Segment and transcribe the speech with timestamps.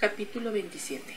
[0.00, 1.16] Capítulo 27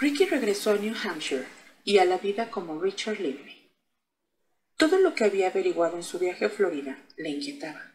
[0.00, 1.46] Ricky regresó a New Hampshire
[1.84, 3.70] y a la vida como Richard Lively.
[4.76, 7.94] Todo lo que había averiguado en su viaje a Florida le inquietaba.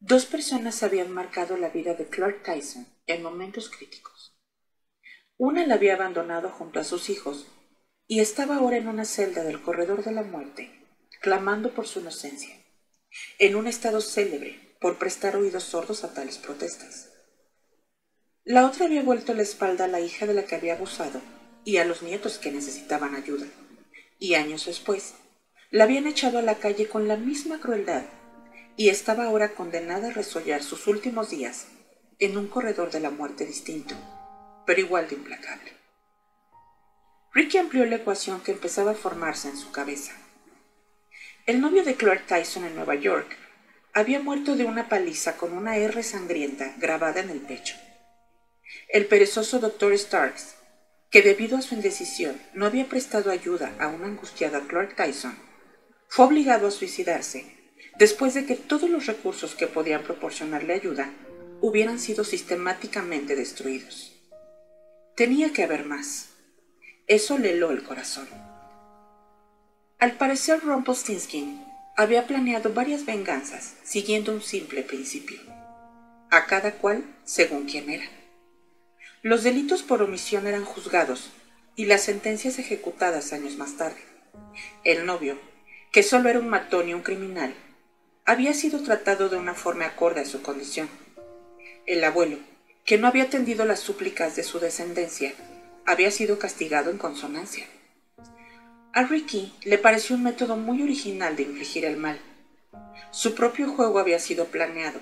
[0.00, 4.34] Dos personas habían marcado la vida de Clark Tyson en momentos críticos.
[5.36, 7.46] Una la había abandonado junto a sus hijos
[8.06, 10.88] y estaba ahora en una celda del corredor de la muerte,
[11.20, 12.56] clamando por su inocencia,
[13.38, 17.11] en un estado célebre por prestar oídos sordos a tales protestas.
[18.44, 21.20] La otra había vuelto la espalda a la hija de la que había abusado
[21.64, 23.46] y a los nietos que necesitaban ayuda,
[24.18, 25.14] y años después
[25.70, 28.02] la habían echado a la calle con la misma crueldad
[28.76, 31.68] y estaba ahora condenada a resollar sus últimos días
[32.18, 33.94] en un corredor de la muerte distinto,
[34.66, 35.72] pero igual de implacable.
[37.32, 40.14] Ricky amplió la ecuación que empezaba a formarse en su cabeza.
[41.46, 43.36] El novio de Clark Tyson en Nueva York
[43.92, 47.76] había muerto de una paliza con una R sangrienta grabada en el pecho.
[48.88, 50.54] El perezoso doctor Starks,
[51.10, 55.36] que debido a su indecisión no había prestado ayuda a una angustiada Clark Tyson,
[56.08, 57.56] fue obligado a suicidarse
[57.98, 61.10] después de que todos los recursos que podían proporcionarle ayuda
[61.60, 64.12] hubieran sido sistemáticamente destruidos.
[65.16, 66.30] Tenía que haber más.
[67.06, 68.28] Eso le heló el corazón.
[69.98, 71.64] Al parecer Rumpelstiltskin
[71.96, 75.40] había planeado varias venganzas siguiendo un simple principio,
[76.30, 78.21] a cada cual según quien era.
[79.24, 81.30] Los delitos por omisión eran juzgados
[81.76, 84.00] y las sentencias ejecutadas años más tarde.
[84.82, 85.38] El novio,
[85.92, 87.54] que solo era un matón y un criminal,
[88.24, 90.88] había sido tratado de una forma acorde a su condición.
[91.86, 92.38] El abuelo,
[92.84, 95.34] que no había atendido las súplicas de su descendencia,
[95.86, 97.64] había sido castigado en consonancia.
[98.92, 102.18] A Ricky le pareció un método muy original de infligir el mal.
[103.12, 104.98] Su propio juego había sido planeado,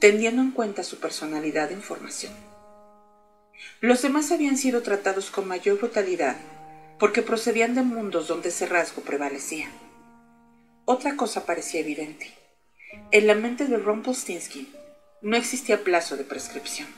[0.00, 2.32] teniendo en cuenta su personalidad e información.
[3.80, 6.36] Los demás habían sido tratados con mayor brutalidad
[6.98, 9.70] porque procedían de mundos donde ese rasgo prevalecía.
[10.84, 12.32] Otra cosa parecía evidente.
[13.12, 14.68] En la mente de Rumpelstiltskin
[15.22, 16.88] no existía plazo de prescripción.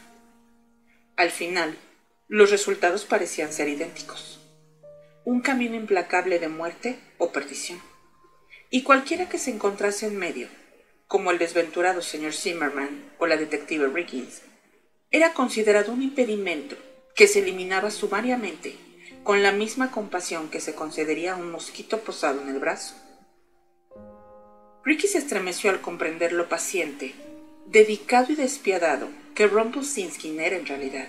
[1.16, 1.76] Al final,
[2.28, 4.40] los resultados parecían ser idénticos.
[5.24, 7.80] Un camino implacable de muerte o perdición.
[8.70, 10.48] Y cualquiera que se encontrase en medio,
[11.08, 14.42] como el desventurado señor Zimmerman o la detective Riggins,
[15.10, 16.76] era considerado un impedimento
[17.16, 18.76] que se eliminaba sumariamente
[19.24, 22.94] con la misma compasión que se concedería a un mosquito posado en el brazo.
[24.84, 27.14] Ricky se estremeció al comprender lo paciente,
[27.66, 31.08] dedicado y despiadado que Rumpelstiltskin era en realidad.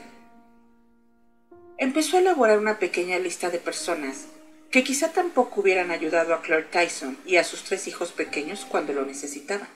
[1.77, 4.27] Empezó a elaborar una pequeña lista de personas
[4.71, 8.93] que quizá tampoco hubieran ayudado a Clark Tyson y a sus tres hijos pequeños cuando
[8.93, 9.67] lo necesitaban.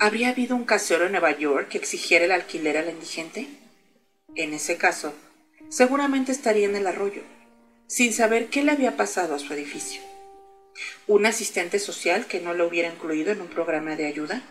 [0.00, 3.48] ¿Habría habido un casero en Nueva York que exigiera el alquiler al indigente?
[4.36, 5.12] En ese caso,
[5.68, 7.22] seguramente estaría en el arroyo,
[7.88, 10.00] sin saber qué le había pasado a su edificio.
[11.08, 14.42] ¿Un asistente social que no lo hubiera incluido en un programa de ayuda?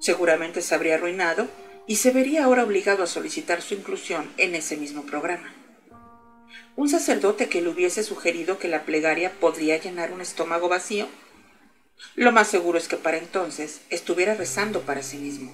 [0.00, 1.46] Seguramente se habría arruinado
[1.86, 5.52] y se vería ahora obligado a solicitar su inclusión en ese mismo programa.
[6.74, 11.06] Un sacerdote que le hubiese sugerido que la plegaria podría llenar un estómago vacío.
[12.14, 15.52] Lo más seguro es que para entonces estuviera rezando para sí mismo.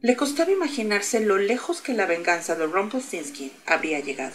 [0.00, 4.34] Le costaba imaginarse lo lejos que la venganza de Rumpelstiltskin habría llegado.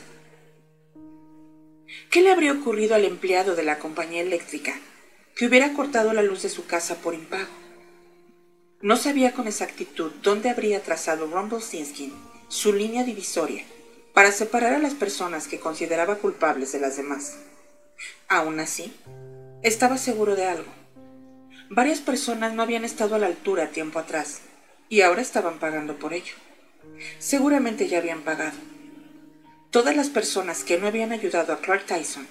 [2.10, 4.80] ¿Qué le habría ocurrido al empleado de la compañía eléctrica
[5.36, 7.50] que hubiera cortado la luz de su casa por impago?
[8.82, 12.14] No sabía con exactitud dónde habría trazado Rumpelstiltskin
[12.48, 13.66] su línea divisoria
[14.14, 17.38] para separar a las personas que consideraba culpables de las demás.
[18.30, 18.96] Aún así,
[19.64, 20.72] estaba seguro de algo.
[21.70, 24.42] Varias personas no habían estado a la altura tiempo atrás
[24.90, 26.34] y ahora estaban pagando por ello.
[27.20, 28.58] Seguramente ya habían pagado
[29.72, 32.28] todas las personas que no habían ayudado a Clark Tyson,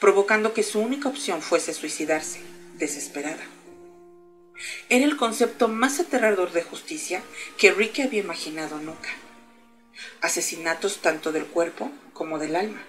[0.00, 2.40] provocando que su única opción fuese suicidarse,
[2.76, 3.42] desesperada.
[4.88, 7.22] Era el concepto más aterrador de justicia
[7.58, 9.08] que Ricky había imaginado nunca.
[10.20, 12.82] Asesinatos tanto del cuerpo como del alma.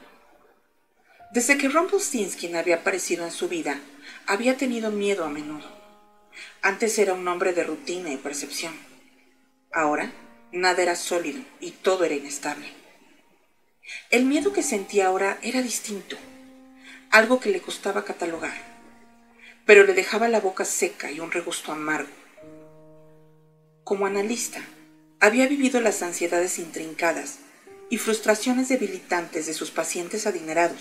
[1.35, 3.81] Desde que Rumpelstiltskin había aparecido en su vida,
[4.25, 5.69] había tenido miedo a menudo.
[6.61, 8.73] Antes era un hombre de rutina y percepción.
[9.73, 10.13] Ahora,
[10.53, 12.71] nada era sólido y todo era inestable.
[14.11, 16.15] El miedo que sentía ahora era distinto,
[17.11, 18.55] algo que le costaba catalogar,
[19.65, 22.13] pero le dejaba la boca seca y un regusto amargo.
[23.83, 24.61] Como analista,
[25.19, 27.39] había vivido las ansiedades intrincadas
[27.89, 30.79] y frustraciones debilitantes de sus pacientes adinerados,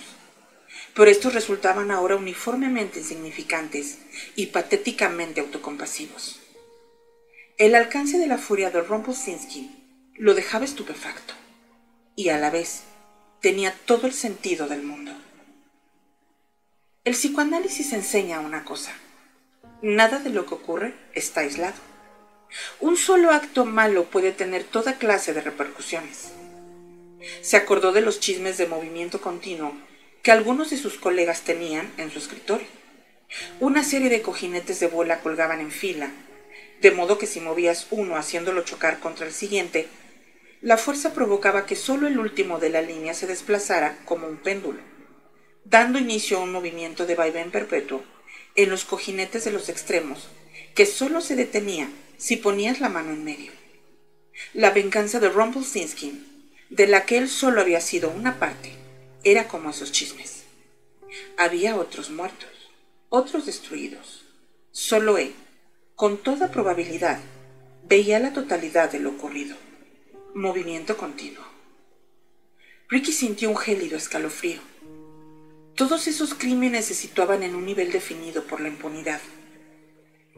[0.94, 3.99] pero estos resultaban ahora uniformemente insignificantes
[4.37, 6.41] y patéticamente autocompasivos.
[7.58, 9.75] El alcance de la furia de Rumpelstiltskin
[10.17, 11.35] lo dejaba estupefacto
[12.17, 12.85] y a la vez
[13.41, 15.12] tenía todo el sentido del mundo.
[17.05, 18.93] El psicoanálisis enseña una cosa.
[19.82, 21.76] Nada de lo que ocurre está aislado.
[22.81, 26.32] Un solo acto malo puede tener toda clase de repercusiones.
[27.43, 29.75] Se acordó de los chismes de movimiento continuo
[30.25, 32.67] que algunos de sus colegas tenían en su escritorio.
[33.61, 36.11] Una serie de cojinetes de bola colgaban en fila
[36.85, 39.88] de modo que si movías uno haciéndolo chocar contra el siguiente,
[40.61, 44.81] la fuerza provocaba que solo el último de la línea se desplazara como un péndulo,
[45.65, 48.05] dando inicio a un movimiento de vaivén perpetuo
[48.55, 50.29] en los cojinetes de los extremos,
[50.75, 51.88] que solo se detenía
[52.19, 53.53] si ponías la mano en medio.
[54.53, 58.83] La venganza de Rumpelstiltskin, de la que él solo había sido una parte,
[59.25, 60.44] era como esos chismes.
[61.38, 62.50] Había otros muertos,
[63.09, 64.25] otros destruidos.
[64.71, 65.35] Solo él,
[65.94, 67.21] con toda probabilidad,
[67.88, 69.56] veía la totalidad de lo ocurrido.
[70.35, 71.44] Movimiento continuo.
[72.88, 74.61] Ricky sintió un gélido escalofrío.
[75.75, 79.20] Todos esos crímenes se situaban en un nivel definido por la impunidad.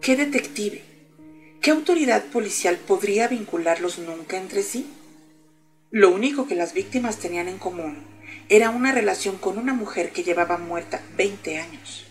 [0.00, 0.82] ¿Qué detective,
[1.60, 4.86] qué autoridad policial podría vincularlos nunca entre sí?
[5.90, 8.15] Lo único que las víctimas tenían en común
[8.48, 12.06] era una relación con una mujer que llevaba muerta 20 años.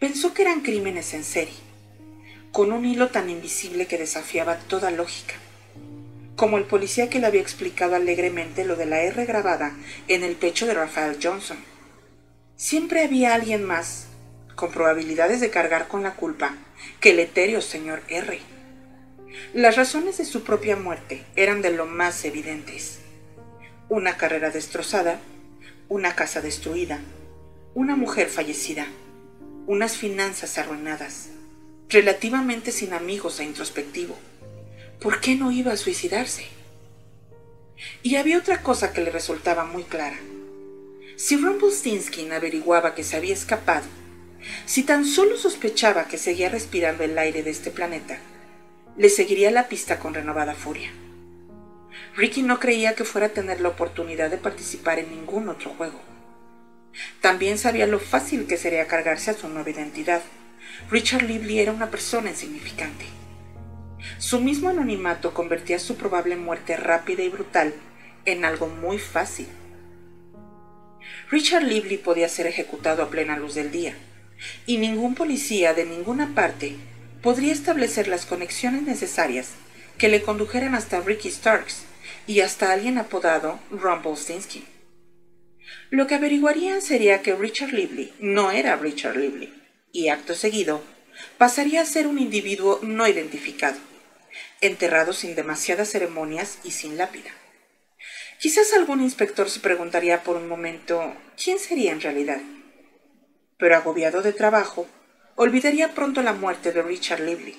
[0.00, 1.64] Pensó que eran crímenes en serie
[2.50, 5.34] con un hilo tan invisible que desafiaba toda lógica,
[6.36, 9.76] como el policía que le había explicado alegremente lo de la R grabada
[10.06, 11.58] en el pecho de Rafael Johnson.
[12.56, 14.06] Siempre había alguien más,
[14.54, 16.54] con probabilidades de cargar con la culpa,
[17.00, 18.40] que el etéreo señor R.
[19.52, 23.00] Las razones de su propia muerte eran de lo más evidentes.
[23.90, 25.20] Una carrera destrozada,
[25.88, 27.00] una casa destruida,
[27.74, 28.86] una mujer fallecida,
[29.66, 31.28] unas finanzas arruinadas,
[31.90, 34.16] relativamente sin amigos e introspectivo.
[35.00, 36.46] ¿Por qué no iba a suicidarse?
[38.02, 40.18] Y había otra cosa que le resultaba muy clara.
[41.16, 43.86] Si Rumpelstiltskin averiguaba que se había escapado,
[44.64, 48.18] si tan solo sospechaba que seguía respirando el aire de este planeta,
[48.96, 50.90] le seguiría la pista con renovada furia.
[52.16, 56.00] Ricky no creía que fuera a tener la oportunidad de participar en ningún otro juego.
[57.20, 60.22] También sabía lo fácil que sería cargarse a su nueva identidad
[60.90, 63.06] Richard Lively era una persona insignificante.
[64.18, 67.74] Su mismo anonimato convertía su probable muerte rápida y brutal
[68.24, 69.46] en algo muy fácil.
[71.30, 73.94] Richard Lively podía ser ejecutado a plena luz del día,
[74.66, 76.76] y ningún policía de ninguna parte
[77.22, 79.50] podría establecer las conexiones necesarias
[79.98, 81.84] que le condujeran hasta Ricky Starks
[82.26, 84.64] y hasta alguien apodado Rumpelstiltskin.
[85.90, 89.52] Lo que averiguarían sería que Richard Lively no era Richard Lively
[89.92, 90.82] y acto seguido
[91.38, 93.78] pasaría a ser un individuo no identificado,
[94.60, 97.30] enterrado sin demasiadas ceremonias y sin lápida.
[98.40, 102.40] Quizás algún inspector se preguntaría por un momento quién sería en realidad,
[103.58, 104.86] pero agobiado de trabajo,
[105.36, 107.56] olvidaría pronto la muerte de Richard Lively,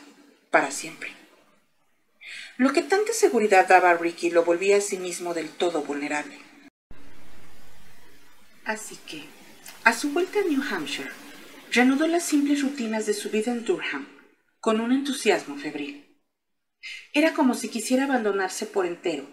[0.51, 1.14] para siempre.
[2.57, 6.39] Lo que tanta seguridad daba a Ricky lo volvía a sí mismo del todo vulnerable.
[8.63, 9.25] Así que,
[9.83, 11.11] a su vuelta a New Hampshire,
[11.71, 14.07] reanudó las simples rutinas de su vida en Durham
[14.61, 16.17] con un entusiasmo febril.
[17.13, 19.27] Era como si quisiera abandonarse por entero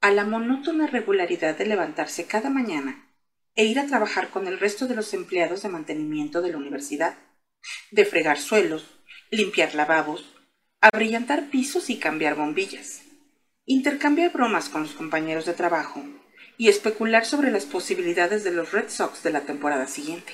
[0.00, 3.12] a la monótona regularidad de levantarse cada mañana
[3.56, 7.18] e ir a trabajar con el resto de los empleados de mantenimiento de la universidad,
[7.90, 9.00] de fregar suelos,
[9.30, 10.39] limpiar lavabos,
[10.82, 13.02] abrillantar pisos y cambiar bombillas,
[13.66, 16.02] intercambiar bromas con los compañeros de trabajo
[16.56, 20.32] y especular sobre las posibilidades de los Red Sox de la temporada siguiente.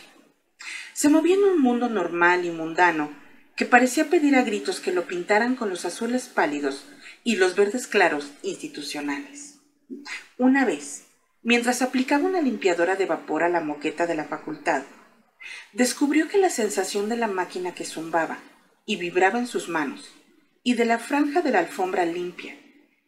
[0.92, 3.10] Se movía en un mundo normal y mundano
[3.56, 6.86] que parecía pedir a gritos que lo pintaran con los azules pálidos
[7.24, 9.58] y los verdes claros institucionales.
[10.38, 11.06] Una vez,
[11.42, 14.84] mientras aplicaba una limpiadora de vapor a la moqueta de la facultad,
[15.72, 18.38] descubrió que la sensación de la máquina que zumbaba
[18.84, 20.12] y vibraba en sus manos
[20.66, 22.56] y de la franja de la alfombra limpia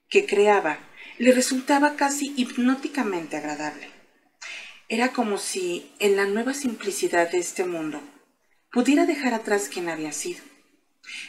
[0.09, 0.79] que creaba
[1.19, 3.91] le resultaba casi hipnóticamente agradable.
[4.89, 8.01] Era como si, en la nueva simplicidad de este mundo,
[8.71, 10.41] pudiera dejar atrás quien había sido.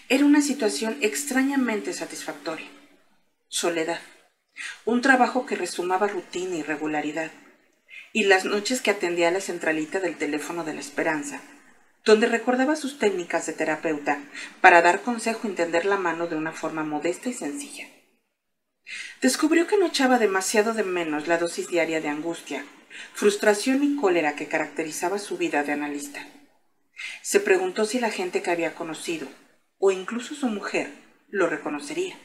[0.08, 2.68] Era una situación extrañamente satisfactoria.
[3.48, 4.00] Soledad.
[4.86, 7.32] Un trabajo que resumaba rutina y regularidad.
[8.14, 11.42] Y las noches que atendía a la centralita del teléfono de la esperanza,
[12.10, 14.18] donde recordaba sus técnicas de terapeuta
[14.62, 17.88] para dar consejo y entender la mano de una forma modesta y sencilla.
[19.22, 22.66] Descubrió que no echaba demasiado de menos la dosis diaria de angustia
[23.14, 26.26] frustración y cólera que caracterizaba su vida de analista.
[27.22, 29.28] Se preguntó si la gente que había conocido,
[29.78, 30.92] o incluso su mujer,
[31.30, 32.18] lo reconocería.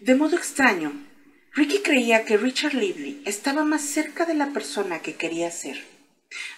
[0.00, 0.92] De modo extraño,
[1.52, 5.84] Ricky creía que Richard Lively estaba más cerca de la persona que quería ser,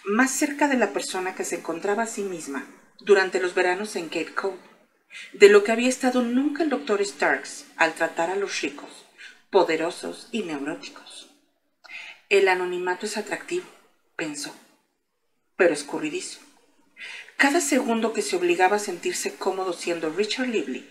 [0.03, 2.65] más cerca de la persona que se encontraba a sí misma
[2.99, 4.55] durante los veranos en Cape Cod,
[5.33, 8.89] de lo que había estado nunca el doctor Starks al tratar a los ricos,
[9.49, 11.29] poderosos y neuróticos.
[12.29, 13.65] El anonimato es atractivo,
[14.15, 14.55] pensó,
[15.57, 16.39] pero escurridizo.
[17.37, 20.87] Cada segundo que se obligaba a sentirse cómodo siendo Richard Lively,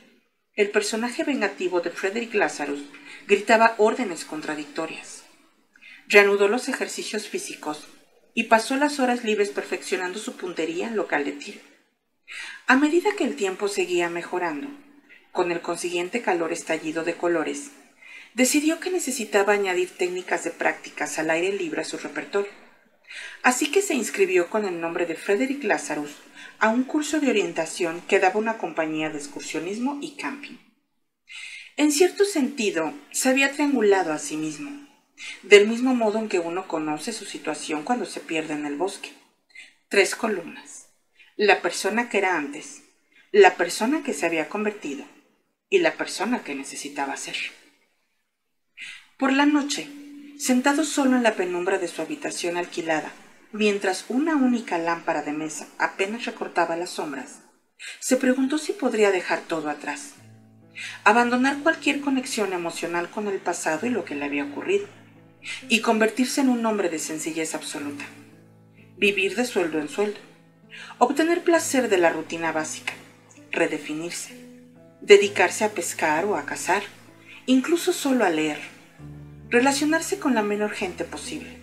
[0.55, 2.83] el personaje vengativo de Frederick Lazarus
[3.27, 5.25] gritaba órdenes contradictorias.
[6.09, 7.87] Reanudó los ejercicios físicos
[8.35, 11.61] y pasó las horas libres perfeccionando su puntería local de tiro.
[12.67, 14.69] A medida que el tiempo seguía mejorando,
[15.33, 17.71] con el consiguiente calor estallido de colores,
[18.35, 22.51] decidió que necesitaba añadir técnicas de prácticas al aire libre a su repertorio.
[23.43, 26.15] Así que se inscribió con el nombre de Frederick Lazarus
[26.61, 30.59] a un curso de orientación que daba una compañía de excursionismo y camping.
[31.77, 34.87] En cierto sentido, se había triangulado a sí mismo,
[35.43, 39.13] del mismo modo en que uno conoce su situación cuando se pierde en el bosque.
[39.89, 40.89] Tres columnas.
[41.37, 42.83] La persona que era antes,
[43.33, 45.05] la persona que se había convertido
[45.69, 47.37] y la persona que necesitaba ser.
[49.19, 49.89] Por la noche,
[50.39, 53.13] sentado solo en la penumbra de su habitación alquilada,
[53.53, 57.41] mientras una única lámpara de mesa apenas recortaba las sombras,
[57.99, 60.15] se preguntó si podría dejar todo atrás
[61.05, 64.87] abandonar cualquier conexión emocional con el pasado y lo que le había ocurrido,
[65.69, 68.05] y convertirse en un hombre de sencillez absoluta,
[68.97, 70.21] vivir de sueldo en sueldo,
[70.99, 72.93] obtener placer de la rutina básica,
[73.51, 74.35] redefinirse,
[75.01, 76.83] dedicarse a pescar o a cazar,
[77.47, 78.59] incluso solo a leer,
[79.49, 81.59] relacionarse con la menor gente posible,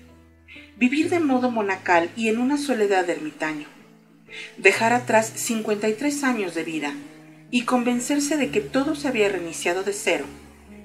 [0.78, 3.68] vivir de modo monacal y en una soledad de ermitaño,
[4.58, 6.94] dejar atrás 53 años de vida
[7.50, 10.26] y convencerse de que todo se había reiniciado de cero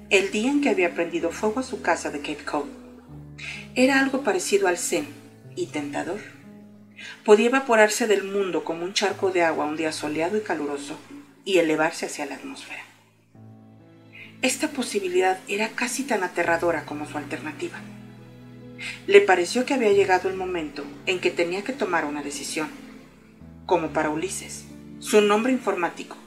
[0.09, 2.82] el día en que había prendido fuego a su casa de Cape Cod.
[3.75, 5.07] Era algo parecido al zen
[5.55, 6.19] y tentador.
[7.25, 10.97] Podía evaporarse del mundo como un charco de agua un día soleado y caluroso
[11.43, 12.83] y elevarse hacia la atmósfera.
[14.43, 17.79] Esta posibilidad era casi tan aterradora como su alternativa.
[19.07, 22.69] Le pareció que había llegado el momento en que tenía que tomar una decisión,
[23.65, 24.65] como para Ulises,
[24.99, 26.17] su nombre informático,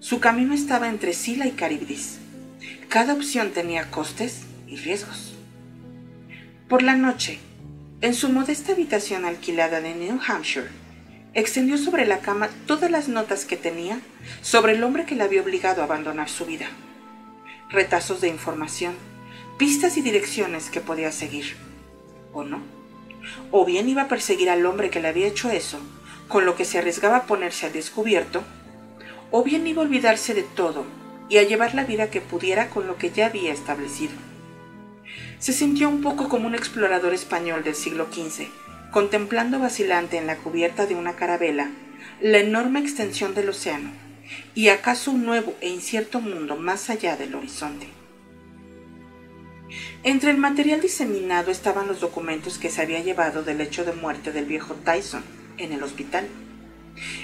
[0.00, 2.18] su camino estaba entre Sila y Caribdis.
[2.88, 5.27] Cada opción tenía costes y riesgos.
[6.68, 7.38] Por la noche,
[8.02, 10.68] en su modesta habitación alquilada de New Hampshire,
[11.32, 14.00] extendió sobre la cama todas las notas que tenía
[14.42, 16.66] sobre el hombre que le había obligado a abandonar su vida.
[17.70, 18.94] Retazos de información,
[19.56, 21.56] pistas y direcciones que podía seguir.
[22.34, 22.60] ¿O no?
[23.50, 25.80] O bien iba a perseguir al hombre que le había hecho eso,
[26.28, 28.44] con lo que se arriesgaba a ponerse al descubierto
[29.30, 30.84] o bien iba a olvidarse de todo
[31.30, 34.12] y a llevar la vida que pudiera con lo que ya había establecido.
[35.38, 38.48] Se sintió un poco como un explorador español del siglo XV,
[38.90, 41.70] contemplando vacilante en la cubierta de una carabela
[42.20, 43.90] la enorme extensión del océano
[44.54, 47.86] y acaso un nuevo e incierto mundo más allá del horizonte.
[50.02, 54.32] Entre el material diseminado estaban los documentos que se había llevado del hecho de muerte
[54.32, 55.22] del viejo Tyson
[55.56, 56.26] en el hospital.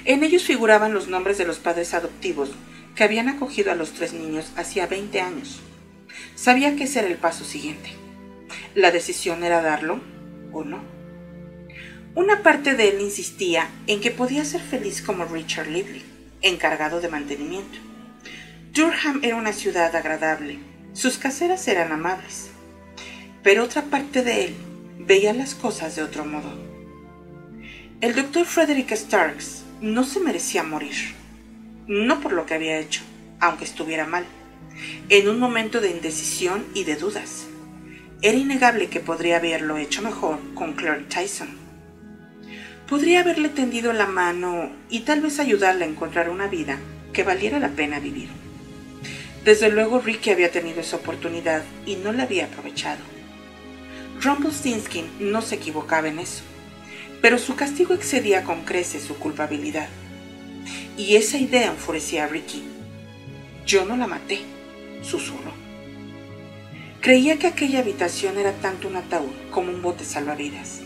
[0.04, 2.50] En ellos figuraban los nombres de los padres adoptivos
[2.94, 5.60] que habían acogido a los tres niños hacía 20 años.
[6.36, 8.03] Sabía que ese era el paso siguiente.
[8.74, 10.00] La decisión era darlo
[10.52, 10.80] o no.
[12.14, 16.02] Una parte de él insistía en que podía ser feliz como Richard Lively,
[16.42, 17.78] encargado de mantenimiento.
[18.72, 20.58] Durham era una ciudad agradable,
[20.92, 22.50] sus caseras eran amables,
[23.42, 24.54] pero otra parte de él
[24.98, 26.52] veía las cosas de otro modo.
[28.00, 31.14] El doctor Frederick Starks no se merecía morir.
[31.86, 33.02] No por lo que había hecho,
[33.40, 34.24] aunque estuviera mal.
[35.08, 37.46] En un momento de indecisión y de dudas.
[38.22, 41.56] Era innegable que podría haberlo hecho mejor con Clark Tyson.
[42.88, 46.78] Podría haberle tendido la mano y tal vez ayudarle a encontrar una vida
[47.12, 48.28] que valiera la pena vivir.
[49.44, 53.00] Desde luego Ricky había tenido esa oportunidad y no la había aprovechado.
[54.22, 56.42] Rumpelstiltskin no se equivocaba en eso
[57.24, 59.88] pero su castigo excedía con creces su culpabilidad.
[60.98, 62.62] Y esa idea enfurecía a Ricky.
[63.64, 64.40] Yo no la maté,
[65.00, 65.63] susurró.
[67.04, 70.80] Creía que aquella habitación era tanto un ataúd como un bote salvavidas.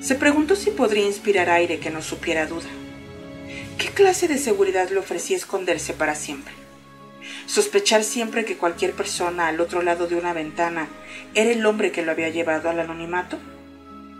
[0.00, 2.70] Se preguntó si podría inspirar aire que no supiera duda.
[3.76, 6.54] ¿Qué clase de seguridad le ofrecía esconderse para siempre?
[7.44, 10.88] Sospechar siempre que cualquier persona al otro lado de una ventana
[11.34, 13.36] era el hombre que lo había llevado al anonimato?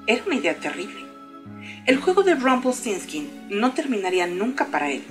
[0.07, 1.07] Era una idea terrible.
[1.87, 5.02] El juego de Rumpelstiltskin no terminaría nunca para él.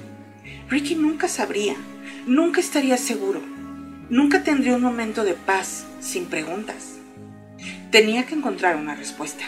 [0.69, 1.75] Ricky nunca sabría,
[2.27, 3.41] nunca estaría seguro,
[4.09, 6.95] nunca tendría un momento de paz sin preguntas.
[7.91, 9.43] Tenía que encontrar una respuesta.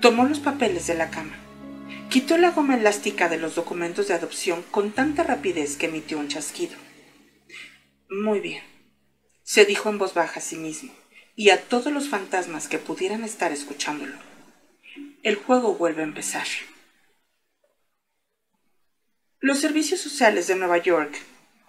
[0.00, 1.36] Tomó los papeles de la cama,
[2.08, 6.28] quitó la goma elástica de los documentos de adopción con tanta rapidez que emitió un
[6.28, 6.76] chasquido.
[8.08, 8.62] Muy bien,
[9.42, 10.92] se dijo en voz baja a sí mismo
[11.36, 14.16] y a todos los fantasmas que pudieran estar escuchándolo.
[15.22, 16.46] El juego vuelve a empezar.
[19.38, 21.16] Los servicios sociales de Nueva York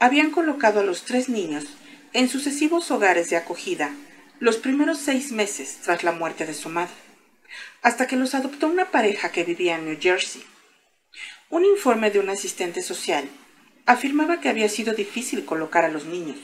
[0.01, 1.65] habían colocado a los tres niños
[2.12, 3.96] en sucesivos hogares de acogida
[4.39, 6.93] los primeros seis meses tras la muerte de su madre,
[7.81, 10.43] hasta que los adoptó una pareja que vivía en New Jersey.
[11.50, 13.29] Un informe de un asistente social
[13.86, 16.39] afirmaba que había sido difícil colocar a los niños,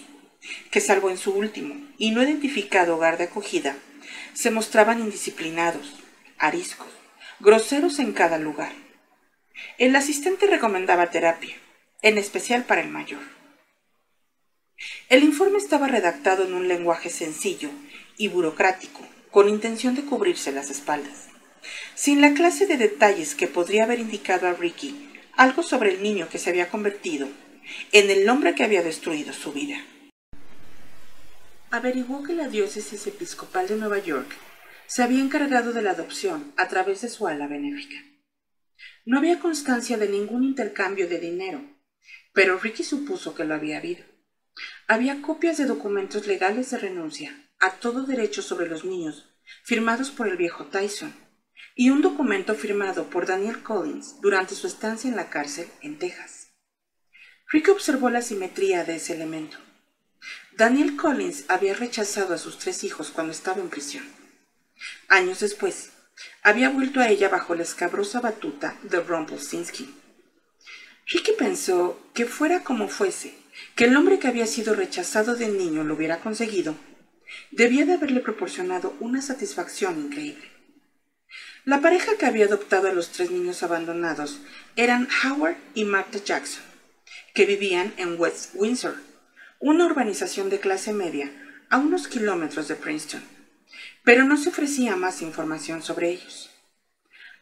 [0.71, 3.75] que salvo en su último y no identificado hogar de acogida,
[4.33, 5.95] se mostraban indisciplinados,
[6.37, 6.87] ariscos,
[7.39, 8.71] groseros en cada lugar
[9.77, 11.55] el asistente recomendaba terapia,
[12.01, 13.36] en especial para el mayor.
[15.09, 17.69] El informe estaba redactado en un lenguaje sencillo
[18.17, 21.27] y burocrático, con intención de cubrirse las espaldas,
[21.95, 26.29] sin la clase de detalles que podría haber indicado a Ricky algo sobre el niño
[26.29, 27.27] que se había convertido
[27.91, 29.77] en el hombre que había destruido su vida.
[31.69, 34.31] Averiguó que la diócesis episcopal de Nueva York
[34.87, 37.97] se había encargado de la adopción a través de su ala benéfica.
[39.05, 41.61] No había constancia de ningún intercambio de dinero,
[42.33, 44.05] pero Ricky supuso que lo había habido.
[44.89, 49.25] Había copias de documentos legales de renuncia a todo derecho sobre los niños,
[49.63, 51.13] firmados por el viejo Tyson,
[51.75, 56.53] y un documento firmado por Daniel Collins durante su estancia en la cárcel en Texas.
[57.49, 59.57] Ricky observó la simetría de ese elemento.
[60.53, 64.05] Daniel Collins había rechazado a sus tres hijos cuando estaba en prisión.
[65.09, 65.91] Años después,
[66.43, 69.93] había vuelto a ella bajo la escabrosa batuta de Rumpelstiltskin.
[71.07, 73.37] Ricky pensó que fuera como fuese,
[73.77, 76.75] que el hombre que había sido rechazado de niño lo hubiera conseguido,
[77.51, 80.51] debía de haberle proporcionado una satisfacción increíble.
[81.63, 84.41] La pareja que había adoptado a los tres niños abandonados
[84.75, 86.63] eran Howard y Martha Jackson,
[87.33, 88.95] que vivían en West Windsor,
[89.59, 91.31] una urbanización de clase media
[91.69, 93.37] a unos kilómetros de Princeton
[94.07, 96.49] pero no se ofrecía más información sobre ellos.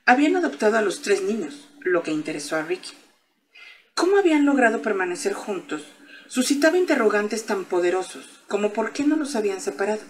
[0.04, 2.94] Habían adoptado a los tres niños, lo que interesó a Ricky.
[3.94, 5.86] ¿Cómo habían logrado permanecer juntos?
[6.28, 10.02] Suscitaba interrogantes tan poderosos como por qué no los habían separado.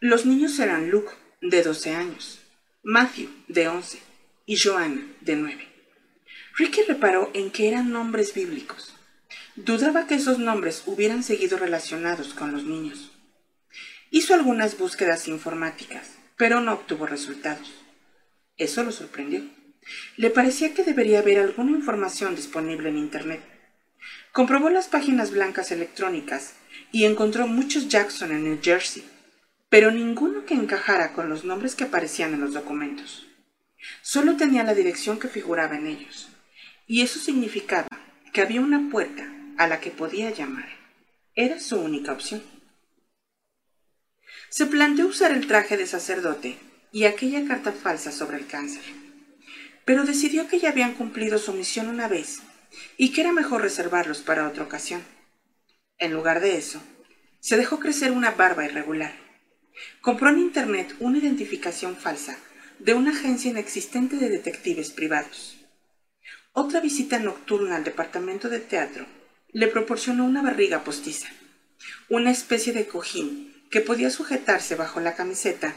[0.00, 2.40] Los niños eran Luke, de 12 años,
[2.82, 3.98] Matthew, de 11,
[4.46, 5.68] y Joanna, de 9.
[6.56, 8.94] Ricky reparó en que eran nombres bíblicos.
[9.56, 13.12] Dudaba que esos nombres hubieran seguido relacionados con los niños.
[14.10, 17.72] Hizo algunas búsquedas informáticas, pero no obtuvo resultados.
[18.56, 19.42] Eso lo sorprendió.
[20.16, 23.53] Le parecía que debería haber alguna información disponible en Internet.
[24.34, 26.52] Comprobó las páginas blancas electrónicas
[26.92, 29.02] y encontró muchos Jackson en New Jersey,
[29.70, 33.26] pero ninguno que encajara con los nombres que aparecían en los documentos.
[34.02, 36.28] Solo tenía la dirección que figuraba en ellos,
[36.86, 37.88] y eso significaba
[38.34, 40.68] que había una puerta a la que podía llamar.
[41.34, 42.42] Era su única opción
[44.54, 46.56] se planteó usar el traje de sacerdote
[46.92, 48.84] y aquella carta falsa sobre el cáncer.
[49.84, 52.38] Pero decidió que ya habían cumplido su misión una vez
[52.96, 55.02] y que era mejor reservarlos para otra ocasión.
[55.98, 56.82] En lugar de eso,
[57.40, 59.14] se dejó crecer una barba irregular.
[60.00, 62.38] Compró en Internet una identificación falsa
[62.78, 65.56] de una agencia inexistente de detectives privados.
[66.52, 69.06] Otra visita nocturna al departamento de teatro
[69.52, 71.28] le proporcionó una barriga postiza,
[72.08, 75.74] una especie de cojín que podía sujetarse bajo la camiseta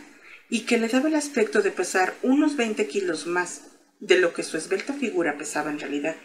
[0.49, 3.63] y que le daba el aspecto de pesar unos 20 kilos más
[3.99, 6.15] de lo que su esbelta figura pesaba en realidad.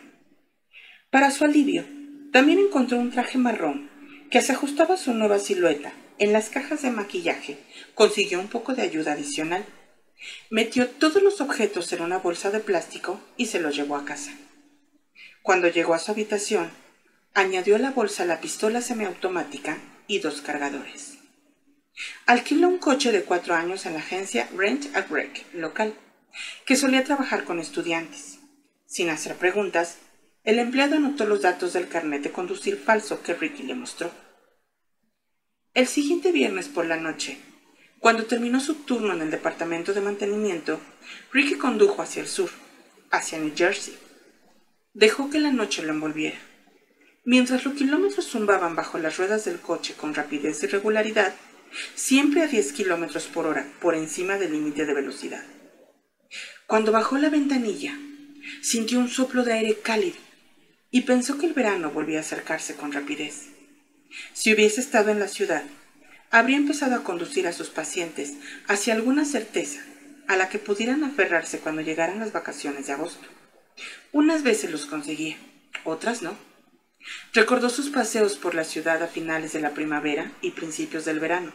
[1.12, 1.84] Para su alivio,
[2.32, 3.90] también encontró un traje marrón
[4.30, 5.92] que se ajustaba a su nueva silueta.
[6.18, 7.58] En las cajas de maquillaje
[7.94, 9.66] consiguió un poco de ayuda adicional.
[10.48, 14.32] Metió todos los objetos en una bolsa de plástico y se los llevó a casa.
[15.42, 16.70] Cuando llegó a su habitación,
[17.34, 21.18] añadió a la bolsa la pistola semiautomática y dos cargadores.
[22.24, 25.92] Alquiló un coche de cuatro años en la agencia Rent a Break local,
[26.64, 28.38] que solía trabajar con estudiantes.
[28.86, 29.98] Sin hacer preguntas,
[30.44, 34.10] el empleado anotó los datos del carnet de conducir falso que Ricky le mostró.
[35.74, 37.38] El siguiente viernes por la noche,
[38.00, 40.80] cuando terminó su turno en el departamento de mantenimiento,
[41.32, 42.50] Ricky condujo hacia el sur,
[43.10, 43.96] hacia New Jersey.
[44.92, 46.38] Dejó que la noche lo envolviera.
[47.24, 51.32] Mientras los kilómetros zumbaban bajo las ruedas del coche con rapidez y regularidad,
[51.94, 55.44] siempre a 10 kilómetros por hora, por encima del límite de velocidad.
[56.66, 57.96] Cuando bajó la ventanilla,
[58.60, 60.16] sintió un soplo de aire cálido.
[60.92, 63.48] Y pensó que el verano volvía a acercarse con rapidez.
[64.34, 65.64] Si hubiese estado en la ciudad,
[66.30, 68.34] habría empezado a conducir a sus pacientes
[68.68, 69.82] hacia alguna certeza
[70.28, 73.26] a la que pudieran aferrarse cuando llegaran las vacaciones de agosto.
[74.12, 75.36] Unas veces los conseguía,
[75.84, 76.36] otras no.
[77.32, 81.52] Recordó sus paseos por la ciudad a finales de la primavera y principios del verano,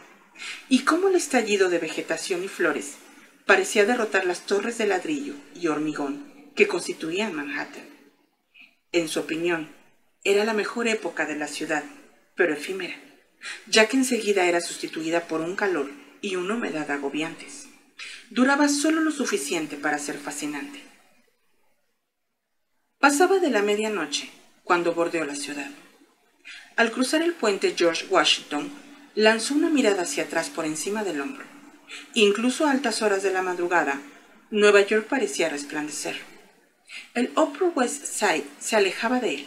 [0.68, 2.96] y cómo el estallido de vegetación y flores
[3.46, 7.87] parecía derrotar las torres de ladrillo y hormigón que constituían Manhattan.
[8.92, 9.68] En su opinión,
[10.24, 11.84] era la mejor época de la ciudad,
[12.34, 12.96] pero efímera
[13.66, 17.68] ya que enseguida era sustituida por un calor y una humedad agobiantes.
[18.30, 20.82] Duraba solo lo suficiente para ser fascinante.
[22.98, 24.30] Pasaba de la medianoche
[24.64, 25.70] cuando bordeó la ciudad.
[26.76, 28.70] Al cruzar el puente George Washington,
[29.14, 31.44] lanzó una mirada hacia atrás por encima del hombro.
[32.14, 34.00] Incluso a altas horas de la madrugada,
[34.50, 36.16] Nueva York parecía resplandecer.
[37.14, 39.46] El Upper West Side se alejaba de él,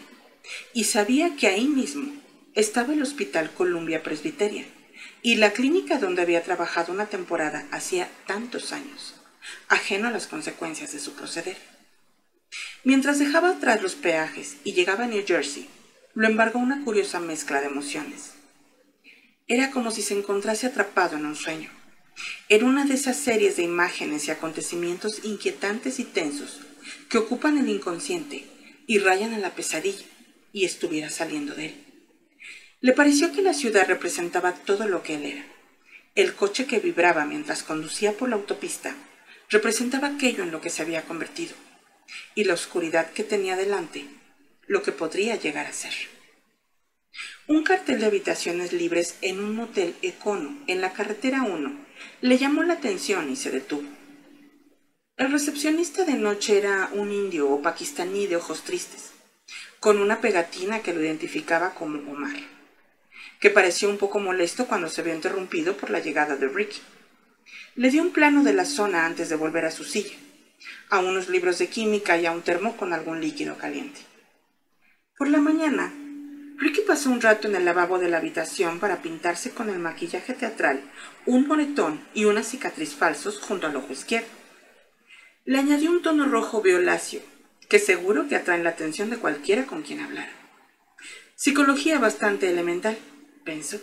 [0.74, 2.14] y sabía que ahí mismo,
[2.54, 4.66] estaba el Hospital Columbia Presbyterian
[5.22, 9.16] y la clínica donde había trabajado una temporada hacía tantos años,
[9.70, 11.58] ajeno a las consecuencias de su proceder.
[12.84, 15.70] Mientras dejaba atrás los peajes y llegaba a New Jersey,
[16.14, 18.34] lo embargó una curiosa mezcla de emociones.
[19.48, 21.70] Era como si se encontrase atrapado en un sueño.
[22.50, 26.60] Era una de esas series de imágenes y acontecimientos inquietantes y tensos
[27.12, 28.46] que ocupan el inconsciente
[28.88, 30.06] y rayan en la pesadilla
[30.54, 31.76] y estuviera saliendo de él.
[32.80, 35.46] Le pareció que la ciudad representaba todo lo que él era.
[36.16, 38.96] El coche que vibraba mientras conducía por la autopista
[39.50, 41.54] representaba aquello en lo que se había convertido,
[42.34, 44.06] y la oscuridad que tenía delante,
[44.68, 45.94] lo que podría llegar a ser.
[47.46, 51.86] Un cartel de habitaciones libres en un motel Econo en la carretera 1
[52.22, 54.01] le llamó la atención y se detuvo.
[55.22, 59.12] El recepcionista de noche era un indio o pakistaní de ojos tristes,
[59.80, 62.36] con una pegatina que lo identificaba como Omar
[63.40, 66.80] que pareció un poco molesto cuando se vio interrumpido por la llegada de Ricky.
[67.76, 70.16] Le dio un plano de la zona antes de volver a su silla,
[70.90, 74.02] a unos libros de química y a un termo con algún líquido caliente.
[75.20, 75.94] Por la mañana,
[76.58, 80.34] Ricky pasó un rato en el lavabo de la habitación para pintarse con el maquillaje
[80.34, 80.82] teatral
[81.28, 84.41] un moretón y una cicatriz falsos junto al ojo izquierdo.
[85.44, 87.22] Le añadió un tono rojo violáceo,
[87.68, 90.32] que seguro que atrae la atención de cualquiera con quien hablara.
[91.36, 92.96] Psicología bastante elemental
[93.44, 93.80] pensó.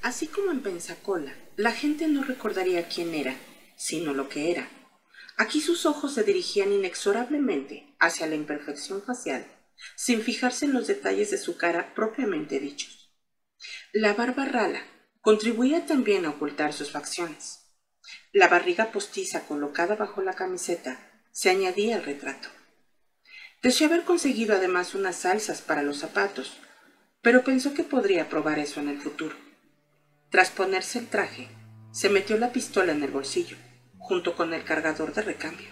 [0.00, 3.36] Así como en Pensacola, la gente no recordaría quién era,
[3.76, 4.70] sino lo que era.
[5.36, 9.46] Aquí sus ojos se dirigían inexorablemente hacia la imperfección facial,
[9.96, 13.12] sin fijarse en los detalles de su cara propiamente dichos.
[13.92, 14.82] La barba rala
[15.20, 17.59] contribuía también a ocultar sus facciones.
[18.32, 22.48] La barriga postiza colocada bajo la camiseta se añadía al retrato.
[23.60, 26.56] Deseó haber conseguido además unas salsas para los zapatos,
[27.22, 29.34] pero pensó que podría probar eso en el futuro.
[30.30, 31.48] Tras ponerse el traje,
[31.90, 33.56] se metió la pistola en el bolsillo,
[33.98, 35.68] junto con el cargador de recambio.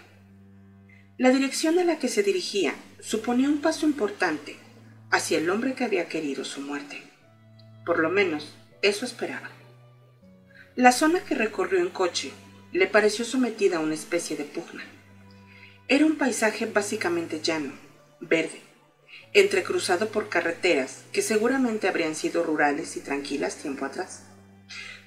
[1.17, 4.57] La dirección a la que se dirigía suponía un paso importante
[5.11, 7.01] hacia el hombre que había querido su muerte.
[7.85, 9.49] Por lo menos, eso esperaba.
[10.75, 12.31] La zona que recorrió en coche
[12.71, 14.83] le pareció sometida a una especie de pugna.
[15.87, 17.73] Era un paisaje básicamente llano,
[18.19, 18.61] verde,
[19.33, 24.23] entrecruzado por carreteras que seguramente habrían sido rurales y tranquilas tiempo atrás,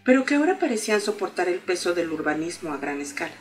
[0.04, 3.34] pero que ahora parecían soportar el peso del urbanismo a gran escala.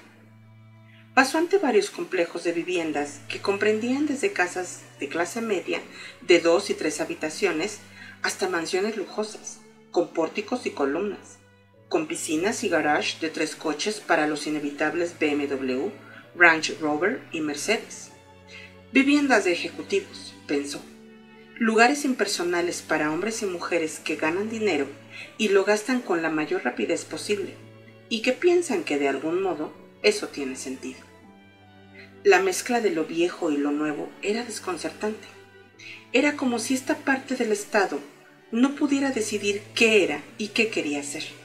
[1.15, 5.81] Pasó ante varios complejos de viviendas que comprendían desde casas de clase media
[6.21, 7.79] de dos y tres habitaciones
[8.21, 11.40] hasta mansiones lujosas, con pórticos y columnas,
[11.91, 15.89] con piscinas y garage de tres coches para los inevitables BMW,
[16.37, 18.11] Range Rover y Mercedes.
[18.93, 20.81] Viviendas de ejecutivos, pensó.
[21.57, 24.87] Lugares impersonales para hombres y mujeres que ganan dinero
[25.37, 27.55] y lo gastan con la mayor rapidez posible
[28.07, 31.01] y que piensan que de algún modo eso tiene sentido.
[32.23, 35.27] La mezcla de lo viejo y lo nuevo era desconcertante.
[36.13, 37.99] Era como si esta parte del Estado
[38.49, 41.40] no pudiera decidir qué era y qué quería hacer.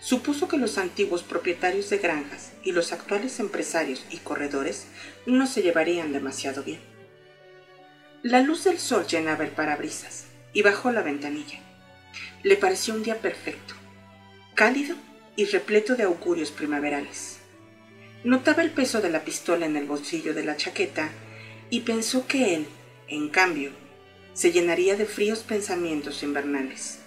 [0.00, 4.86] Supuso que los antiguos propietarios de granjas y los actuales empresarios y corredores
[5.26, 6.80] no se llevarían demasiado bien.
[8.22, 11.60] La luz del sol llenaba el parabrisas y bajó la ventanilla.
[12.42, 13.74] Le pareció un día perfecto,
[14.54, 14.96] cálido
[15.36, 17.38] y repleto de augurios primaverales.
[18.24, 21.10] Notaba el peso de la pistola en el bolsillo de la chaqueta
[21.68, 22.66] y pensó que él,
[23.08, 23.70] en cambio,
[24.32, 26.99] se llenaría de fríos pensamientos invernales.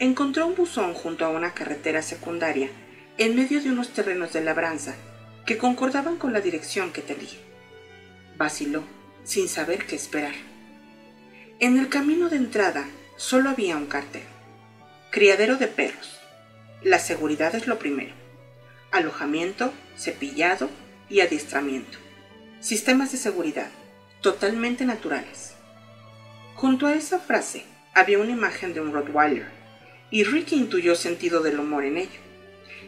[0.00, 2.70] Encontró un buzón junto a una carretera secundaria
[3.16, 4.94] en medio de unos terrenos de labranza
[5.44, 7.38] que concordaban con la dirección que tenía.
[8.36, 8.84] Vaciló
[9.24, 10.34] sin saber qué esperar.
[11.58, 14.22] En el camino de entrada solo había un cartel.
[15.10, 16.20] Criadero de perros.
[16.82, 18.14] La seguridad es lo primero.
[18.92, 20.70] Alojamiento, cepillado
[21.08, 21.98] y adiestramiento.
[22.60, 23.70] Sistemas de seguridad,
[24.20, 25.54] totalmente naturales.
[26.54, 29.48] Junto a esa frase había una imagen de un Rottweiler,
[30.10, 32.20] y Ricky intuyó sentido del humor en ello.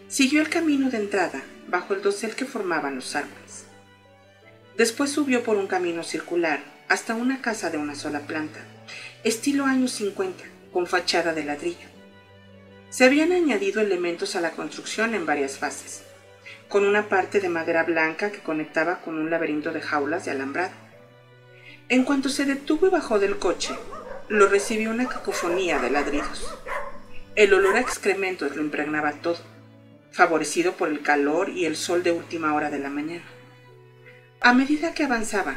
[0.08, 3.66] Siguió el camino de entrada bajo el dosel que formaban los árboles.
[4.76, 8.60] Después subió por un camino circular hasta una casa de una sola planta,
[9.22, 11.88] estilo años 50, con fachada de ladrillo.
[12.88, 16.02] Se habían añadido elementos a la construcción en varias fases,
[16.68, 20.72] con una parte de madera blanca que conectaba con un laberinto de jaulas de alambrado.
[21.88, 23.74] En cuanto se detuvo y bajó del coche,
[24.28, 26.54] lo recibió una cacofonía de ladridos.
[27.36, 29.38] El olor a excrementos lo impregnaba todo,
[30.10, 33.24] favorecido por el calor y el sol de última hora de la mañana.
[34.40, 35.56] A medida que avanzaba,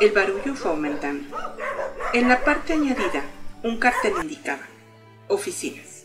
[0.00, 1.36] el barullo fue aumentando.
[2.12, 3.22] En la parte añadida,
[3.62, 4.66] un cartel indicaba
[5.28, 6.04] oficinas.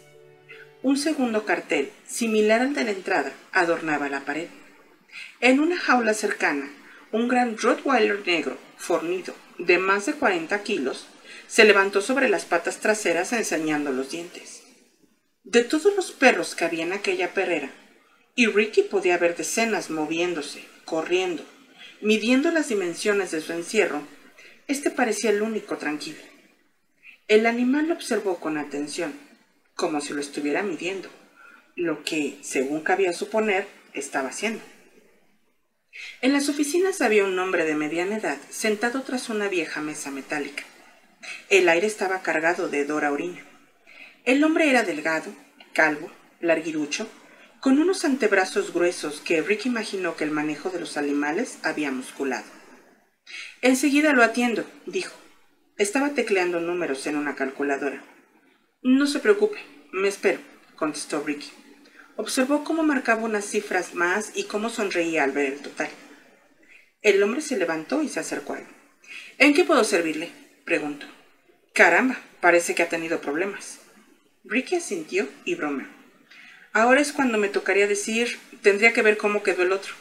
[0.82, 4.48] Un segundo cartel, similar al de la entrada, adornaba la pared.
[5.40, 6.72] En una jaula cercana,
[7.12, 11.08] un gran Rottweiler negro, fornido, de más de 40 kilos,
[11.48, 14.61] se levantó sobre las patas traseras enseñando los dientes.
[15.44, 17.72] De todos los perros que había en aquella perrera,
[18.36, 21.44] y Ricky podía ver decenas moviéndose, corriendo,
[22.02, 24.04] midiendo las dimensiones de su encierro,
[24.68, 26.20] este parecía el único tranquilo.
[27.28, 29.14] El animal lo observó con atención,
[29.74, 31.10] como si lo estuviera midiendo,
[31.76, 34.62] lo que, según cabía suponer, estaba haciendo.
[36.22, 40.64] En las oficinas había un hombre de mediana edad sentado tras una vieja mesa metálica.
[41.50, 43.46] El aire estaba cargado de hedor a orina.
[44.24, 45.34] El hombre era delgado,
[45.74, 47.10] calvo, larguirucho,
[47.60, 52.46] con unos antebrazos gruesos que Rick imaginó que el manejo de los animales había musculado.
[53.62, 55.16] Enseguida lo atiendo, dijo.
[55.78, 58.04] Estaba tecleando números en una calculadora.
[58.84, 59.58] No se preocupe,
[59.92, 60.40] me espero,
[60.76, 61.52] contestó Ricky.
[62.16, 65.90] Observó cómo marcaba unas cifras más y cómo sonreía al ver el total.
[67.02, 68.68] El hombre se levantó y se acercó a él.
[69.40, 70.30] ¿En qué puedo servirle?
[70.64, 71.08] preguntó.
[71.74, 73.81] Caramba, parece que ha tenido problemas.
[74.44, 75.88] Ricky asintió y bromeó.
[76.74, 79.94] Ahora es cuando me tocaría decir, tendría que ver cómo quedó el otro.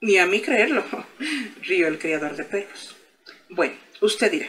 [0.00, 0.84] Ni a mí creerlo,
[1.62, 2.96] río el criador de perros.
[3.48, 4.48] Bueno, usted dirá.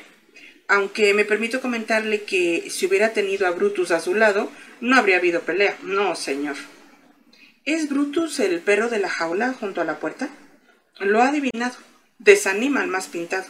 [0.68, 4.52] Aunque me permito comentarle que si hubiera tenido a Brutus a su lado,
[4.82, 5.78] no habría habido pelea.
[5.84, 6.56] No, señor.
[7.64, 10.30] ¿Es Brutus el perro de la jaula junto a la puerta?
[11.00, 11.76] Lo ha adivinado.
[12.18, 13.46] Desanima al más pintado.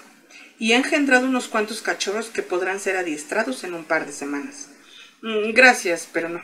[0.59, 4.69] Y ha engendrado unos cuantos cachorros que podrán ser adiestrados en un par de semanas.
[5.25, 6.43] Mm, gracias, pero no.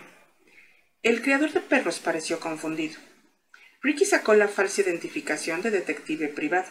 [1.03, 2.99] El criador de perros pareció confundido.
[3.83, 6.65] Ricky sacó la falsa identificación de detective privado.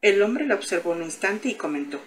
[0.00, 2.00] El hombre la observó un instante y comentó.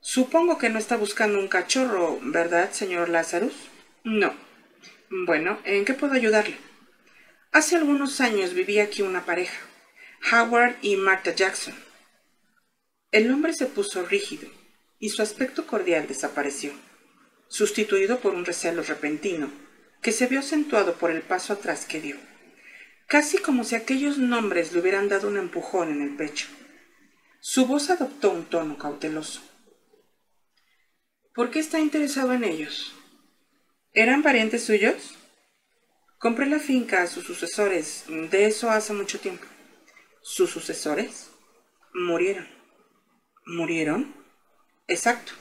[0.00, 3.52] Supongo que no está buscando un cachorro, ¿verdad, señor Lazarus?
[4.02, 4.32] No.
[5.10, 6.56] Bueno, ¿en qué puedo ayudarle?
[7.52, 9.60] Hace algunos años vivía aquí una pareja,
[10.32, 11.74] Howard y Martha Jackson.
[13.12, 14.48] El hombre se puso rígido
[14.98, 16.72] y su aspecto cordial desapareció,
[17.48, 19.50] sustituido por un recelo repentino
[20.02, 22.16] que se vio acentuado por el paso atrás que dio,
[23.06, 26.46] casi como si aquellos nombres le hubieran dado un empujón en el pecho.
[27.40, 29.42] Su voz adoptó un tono cauteloso.
[31.34, 32.94] ¿Por qué está interesado en ellos?
[33.92, 35.14] ¿Eran parientes suyos?
[36.18, 39.46] Compré la finca a sus sucesores, de eso hace mucho tiempo.
[40.20, 41.30] ¿Sus sucesores?
[41.94, 42.48] Murieron.
[43.46, 44.14] ¿Murieron?
[44.88, 45.32] Exacto.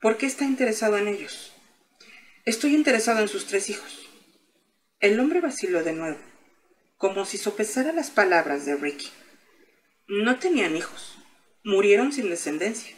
[0.00, 1.52] ¿Por qué está interesado en ellos?
[2.46, 4.08] Estoy interesado en sus tres hijos.
[4.98, 6.16] El hombre vaciló de nuevo,
[6.96, 9.10] como si sopesara las palabras de Ricky.
[10.08, 11.18] No tenían hijos.
[11.64, 12.96] Murieron sin descendencia.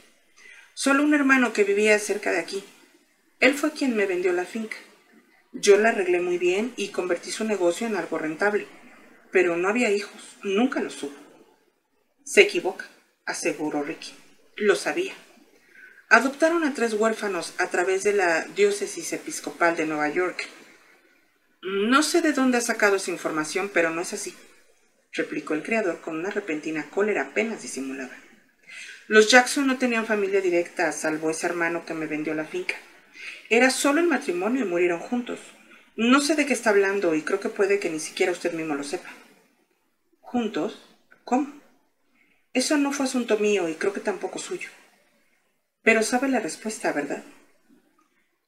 [0.75, 2.63] Solo un hermano que vivía cerca de aquí.
[3.41, 4.77] Él fue quien me vendió la finca.
[5.53, 8.69] Yo la arreglé muy bien y convertí su negocio en algo rentable.
[9.33, 10.37] Pero no había hijos.
[10.45, 11.17] Nunca los hubo.
[12.25, 12.89] Se equivoca,
[13.27, 14.15] aseguró Ricky.
[14.55, 15.15] Lo sabía.
[16.13, 20.47] Adoptaron a tres huérfanos a través de la diócesis episcopal de Nueva York.
[21.63, 24.37] No sé de dónde ha sacado esa información, pero no es así,
[25.13, 28.15] replicó el criador con una repentina cólera apenas disimulada.
[29.09, 32.75] Los Jackson no tenían familia directa, salvo ese hermano que me vendió la finca.
[33.49, 35.41] Era solo el matrimonio y murieron juntos.
[35.97, 38.75] No sé de qué está hablando y creo que puede que ni siquiera usted mismo
[38.75, 39.09] lo sepa.
[40.21, 40.79] ¿Juntos?
[41.25, 41.59] ¿Cómo?
[42.53, 44.69] Eso no fue asunto mío y creo que tampoco suyo.
[45.83, 47.25] Pero sabe la respuesta, ¿verdad?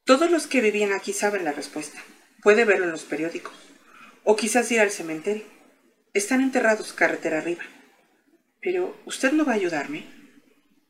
[0.05, 1.99] Todos los que vivían aquí saben la respuesta.
[2.42, 3.55] Puede verlo en los periódicos.
[4.23, 5.44] O quizás ir al cementerio.
[6.12, 7.64] Están enterrados carretera arriba.
[8.61, 10.05] Pero, ¿usted no va a ayudarme?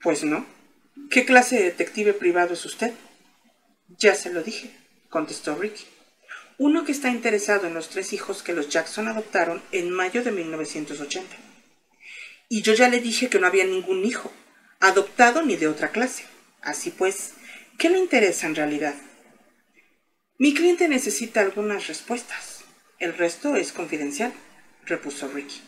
[0.03, 0.47] Pues no.
[1.11, 2.93] ¿Qué clase de detective privado es usted?
[3.99, 4.71] Ya se lo dije,
[5.09, 5.85] contestó Ricky.
[6.59, 10.31] Uno que está interesado en los tres hijos que los Jackson adoptaron en mayo de
[10.31, 11.37] 1980.
[12.49, 14.33] Y yo ya le dije que no había ningún hijo,
[14.79, 16.25] adoptado ni de otra clase.
[16.65, 17.35] Así pues,
[17.79, 18.95] ¿qué le interesa en realidad?
[20.39, 22.65] Mi cliente necesita algunas respuestas.
[22.99, 24.33] El resto es confidencial,
[24.87, 25.61] repuso Ricky.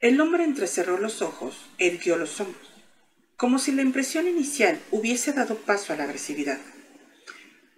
[0.00, 2.66] El hombre entrecerró los ojos, erguió los hombros,
[3.36, 6.58] como si la impresión inicial hubiese dado paso a la agresividad.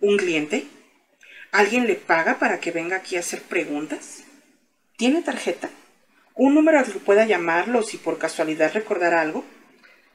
[0.00, 0.68] ¿Un cliente?
[1.50, 4.22] ¿Alguien le paga para que venga aquí a hacer preguntas?
[4.96, 5.70] ¿Tiene tarjeta?
[6.34, 9.44] ¿Un número al que pueda llamarlo si por casualidad recordara algo?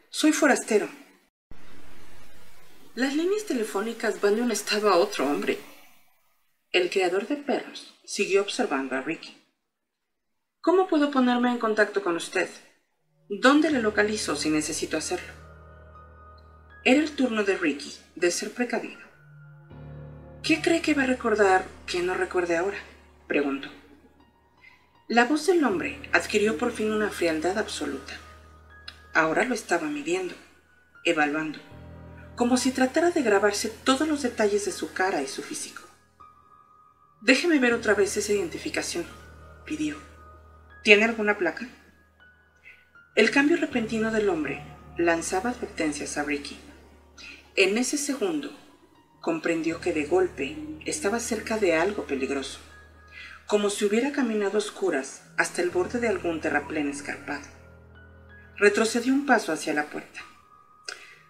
[0.10, 0.88] Soy forastero.
[2.96, 5.60] Las líneas telefónicas van de un estado a otro, hombre.
[6.72, 9.36] El creador de perros siguió observando a Ricky.
[10.62, 12.50] ¿Cómo puedo ponerme en contacto con usted?
[13.28, 15.34] ¿Dónde le localizo si necesito hacerlo?
[16.86, 19.02] Era el turno de Ricky de ser precavido.
[20.42, 22.78] ¿Qué cree que va a recordar que no recuerde ahora?
[23.28, 23.68] preguntó.
[25.10, 28.14] La voz del hombre adquirió por fin una frialdad absoluta.
[29.14, 30.34] Ahora lo estaba midiendo,
[31.04, 31.60] evaluando,
[32.36, 35.82] como si tratara de grabarse todos los detalles de su cara y su físico.
[37.22, 39.06] Déjeme ver otra vez esa identificación,
[39.66, 39.98] pidió.
[40.84, 41.68] ¿Tiene alguna placa?
[43.16, 44.64] El cambio repentino del hombre
[44.98, 46.60] lanzaba advertencias a Ricky.
[47.56, 48.52] En ese segundo,
[49.22, 52.60] comprendió que de golpe estaba cerca de algo peligroso,
[53.48, 57.48] como si hubiera caminado a oscuras hasta el borde de algún terraplén escarpado.
[58.58, 60.20] Retrocedió un paso hacia la puerta.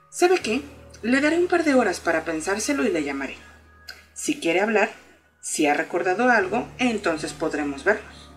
[0.09, 0.61] ¿Sabe qué?
[1.05, 3.37] Le daré un par de horas para pensárselo y le llamaré.
[4.15, 4.91] Si quiere hablar,
[5.39, 8.31] si ha recordado algo, entonces podremos vernos.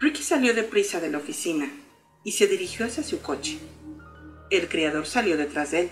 [0.00, 1.70] Ricky salió deprisa de la oficina
[2.24, 3.60] y se dirigió hacia su coche.
[4.50, 5.90] El criador salió detrás de él,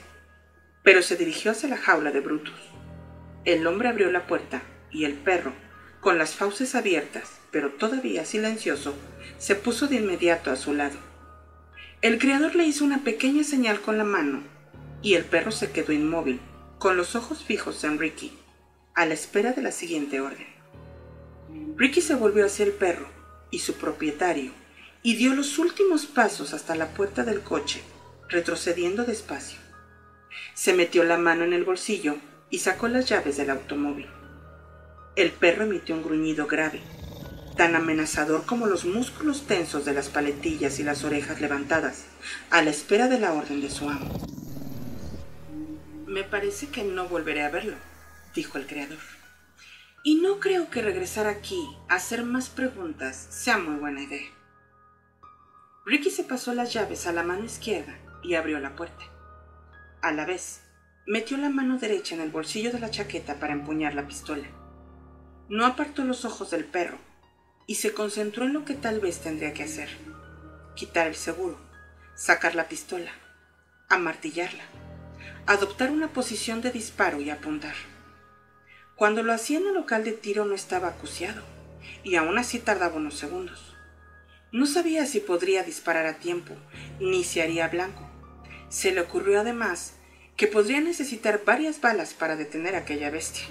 [0.83, 2.59] pero se dirigió hacia la jaula de Brutus.
[3.45, 5.53] El hombre abrió la puerta y el perro,
[6.01, 8.97] con las fauces abiertas, pero todavía silencioso,
[9.39, 10.99] se puso de inmediato a su lado.
[12.03, 14.58] El criador le hizo una pequeña señal con la mano
[15.03, 16.41] y el perro se quedó inmóvil,
[16.79, 18.39] con los ojos fijos en Ricky,
[18.95, 20.47] a la espera de la siguiente orden.
[21.77, 23.09] Ricky se volvió hacia el perro
[23.51, 24.53] y su propietario,
[25.03, 27.81] y dio los últimos pasos hasta la puerta del coche,
[28.29, 29.59] retrocediendo despacio.
[30.55, 32.17] Se metió la mano en el bolsillo
[32.51, 34.07] y sacó las llaves del automóvil.
[35.17, 36.81] El perro emitió un gruñido grave,
[37.57, 42.05] tan amenazador como los músculos tensos de las paletillas y las orejas levantadas,
[42.51, 44.21] a la espera de la orden de su amo.
[46.09, 47.77] Me parece que no volveré a verlo,
[48.35, 48.97] dijo el creador.
[50.03, 54.27] Y no creo que regresar aquí a hacer más preguntas sea muy buena idea.
[55.85, 59.05] Ricky se pasó las llaves a la mano izquierda y abrió la puerta.
[60.01, 60.63] A la vez,
[61.07, 64.49] metió la mano derecha en el bolsillo de la chaqueta para empuñar la pistola.
[65.51, 66.97] No apartó los ojos del perro
[67.67, 69.91] y se concentró en lo que tal vez tendría que hacer.
[70.75, 71.61] Quitar el seguro,
[72.17, 73.11] sacar la pistola,
[73.91, 74.65] amartillarla,
[75.47, 77.75] adoptar una posición de disparo y apuntar.
[78.97, 81.43] Cuando lo hacía en el local de tiro no estaba acuciado,
[82.03, 83.77] y aún así tardaba unos segundos.
[84.51, 86.57] No sabía si podría disparar a tiempo,
[86.99, 88.09] ni si haría blanco.
[88.71, 89.95] Se le ocurrió además
[90.37, 93.45] que podría necesitar varias balas para detener a aquella bestia.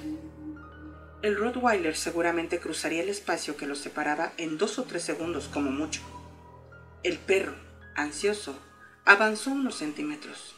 [1.22, 5.72] El Rottweiler seguramente cruzaría el espacio que los separaba en dos o tres segundos como
[5.72, 6.02] mucho.
[7.04, 7.56] El perro,
[7.96, 8.60] ansioso,
[9.06, 10.57] avanzó unos centímetros.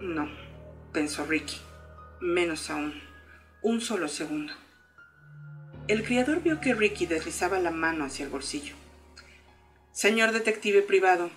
[0.00, 0.28] No,
[0.92, 1.60] pensó Ricky,
[2.20, 3.08] menos aún
[3.62, 4.52] un solo segundo.
[5.88, 8.76] El criador vio que Ricky deslizaba la mano hacia el bolsillo.
[9.90, 11.30] Señor detective privado,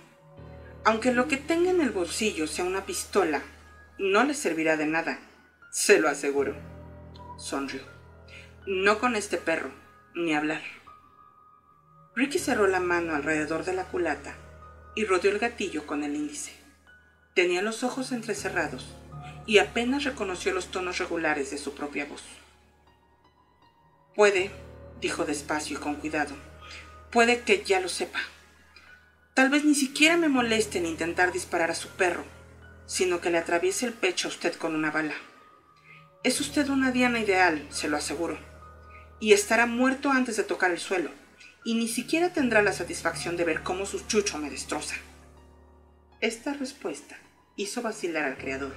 [0.84, 3.42] aunque lo que tenga en el bolsillo sea una pistola,
[3.98, 5.18] no le servirá de nada,
[5.72, 6.54] se lo aseguro.
[7.38, 7.80] Sonrió.
[8.66, 9.70] No con este perro,
[10.14, 10.62] ni hablar.
[12.14, 14.36] Ricky cerró la mano alrededor de la culata
[14.94, 16.61] y rodeó el gatillo con el índice.
[17.34, 18.94] Tenía los ojos entrecerrados
[19.46, 22.22] y apenas reconoció los tonos regulares de su propia voz.
[24.14, 24.50] Puede,
[25.00, 26.34] dijo despacio y con cuidado,
[27.10, 28.20] puede que ya lo sepa.
[29.32, 32.24] Tal vez ni siquiera me moleste en intentar disparar a su perro,
[32.84, 35.14] sino que le atraviese el pecho a usted con una bala.
[36.24, 38.38] Es usted una diana ideal, se lo aseguro,
[39.20, 41.10] y estará muerto antes de tocar el suelo,
[41.64, 44.96] y ni siquiera tendrá la satisfacción de ver cómo su chucho me destroza.
[46.20, 47.21] Esta respuesta
[47.56, 48.74] hizo vacilar al creador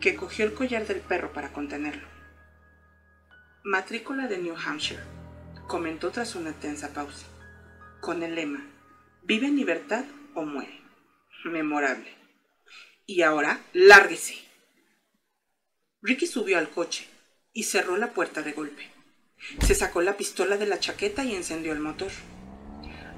[0.00, 2.06] que cogió el collar del perro para contenerlo.
[3.64, 5.02] Matrícula de New Hampshire,
[5.66, 7.26] comentó tras una tensa pausa,
[8.00, 8.64] con el lema,
[9.22, 10.80] vive en libertad o muere.
[11.44, 12.12] Memorable.
[13.06, 14.34] Y ahora, lárguese.
[16.02, 17.08] Ricky subió al coche
[17.52, 18.90] y cerró la puerta de golpe.
[19.60, 22.10] Se sacó la pistola de la chaqueta y encendió el motor.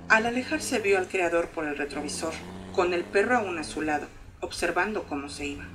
[0.09, 2.35] Al alejarse vio al creador por el retrovisor,
[2.75, 4.09] con el perro aún a su lado,
[4.41, 5.67] observando cómo se iba.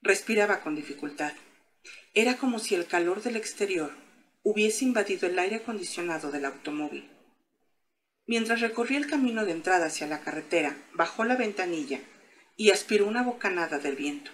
[0.00, 1.32] Respiraba con dificultad.
[2.14, 3.92] Era como si el calor del exterior
[4.42, 7.08] hubiese invadido el aire acondicionado del automóvil.
[8.26, 12.00] Mientras recorría el camino de entrada hacia la carretera, bajó la ventanilla
[12.56, 14.30] y aspiró una bocanada del viento.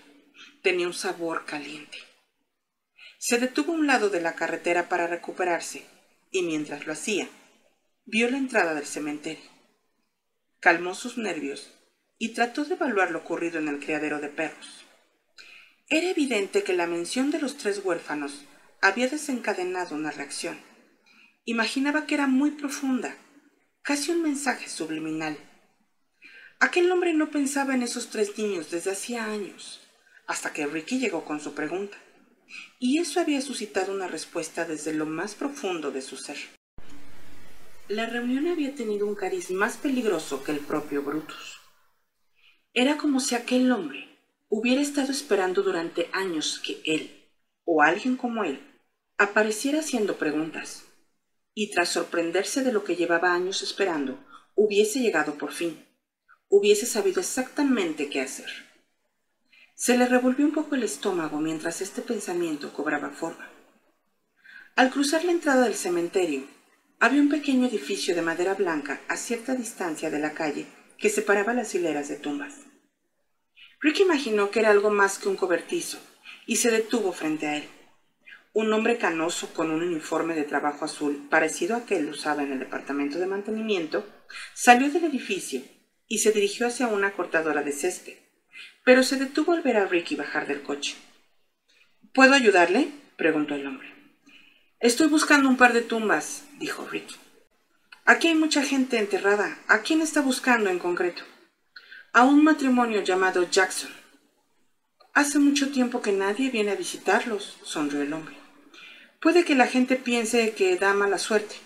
[0.63, 1.99] Tenía un sabor caliente.
[3.19, 5.85] Se detuvo a un lado de la carretera para recuperarse
[6.31, 7.29] y mientras lo hacía,
[8.05, 9.51] vio la entrada del cementerio.
[10.61, 11.73] Calmó sus nervios
[12.19, 14.85] y trató de evaluar lo ocurrido en el criadero de perros.
[15.89, 18.45] Era evidente que la mención de los tres huérfanos
[18.83, 20.59] había desencadenado una reacción.
[21.45, 23.17] Imaginaba que era muy profunda,
[23.83, 25.39] casi un mensaje subliminal.
[26.61, 29.81] Aquel hombre no pensaba en esos tres niños desde hacía años,
[30.27, 31.97] hasta que Ricky llegó con su pregunta,
[32.79, 36.37] y eso había suscitado una respuesta desde lo más profundo de su ser.
[37.89, 41.58] La reunión había tenido un cariz más peligroso que el propio Brutus.
[42.75, 44.09] Era como si aquel hombre
[44.49, 47.29] hubiera estado esperando durante años que él,
[47.65, 48.61] o alguien como él,
[49.17, 50.85] apareciera haciendo preguntas,
[51.55, 54.19] y tras sorprenderse de lo que llevaba años esperando,
[54.55, 55.85] hubiese llegado por fin,
[56.49, 58.51] hubiese sabido exactamente qué hacer.
[59.75, 63.51] Se le revolvió un poco el estómago mientras este pensamiento cobraba forma.
[64.77, 66.45] Al cruzar la entrada del cementerio,
[67.01, 70.67] había un pequeño edificio de madera blanca a cierta distancia de la calle
[70.99, 72.55] que separaba las hileras de tumbas.
[73.81, 75.99] Rick imaginó que era algo más que un cobertizo
[76.47, 77.69] y se detuvo frente a él.
[78.53, 82.59] Un hombre canoso con un uniforme de trabajo azul, parecido a aquel usado en el
[82.59, 84.05] departamento de mantenimiento,
[84.55, 85.63] salió del edificio
[86.09, 88.17] y se dirigió hacia una cortadora de césped,
[88.85, 90.97] pero se detuvo al ver a Ricky bajar del coche.
[92.13, 92.89] ¿Puedo ayudarle?
[93.17, 93.89] preguntó el hombre.
[94.81, 97.15] Estoy buscando un par de tumbas, dijo Ricky.
[98.09, 99.59] Aquí hay mucha gente enterrada.
[99.69, 101.25] ¿A quién está buscando en concreto?
[102.15, 103.91] A un matrimonio llamado Jackson.
[105.13, 108.35] Hace mucho tiempo que nadie viene a visitarlos, sonrió el hombre.
[109.21, 111.57] Puede que la gente piense que da mala suerte,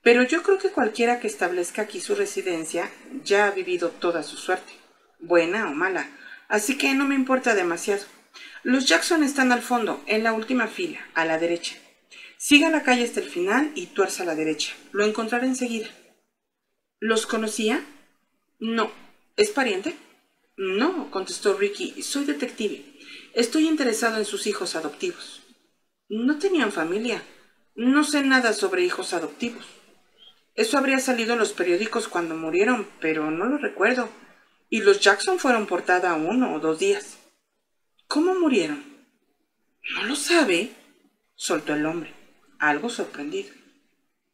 [0.00, 2.90] pero yo creo que cualquiera que establezca aquí su residencia
[3.22, 4.72] ya ha vivido toda su suerte,
[5.18, 6.08] buena o mala,
[6.48, 8.06] así que no me importa demasiado.
[8.62, 11.76] Los Jackson están al fondo, en la última fila, a la derecha.
[12.48, 14.72] Siga la calle hasta el final y tuerza a la derecha.
[14.92, 15.88] Lo encontrará enseguida.
[17.00, 17.84] ¿Los conocía?
[18.60, 18.92] No.
[19.36, 19.96] ¿Es pariente?
[20.56, 22.00] No, contestó Ricky.
[22.02, 22.84] Soy detective.
[23.34, 25.42] Estoy interesado en sus hijos adoptivos.
[26.08, 27.20] No tenían familia.
[27.74, 29.66] No sé nada sobre hijos adoptivos.
[30.54, 34.08] Eso habría salido en los periódicos cuando murieron, pero no lo recuerdo.
[34.70, 37.18] Y los Jackson fueron portada uno o dos días.
[38.06, 38.84] ¿Cómo murieron?
[39.96, 40.70] No lo sabe,
[41.34, 42.25] soltó el hombre
[42.58, 43.52] algo sorprendido.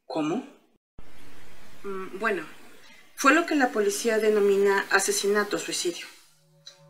[0.07, 0.47] ¿Cómo?
[1.85, 2.45] Mm, bueno,
[3.16, 6.07] fue lo que la policía denomina asesinato-suicidio.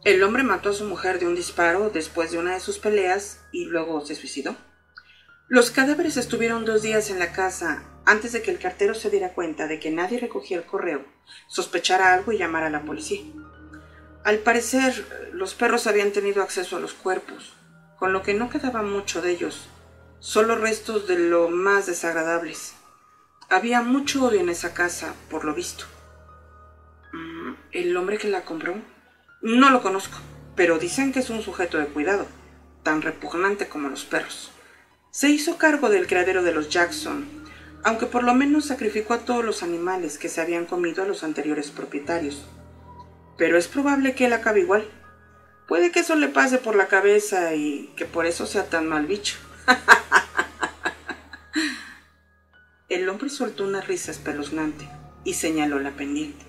[0.04, 3.40] El hombre mató a su mujer de un disparo después de una de sus peleas
[3.52, 4.56] y luego se suicidó.
[5.48, 9.32] Los cadáveres estuvieron dos días en la casa antes de que el cartero se diera
[9.32, 11.04] cuenta de que nadie recogía el correo,
[11.48, 13.22] sospechara algo y llamara a la policía.
[14.24, 17.54] Al parecer, los perros habían tenido acceso a los cuerpos,
[17.98, 19.68] con lo que no quedaba mucho de ellos
[20.22, 22.74] solo restos de lo más desagradables.
[23.50, 25.84] Había mucho odio en esa casa, por lo visto.
[27.12, 28.76] Mm, ¿El hombre que la compró?
[29.42, 30.16] No lo conozco,
[30.54, 32.28] pero dicen que es un sujeto de cuidado,
[32.84, 34.52] tan repugnante como los perros.
[35.10, 37.26] Se hizo cargo del criadero de los Jackson,
[37.82, 41.24] aunque por lo menos sacrificó a todos los animales que se habían comido a los
[41.24, 42.46] anteriores propietarios.
[43.36, 44.88] Pero es probable que él acabe igual.
[45.66, 49.06] Puede que eso le pase por la cabeza y que por eso sea tan mal
[49.06, 49.36] bicho.
[52.88, 54.88] El hombre soltó una risa espeluznante
[55.24, 56.44] y señaló la pendiente.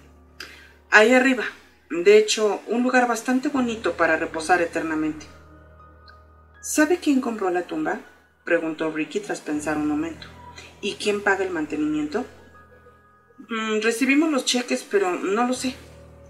[0.92, 1.46] Ahí arriba,
[1.90, 5.26] de hecho, un lugar bastante bonito para reposar eternamente.
[6.62, 8.00] ¿Sabe quién compró la tumba?
[8.44, 10.28] preguntó Ricky tras pensar un momento.
[10.82, 12.26] ¿Y quién paga el mantenimiento?
[13.50, 15.76] Mm, recibimos los cheques, pero no lo sé.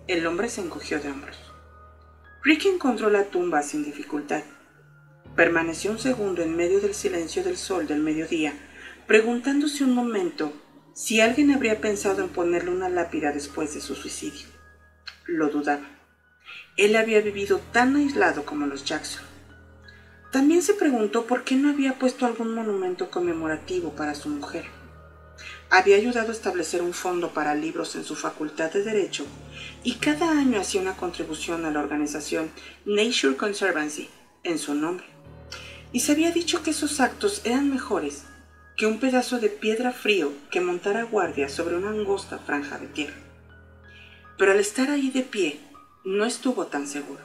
[0.08, 1.40] El hombre se encogió de hombros.
[2.44, 4.44] Ricky encontró la tumba sin dificultad.
[5.36, 8.54] Permaneció un segundo en medio del silencio del sol del mediodía
[9.08, 10.54] preguntándose un momento
[10.94, 14.48] si alguien habría pensado en ponerle una lápida después de su suicidio.
[15.26, 15.88] Lo dudaba.
[16.78, 19.24] Él había vivido tan aislado como los Jackson.
[20.32, 24.66] También se preguntó por qué no había puesto algún monumento conmemorativo para su mujer.
[25.70, 29.26] había ayudado a establecer un fondo para libros en su facultad de Derecho
[29.84, 32.52] y cada año hacía una contribución a la organización
[32.86, 34.10] Nature Conservancy
[34.44, 35.13] en su nombre.
[35.94, 38.26] Y se había dicho que esos actos eran mejores
[38.76, 43.16] que un pedazo de piedra frío que montara guardia sobre una angosta franja de tierra.
[44.38, 45.60] Pero al estar ahí de pie,
[46.04, 47.22] no estuvo tan seguro.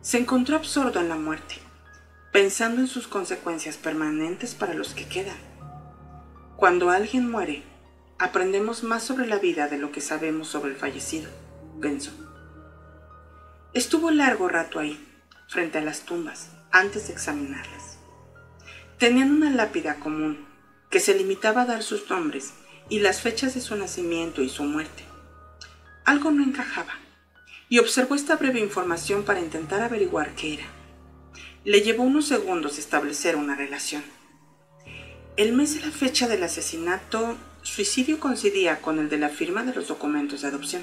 [0.00, 1.54] Se encontró absorto en la muerte,
[2.32, 5.38] pensando en sus consecuencias permanentes para los que quedan.
[6.56, 7.62] Cuando alguien muere,
[8.18, 11.30] aprendemos más sobre la vida de lo que sabemos sobre el fallecido,
[11.80, 12.10] pensó.
[13.72, 14.98] Estuvo largo rato ahí,
[15.48, 17.98] frente a las tumbas, antes de examinarlas.
[18.98, 20.44] Tenían una lápida común,
[20.90, 22.52] que se limitaba a dar sus nombres
[22.88, 25.04] y las fechas de su nacimiento y su muerte.
[26.04, 26.94] Algo no encajaba,
[27.68, 30.64] y observó esta breve información para intentar averiguar qué era.
[31.64, 34.02] Le llevó unos segundos establecer una relación.
[35.36, 39.74] El mes de la fecha del asesinato, suicidio coincidía con el de la firma de
[39.74, 40.82] los documentos de adopción.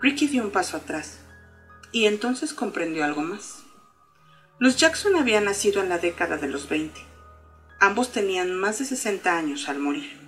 [0.00, 1.20] Ricky dio un paso atrás
[1.92, 3.67] y entonces comprendió algo más.
[4.60, 7.00] Los Jackson habían nacido en la década de los 20.
[7.78, 10.18] Ambos tenían más de 60 años al morir.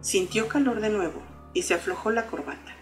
[0.00, 1.22] Sintió calor de nuevo
[1.52, 2.74] y se aflojó la corbata.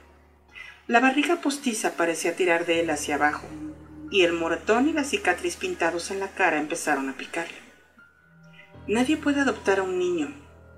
[0.86, 3.46] La barriga postiza parecía tirar de él hacia abajo
[4.12, 7.56] y el moratón y la cicatriz pintados en la cara empezaron a picarle.
[8.86, 10.32] Nadie puede adoptar a un niño,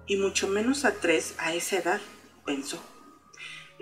[0.06, 2.00] y mucho menos a tres a esa edad,
[2.46, 2.93] pensó.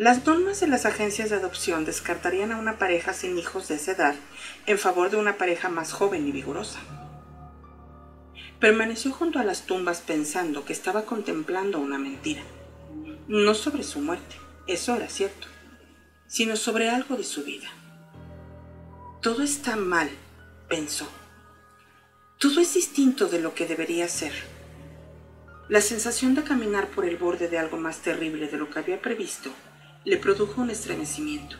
[0.02, 3.92] Las normas de las agencias de adopción descartarían a una pareja sin hijos de esa
[3.92, 4.16] edad
[4.66, 6.80] en favor de una pareja más joven y vigorosa.
[8.58, 12.42] Permaneció junto a las tumbas pensando que estaba contemplando una mentira.
[13.28, 14.34] No sobre su muerte,
[14.66, 15.46] eso era cierto,
[16.26, 17.68] sino sobre algo de su vida.
[19.20, 20.10] Todo está mal,
[20.68, 21.06] pensó.
[22.40, 24.32] Todo es distinto de lo que debería ser.
[25.68, 29.00] La sensación de caminar por el borde de algo más terrible de lo que había
[29.00, 29.52] previsto
[30.04, 31.56] le produjo un estremecimiento,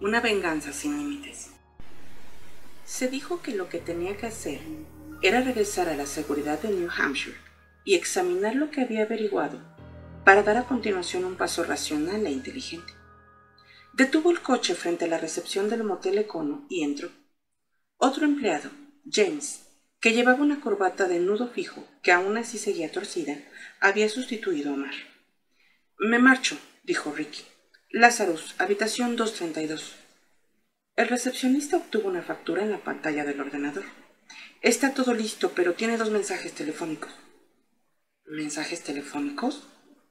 [0.00, 1.50] una venganza sin límites.
[2.84, 4.60] Se dijo que lo que tenía que hacer
[5.20, 7.36] era regresar a la seguridad de New Hampshire
[7.84, 9.58] y examinar lo que había averiguado
[10.24, 12.92] para dar a continuación un paso racional e inteligente.
[13.94, 17.10] Detuvo el coche frente a la recepción del motel Econo y entró.
[17.96, 18.70] Otro empleado,
[19.10, 19.66] James,
[20.00, 23.36] que llevaba una corbata de nudo fijo, que aún así seguía torcida,
[23.80, 24.94] había sustituido a Omar.
[25.98, 27.42] Me marcho, dijo Ricky.
[27.90, 29.94] Lazarus, habitación 232.
[30.96, 33.84] El recepcionista obtuvo una factura en la pantalla del ordenador.
[34.60, 37.12] Está todo listo, pero tiene dos mensajes telefónicos.
[38.24, 39.68] ¿Mensajes telefónicos?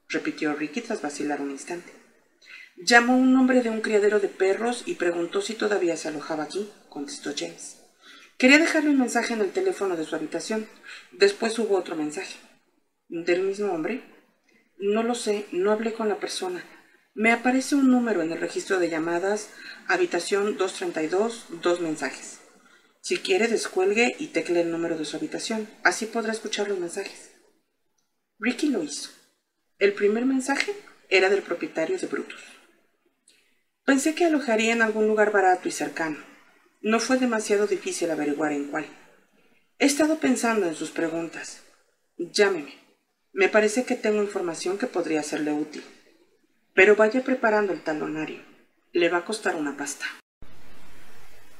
[0.08, 1.92] repitió Ricky tras vacilar un instante.
[2.78, 6.70] Llamó un hombre de un criadero de perros y preguntó si todavía se alojaba aquí,
[6.88, 7.82] contestó James.
[8.38, 10.66] Quería dejarle un mensaje en el teléfono de su habitación.
[11.12, 12.38] Después hubo otro mensaje.
[13.08, 14.02] ¿Del mismo hombre?
[14.78, 16.64] No lo sé, no hablé con la persona.
[17.18, 19.48] Me aparece un número en el registro de llamadas,
[19.88, 22.40] habitación 232, dos mensajes.
[23.00, 25.66] Si quiere, descuelgue y tecle el número de su habitación.
[25.82, 27.30] Así podrá escuchar los mensajes.
[28.38, 29.08] Ricky lo hizo.
[29.78, 30.74] El primer mensaje
[31.08, 32.42] era del propietario de Brutus.
[33.86, 36.18] Pensé que alojaría en algún lugar barato y cercano.
[36.82, 38.84] No fue demasiado difícil averiguar en cuál.
[39.78, 41.62] He estado pensando en sus preguntas.
[42.18, 42.74] Llámeme.
[43.32, 45.82] Me parece que tengo información que podría serle útil.
[46.76, 48.40] Pero vaya preparando el talonario.
[48.92, 50.06] Le va a costar una pasta.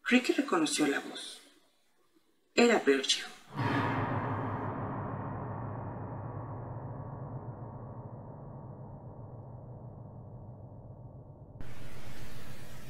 [0.06, 1.42] Ricky reconoció la voz.
[2.56, 3.24] Era Virgil.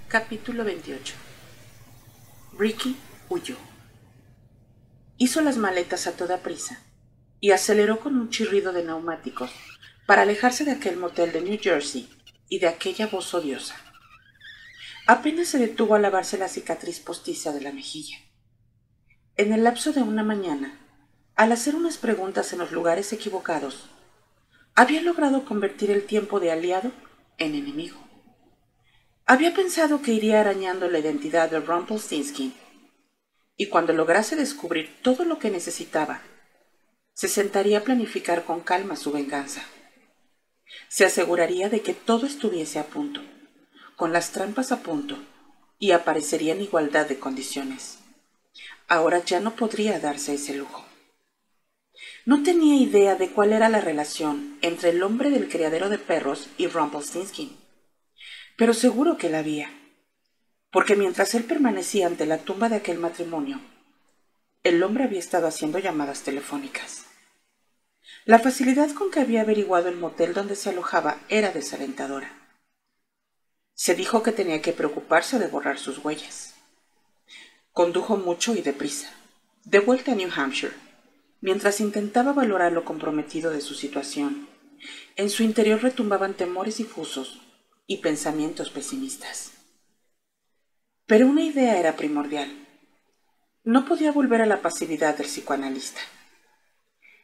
[0.10, 1.16] Capítulo 28
[2.58, 2.95] Ricky
[3.28, 3.58] huyó.
[5.18, 6.82] Hizo las maletas a toda prisa
[7.41, 9.51] y aceleró con un chirrido de neumáticos
[10.05, 12.10] para alejarse de aquel motel de New Jersey
[12.47, 13.76] y de aquella voz odiosa.
[15.08, 18.16] Apenas se detuvo a lavarse la cicatriz postiza de la mejilla.
[19.36, 20.80] En el lapso de una mañana,
[21.36, 23.89] al hacer unas preguntas en los lugares equivocados,
[24.74, 26.93] había logrado convertir el tiempo de aliado
[27.38, 28.07] en enemigo.
[29.30, 32.53] Había pensado que iría arañando la identidad de Rumpelstiltskin
[33.57, 36.21] y cuando lograse descubrir todo lo que necesitaba,
[37.11, 39.65] se sentaría a planificar con calma su venganza.
[40.88, 43.19] Se aseguraría de que todo estuviese a punto,
[43.97, 45.17] con las trampas a punto,
[45.78, 47.99] y aparecería en igualdad de condiciones.
[48.88, 50.86] Ahora ya no podría darse ese lujo.
[52.25, 56.47] No tenía idea de cuál era la relación entre el hombre del criadero de perros
[56.57, 57.66] y Rumpelstiltskin,
[58.58, 59.72] pero seguro que la había
[60.72, 63.62] porque mientras él permanecía ante la tumba de aquel matrimonio,
[64.64, 67.05] el hombre había estado haciendo llamadas telefónicas.
[68.26, 72.32] La facilidad con que había averiguado el motel donde se alojaba era desalentadora.
[73.74, 76.55] Se dijo que tenía que preocuparse de borrar sus huellas.
[77.72, 79.12] Condujo mucho y deprisa,
[79.64, 80.74] de vuelta a New Hampshire,
[81.41, 84.47] mientras intentaba valorar lo comprometido de su situación.
[85.16, 87.47] En su interior retumbaban temores difusos
[87.88, 89.54] y pensamientos pesimistas.
[91.06, 92.68] Pero una idea era primordial.
[93.64, 96.02] No podía volver a la pasividad del psicoanalista.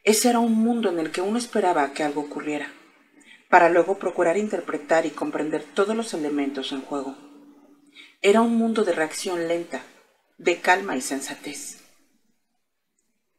[0.03, 2.71] Ese era un mundo en el que uno esperaba que algo ocurriera,
[3.49, 7.15] para luego procurar interpretar y comprender todos los elementos en juego.
[8.21, 9.83] Era un mundo de reacción lenta,
[10.37, 11.83] de calma y sensatez.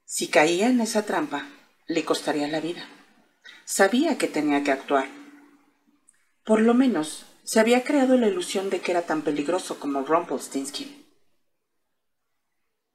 [0.04, 1.48] Si caía en esa trampa,
[1.86, 2.86] le costaría la vida.
[3.64, 5.23] Sabía que tenía que actuar.
[6.44, 11.06] Por lo menos se había creado la ilusión de que era tan peligroso como Rumpelstiltskin.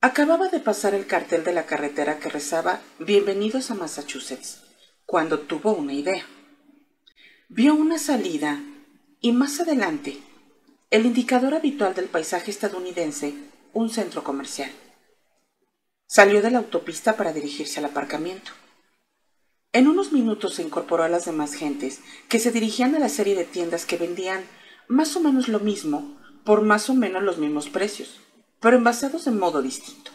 [0.02, 4.62] Acababa de pasar el cartel de la carretera que rezaba Bienvenidos a Massachusetts,
[5.08, 6.28] cuando tuvo una idea.
[7.48, 8.62] Vio una salida
[9.20, 10.20] y más adelante,
[10.92, 13.34] el indicador habitual del paisaje estadounidense,
[13.74, 14.72] un centro comercial.
[16.06, 18.52] Salió de la autopista para dirigirse al aparcamiento.
[19.72, 23.36] En unos minutos se incorporó a las demás gentes que se dirigían a la serie
[23.36, 24.44] de tiendas que vendían
[24.88, 28.20] más o menos lo mismo por más o menos los mismos precios,
[28.60, 30.12] pero envasados de modo distinto.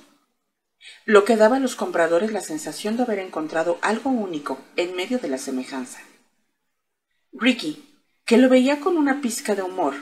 [1.05, 5.19] Lo que daba a los compradores la sensación de haber encontrado algo único en medio
[5.19, 6.01] de la semejanza.
[7.33, 7.85] Ricky,
[8.25, 9.95] que lo veía con una pizca de humor,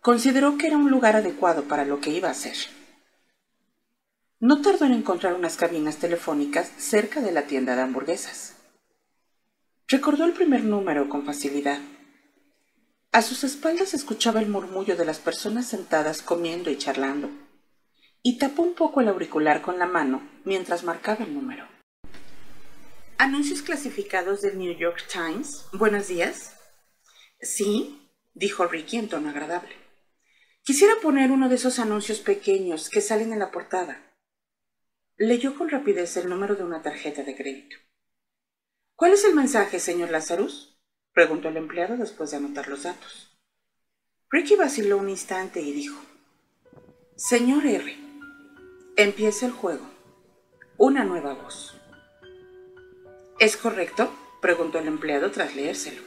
[0.00, 2.56] consideró que era un lugar adecuado para lo que iba a hacer.
[4.38, 8.53] No tardó en encontrar unas cabinas telefónicas cerca de la tienda de hamburguesas.
[9.86, 11.78] Recordó el primer número con facilidad.
[13.12, 17.30] A sus espaldas escuchaba el murmullo de las personas sentadas comiendo y charlando,
[18.22, 21.68] y tapó un poco el auricular con la mano mientras marcaba el número.
[23.18, 25.66] Anuncios clasificados del New York Times.
[25.74, 26.54] Buenos días.
[27.38, 29.76] Sí, dijo Ricky en tono agradable.
[30.62, 34.16] Quisiera poner uno de esos anuncios pequeños que salen en la portada.
[35.18, 37.76] Leyó con rapidez el número de una tarjeta de crédito.
[38.96, 40.78] ¿Cuál es el mensaje, señor Lazarus?
[41.12, 43.36] preguntó el empleado después de anotar los datos.
[44.30, 46.00] Ricky vaciló un instante y dijo,
[47.16, 47.96] Señor R,
[48.96, 49.84] empieza el juego.
[50.76, 51.76] Una nueva voz.
[53.40, 54.14] ¿Es correcto?
[54.40, 56.02] preguntó el empleado tras leérselo.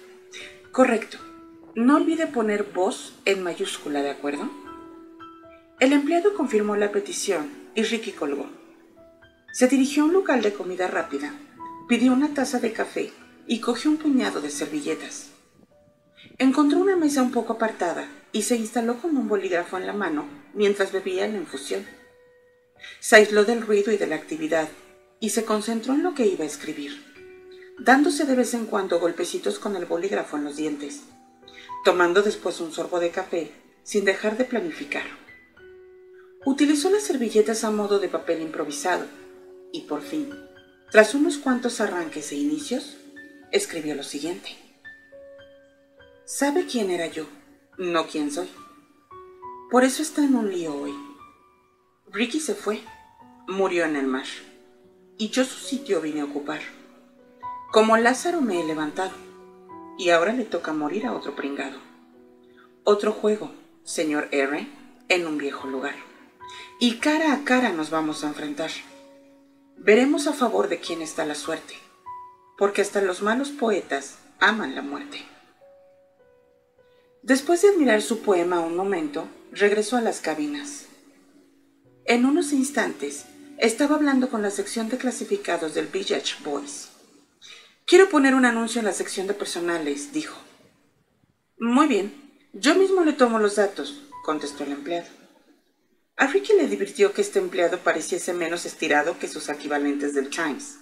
[0.71, 1.17] Correcto.
[1.75, 4.49] No olvide poner voz en mayúscula, ¿de acuerdo?
[5.81, 8.49] El empleado confirmó la petición y Ricky colgó.
[9.51, 11.33] Se dirigió a un local de comida rápida
[11.87, 13.13] Pidió una taza de café
[13.47, 15.27] y cogió un puñado de servilletas.
[16.37, 20.25] Encontró una mesa un poco apartada y se instaló con un bolígrafo en la mano
[20.53, 21.85] mientras bebía la infusión.
[22.99, 24.67] Se aisló del ruido y de la actividad
[25.21, 27.01] y se concentró en lo que iba a escribir,
[27.79, 31.03] dándose de vez en cuando golpecitos con el bolígrafo en los dientes,
[31.85, 35.05] tomando después un sorbo de café sin dejar de planificar.
[36.45, 39.05] Utilizó las servilletas a modo de papel improvisado
[39.71, 40.46] y por fin
[40.89, 42.95] tras unos cuantos arranques e inicios,
[43.51, 44.55] escribió lo siguiente.
[46.23, 47.25] Sabe quién era yo,
[47.77, 48.47] no quién soy.
[49.69, 50.93] Por eso está en un lío hoy.
[52.09, 52.81] Ricky se fue,
[53.47, 54.25] murió en el mar,
[55.17, 56.61] y yo su sitio vine a ocupar.
[57.73, 59.11] Como Lázaro me he levantado,
[59.97, 61.79] y ahora le toca morir a otro pringado.
[62.85, 63.51] Otro juego,
[63.83, 64.67] señor R,
[65.09, 65.95] en un viejo lugar.
[66.79, 68.71] Y cara a cara nos vamos a enfrentar
[69.77, 71.75] veremos a favor de quién está la suerte,
[72.57, 75.25] porque hasta los malos poetas aman la muerte.
[77.21, 80.85] Después de admirar su poema un momento, regresó a las cabinas.
[82.05, 83.25] En unos instantes,
[83.57, 86.89] estaba hablando con la sección de clasificados del Village Boys.
[87.85, 90.37] Quiero poner un anuncio en la sección de personales, dijo.
[91.59, 92.13] Muy bien,
[92.53, 95.16] yo mismo le tomo los datos, contestó el empleado.
[96.17, 100.79] A Ricky le divirtió que este empleado pareciese menos estirado que sus equivalentes del Times,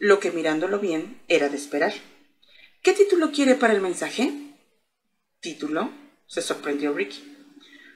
[0.00, 1.94] lo que mirándolo bien era de esperar.
[2.82, 4.32] ¿Qué título quiere para el mensaje?
[5.40, 5.92] ¿Título?
[6.26, 7.22] se sorprendió Ricky.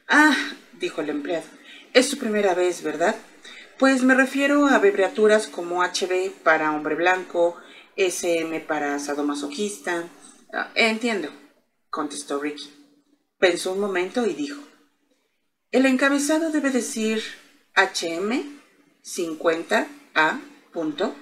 [0.07, 0.37] Ah,
[0.75, 1.47] dijo el empleado,
[1.93, 3.17] es su primera vez, ¿verdad?
[3.79, 7.57] Pues me refiero a abreviaturas como HB para hombre blanco,
[7.97, 10.09] SM para sadomasoquista.
[10.53, 11.29] Ah, entiendo,
[11.91, 12.71] contestó Ricky.
[13.39, 14.63] Pensó un momento y dijo,
[15.71, 17.23] el encabezado debe decir
[17.77, 18.59] HM
[19.05, 20.41] 50A.
[20.73, 21.15] Punto.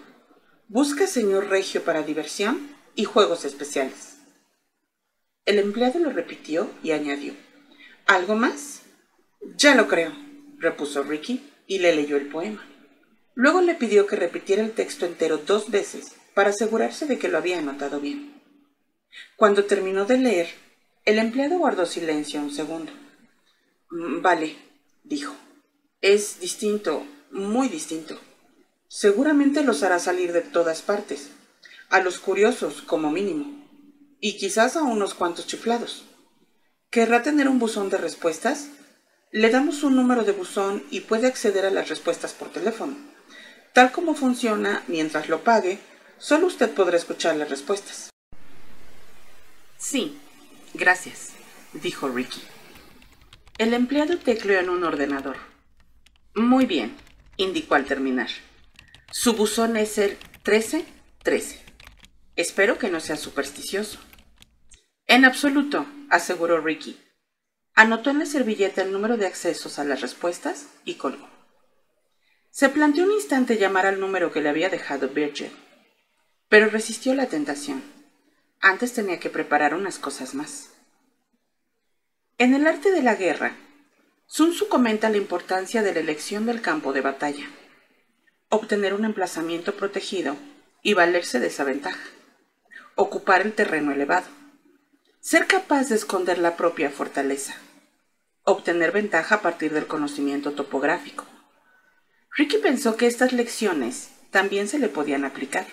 [0.68, 4.18] Busca señor Regio para diversión y juegos especiales.
[5.44, 7.34] El empleado lo repitió y añadió,
[8.06, 8.82] ¿Algo más?
[9.56, 10.12] Ya lo creo,
[10.58, 12.64] repuso Ricky y le leyó el poema.
[13.34, 17.38] Luego le pidió que repitiera el texto entero dos veces para asegurarse de que lo
[17.38, 18.40] había anotado bien.
[19.36, 20.48] Cuando terminó de leer,
[21.04, 22.92] el empleado guardó silencio un segundo.
[23.90, 24.56] Mm, vale,
[25.04, 25.34] dijo.
[26.00, 28.18] Es distinto, muy distinto.
[28.88, 31.30] Seguramente los hará salir de todas partes,
[31.90, 33.66] a los curiosos como mínimo,
[34.20, 36.04] y quizás a unos cuantos chiflados.
[36.90, 38.68] ¿Querrá tener un buzón de respuestas?
[39.32, 42.96] Le damos un número de buzón y puede acceder a las respuestas por teléfono.
[43.72, 45.78] Tal como funciona, mientras lo pague,
[46.18, 48.10] solo usted podrá escuchar las respuestas.
[49.78, 50.16] Sí,
[50.72, 51.30] gracias,
[51.74, 52.40] dijo Ricky.
[53.58, 55.38] El empleado tecleó en un ordenador.
[56.34, 56.94] Muy bien,
[57.38, 58.28] indicó al terminar.
[59.10, 61.62] Su buzón es el 1313.
[62.36, 63.98] Espero que no sea supersticioso.
[65.06, 67.00] En absoluto, aseguró Ricky.
[67.74, 71.28] Anotó en la servilleta el número de accesos a las respuestas y colgó.
[72.50, 75.50] Se planteó un instante llamar al número que le había dejado Virgil,
[76.50, 77.82] pero resistió la tentación.
[78.60, 80.75] Antes tenía que preparar unas cosas más.
[82.38, 83.56] En el arte de la guerra,
[84.26, 87.46] Sun Tzu comenta la importancia de la elección del campo de batalla,
[88.50, 90.36] obtener un emplazamiento protegido
[90.82, 92.10] y valerse de esa ventaja,
[92.94, 94.26] ocupar el terreno elevado,
[95.18, 97.56] ser capaz de esconder la propia fortaleza,
[98.42, 101.24] obtener ventaja a partir del conocimiento topográfico.
[102.32, 105.66] Ricky pensó que estas lecciones también se le podían aplicar.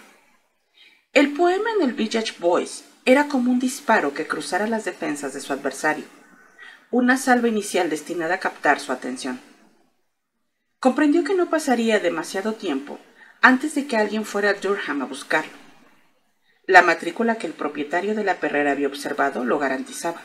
[1.12, 5.42] El poema en el Village Boys era como un disparo que cruzara las defensas de
[5.42, 6.06] su adversario,
[6.94, 9.42] una salva inicial destinada a captar su atención.
[10.80, 13.00] Comprendió que no pasaría demasiado tiempo
[13.42, 15.54] antes de que alguien fuera a Durham a buscarlo.
[16.68, 20.22] La matrícula que el propietario de la perrera había observado lo garantizaba.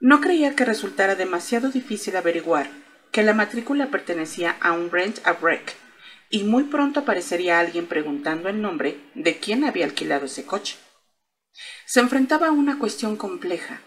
[0.00, 2.70] No creía que resultara demasiado difícil averiguar
[3.10, 5.74] que la matrícula pertenecía a un rent a wreck,
[6.30, 10.78] y muy pronto aparecería alguien preguntando el nombre de quién había alquilado ese coche.
[11.84, 13.82] Se enfrentaba a una cuestión compleja,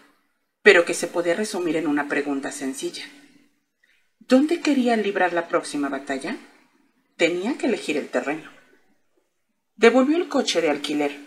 [0.66, 3.04] pero que se podía resumir en una pregunta sencilla.
[4.18, 6.38] ¿Dónde quería librar la próxima batalla?
[7.16, 8.50] Tenía que elegir el terreno.
[9.76, 11.20] Devolvió el coche de alquiler.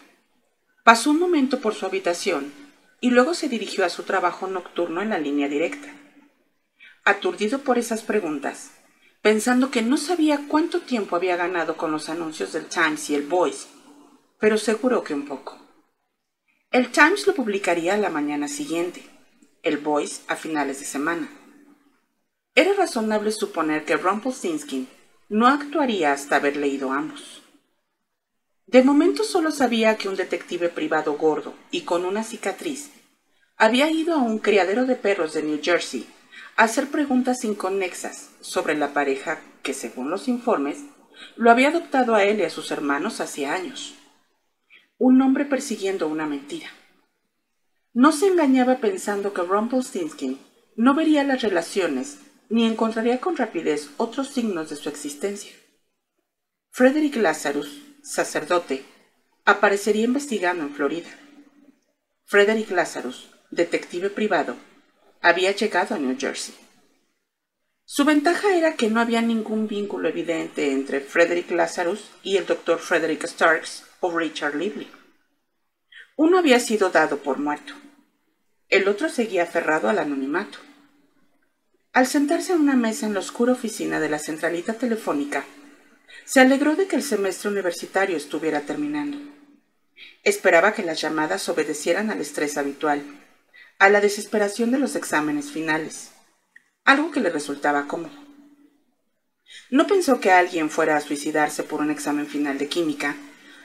[0.83, 2.51] Pasó un momento por su habitación
[2.99, 5.87] y luego se dirigió a su trabajo nocturno en la línea directa.
[7.05, 8.71] Aturdido por esas preguntas,
[9.21, 13.25] pensando que no sabía cuánto tiempo había ganado con los anuncios del Times y el
[13.25, 13.69] Voice,
[14.37, 15.57] pero seguro que un poco.
[16.71, 19.01] El Times lo publicaría la mañana siguiente,
[19.63, 21.29] el Voice a finales de semana.
[22.55, 24.87] Era razonable suponer que Rumpelstiltskin
[25.29, 27.41] no actuaría hasta haber leído ambos.
[28.67, 32.91] De momento solo sabía que un detective privado gordo y con una cicatriz
[33.57, 36.07] había ido a un criadero de perros de New Jersey
[36.55, 40.79] a hacer preguntas inconexas sobre la pareja que, según los informes,
[41.35, 43.95] lo había adoptado a él y a sus hermanos hacía años.
[44.97, 46.69] Un hombre persiguiendo una mentira.
[47.99, 50.39] No se engañaba pensando que Rumpelstiltskin
[50.77, 55.51] no vería las relaciones ni encontraría con rapidez otros signos de su existencia.
[56.71, 58.85] Frederick Lazarus sacerdote,
[59.43, 61.09] aparecería investigando en Florida.
[62.23, 64.55] Frederick Lazarus, detective privado,
[65.19, 66.55] había llegado a New Jersey.
[67.83, 72.79] Su ventaja era que no había ningún vínculo evidente entre Frederick Lazarus y el doctor
[72.79, 74.87] Frederick Starks o Richard Lively.
[76.15, 77.73] Uno había sido dado por muerto.
[78.69, 80.59] El otro seguía aferrado al anonimato.
[81.91, 85.43] Al sentarse a una mesa en la oscura oficina de la centralita telefónica,
[86.23, 89.17] se alegró de que el semestre universitario estuviera terminando.
[90.23, 93.01] Esperaba que las llamadas obedecieran al estrés habitual,
[93.79, 96.11] a la desesperación de los exámenes finales,
[96.85, 98.13] algo que le resultaba cómodo.
[99.71, 103.15] No pensó que alguien fuera a suicidarse por un examen final de química,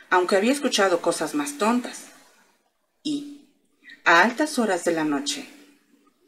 [0.08, 2.13] aunque había escuchado cosas más tontas.
[4.06, 5.46] A altas horas de la noche,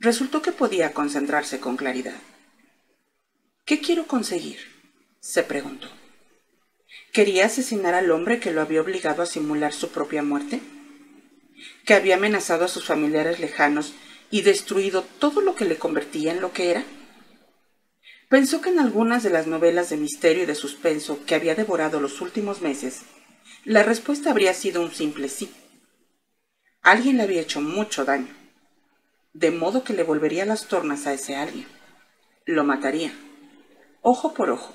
[0.01, 2.17] resultó que podía concentrarse con claridad.
[3.67, 4.61] ¿Qué quiero conseguir?
[5.21, 5.89] se preguntó.
[7.13, 10.63] ¿Quería asesinar al hombre que lo había obligado a simular su propia muerte?
[11.85, 13.93] ¿Que había amenazado a sus familiares lejanos
[14.31, 16.85] y destruido todo lo que le convertía en lo que era?
[18.31, 22.01] Pensó que en algunas de las novelas de misterio y de suspenso que había devorado
[22.01, 23.03] los últimos meses,
[23.67, 25.51] la respuesta habría sido un simple sí.
[26.83, 28.35] Alguien le había hecho mucho daño,
[29.33, 31.67] de modo que le volvería las tornas a ese alguien.
[32.45, 33.13] Lo mataría,
[34.03, 34.75] ojo por ojo,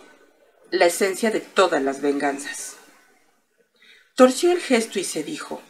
[0.72, 2.78] la esencia de todas las venganzas.
[4.16, 5.62] Torció el gesto y se dijo,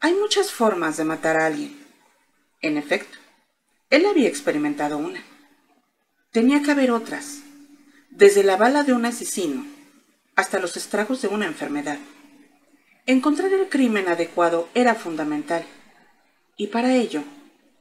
[0.00, 1.84] hay muchas formas de matar a alguien.
[2.62, 3.18] En efecto,
[3.90, 5.22] él había experimentado una.
[6.30, 7.40] Tenía que haber otras,
[8.08, 9.66] desde la bala de un asesino
[10.36, 11.98] hasta los estragos de una enfermedad.
[13.10, 15.66] Encontrar el crimen adecuado era fundamental,
[16.56, 17.24] y para ello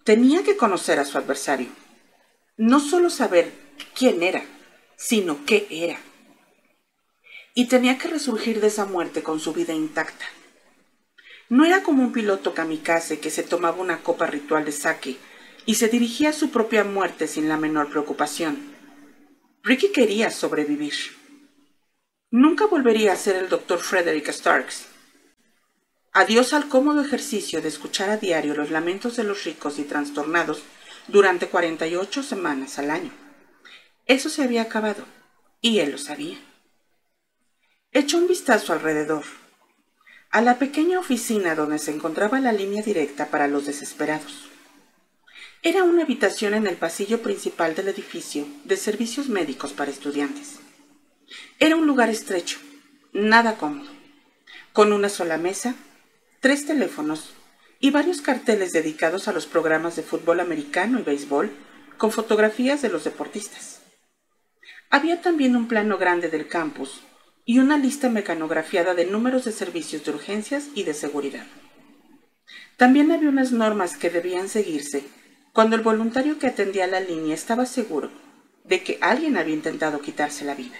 [0.03, 1.67] tenía que conocer a su adversario.
[2.57, 3.51] No solo saber
[3.93, 4.43] quién era,
[4.95, 5.99] sino qué era.
[7.53, 10.25] Y tenía que resurgir de esa muerte con su vida intacta.
[11.47, 15.17] No era como un piloto kamikaze que se tomaba una copa ritual de sake
[15.67, 18.73] y se dirigía a su propia muerte sin la menor preocupación.
[19.61, 20.95] Ricky quería sobrevivir.
[22.31, 24.87] Nunca volvería a ser el doctor Frederick Starks.
[26.11, 30.63] Adiós al cómodo ejercicio de escuchar a diario los lamentos de los ricos y trastornados
[31.07, 33.11] durante 48 semanas al año.
[34.07, 35.05] Eso se había acabado,
[35.61, 36.37] y él lo sabía.
[37.91, 39.23] Echó un vistazo alrededor,
[40.31, 44.49] a la pequeña oficina donde se encontraba la línea directa para los desesperados.
[45.61, 50.59] Era una habitación en el pasillo principal del edificio de servicios médicos para estudiantes.
[51.59, 52.57] Era un lugar estrecho,
[53.13, 53.91] nada cómodo,
[54.73, 55.75] con una sola mesa,
[56.39, 57.31] tres teléfonos
[57.79, 61.51] y varios carteles dedicados a los programas de fútbol americano y béisbol
[61.97, 63.81] con fotografías de los deportistas.
[64.89, 67.01] Había también un plano grande del campus
[67.45, 71.45] y una lista mecanografiada de números de servicios de urgencias y de seguridad.
[72.77, 75.03] También había unas normas que debían seguirse
[75.51, 78.11] cuando el voluntario que atendía la línea estaba seguro
[78.63, 80.77] de que alguien había intentado quitarse la vida.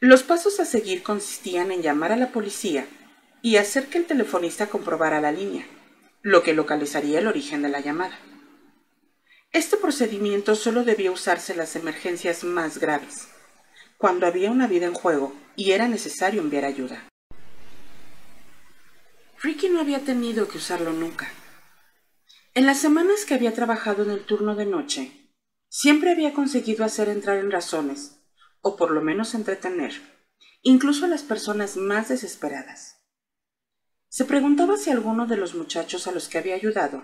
[0.00, 2.86] Los pasos a seguir consistían en llamar a la policía
[3.42, 5.66] y hacer que el telefonista comprobara la línea,
[6.22, 8.16] lo que localizaría el origen de la llamada.
[9.50, 13.28] Este procedimiento solo debía usarse en las emergencias más graves,
[13.98, 17.08] cuando había una vida en juego y era necesario enviar ayuda.
[19.42, 21.28] Ricky no había tenido que usarlo nunca.
[22.54, 25.32] En las semanas que había trabajado en el turno de noche,
[25.68, 28.20] siempre había conseguido hacer entrar en razones,
[28.60, 30.00] o por lo menos entretener,
[30.62, 32.91] incluso a las personas más desesperadas.
[34.12, 37.02] Se preguntaba si alguno de los muchachos a los que había ayudado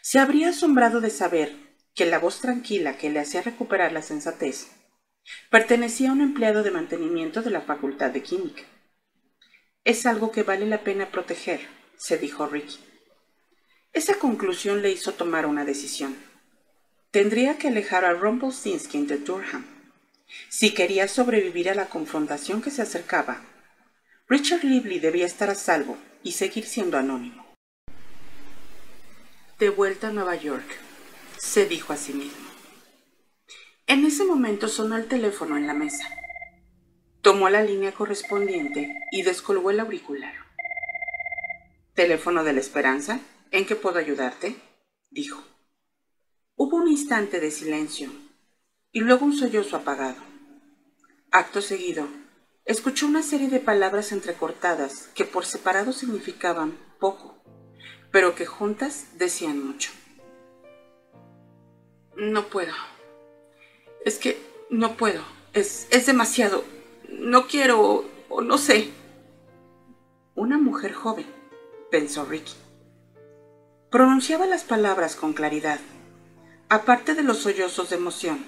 [0.00, 1.54] se habría asombrado de saber
[1.94, 4.68] que la voz tranquila que le hacía recuperar la sensatez
[5.50, 8.62] pertenecía a un empleado de mantenimiento de la Facultad de Química.
[9.84, 11.60] Es algo que vale la pena proteger,
[11.98, 12.78] se dijo Ricky.
[13.92, 16.16] Esa conclusión le hizo tomar una decisión.
[17.10, 19.66] Tendría que alejar a Rumpelstiltskin de Durham.
[20.48, 23.42] Si quería sobrevivir a la confrontación que se acercaba,
[24.26, 27.46] Richard Lively debía estar a salvo y seguir siendo anónimo.
[29.60, 30.66] De vuelta a Nueva York,
[31.38, 32.48] se dijo a sí mismo.
[33.86, 36.04] En ese momento sonó el teléfono en la mesa.
[37.20, 40.34] Tomó la línea correspondiente y descolgó el auricular.
[41.94, 43.20] ¿Teléfono de la esperanza?
[43.52, 44.56] ¿En qué puedo ayudarte?
[45.10, 45.44] dijo.
[46.56, 48.10] Hubo un instante de silencio
[48.90, 50.20] y luego un sollozo apagado.
[51.30, 52.08] Acto seguido,
[52.66, 57.38] escuchó una serie de palabras entrecortadas que por separado significaban poco,
[58.10, 59.92] pero que juntas decían mucho.
[62.16, 62.74] No puedo.
[64.04, 65.22] Es que no puedo.
[65.52, 66.64] Es, es demasiado.
[67.08, 68.90] No quiero o, o no sé.
[70.34, 71.26] Una mujer joven,
[71.90, 72.54] pensó Ricky.
[73.90, 75.78] Pronunciaba las palabras con claridad,
[76.68, 78.44] aparte de los sollozos de emoción,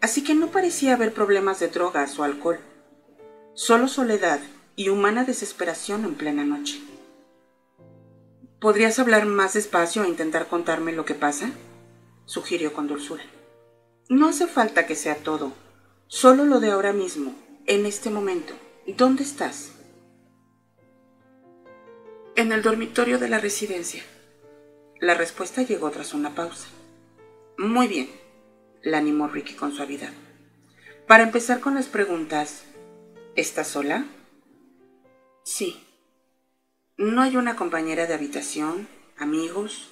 [0.00, 2.60] así que no parecía haber problemas de drogas o alcohol,
[3.58, 4.38] solo soledad
[4.76, 6.80] y humana desesperación en plena noche.
[8.60, 11.50] ¿Podrías hablar más despacio e intentar contarme lo que pasa?
[12.24, 13.24] sugirió con dulzura.
[14.08, 15.54] No hace falta que sea todo,
[16.06, 17.34] solo lo de ahora mismo,
[17.66, 18.54] en este momento.
[18.86, 19.72] ¿Dónde estás?
[22.36, 24.04] En el dormitorio de la residencia.
[25.00, 26.68] La respuesta llegó tras una pausa.
[27.58, 28.08] Muy bien,
[28.82, 30.12] la animó Ricky con suavidad.
[31.08, 32.62] Para empezar con las preguntas,
[33.40, 34.04] ¿estás sola?
[35.44, 35.80] Sí.
[36.96, 38.88] ¿No hay una compañera de habitación?
[39.16, 39.90] ¿Amigos?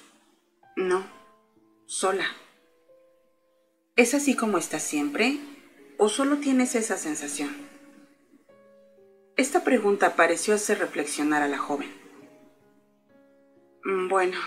[0.75, 1.05] No,
[1.85, 2.25] sola.
[3.95, 5.39] ¿Es así como estás siempre?
[5.97, 7.55] ¿O solo tienes esa sensación?
[9.37, 11.89] Esta pregunta pareció hacer reflexionar a la joven.
[14.09, 14.37] Bueno,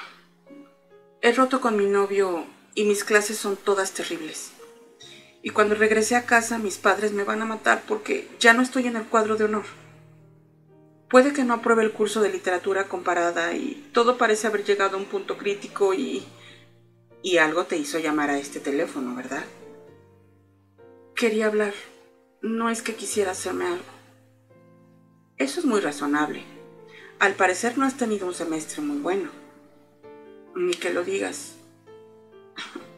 [1.22, 4.53] He roto con mi novio y mis clases son todas terribles.
[5.43, 8.86] Y cuando regresé a casa mis padres me van a matar porque ya no estoy
[8.86, 9.64] en el cuadro de honor.
[11.09, 15.01] Puede que no apruebe el curso de literatura comparada y todo parece haber llegado a
[15.01, 16.24] un punto crítico y...
[17.22, 19.45] Y algo te hizo llamar a este teléfono, ¿verdad?
[21.14, 21.74] Quería hablar.
[22.41, 23.84] No es que quisiera hacerme algo.
[25.36, 26.45] Eso es muy razonable.
[27.18, 29.30] Al parecer no has tenido un semestre muy bueno.
[30.55, 31.57] Ni que lo digas.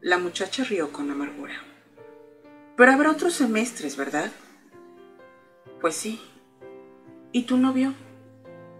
[0.00, 1.60] La muchacha rió con amargura.
[2.76, 4.30] Pero habrá otros semestres, ¿verdad?
[5.80, 6.20] Pues sí.
[7.32, 7.94] ¿Y tu novio?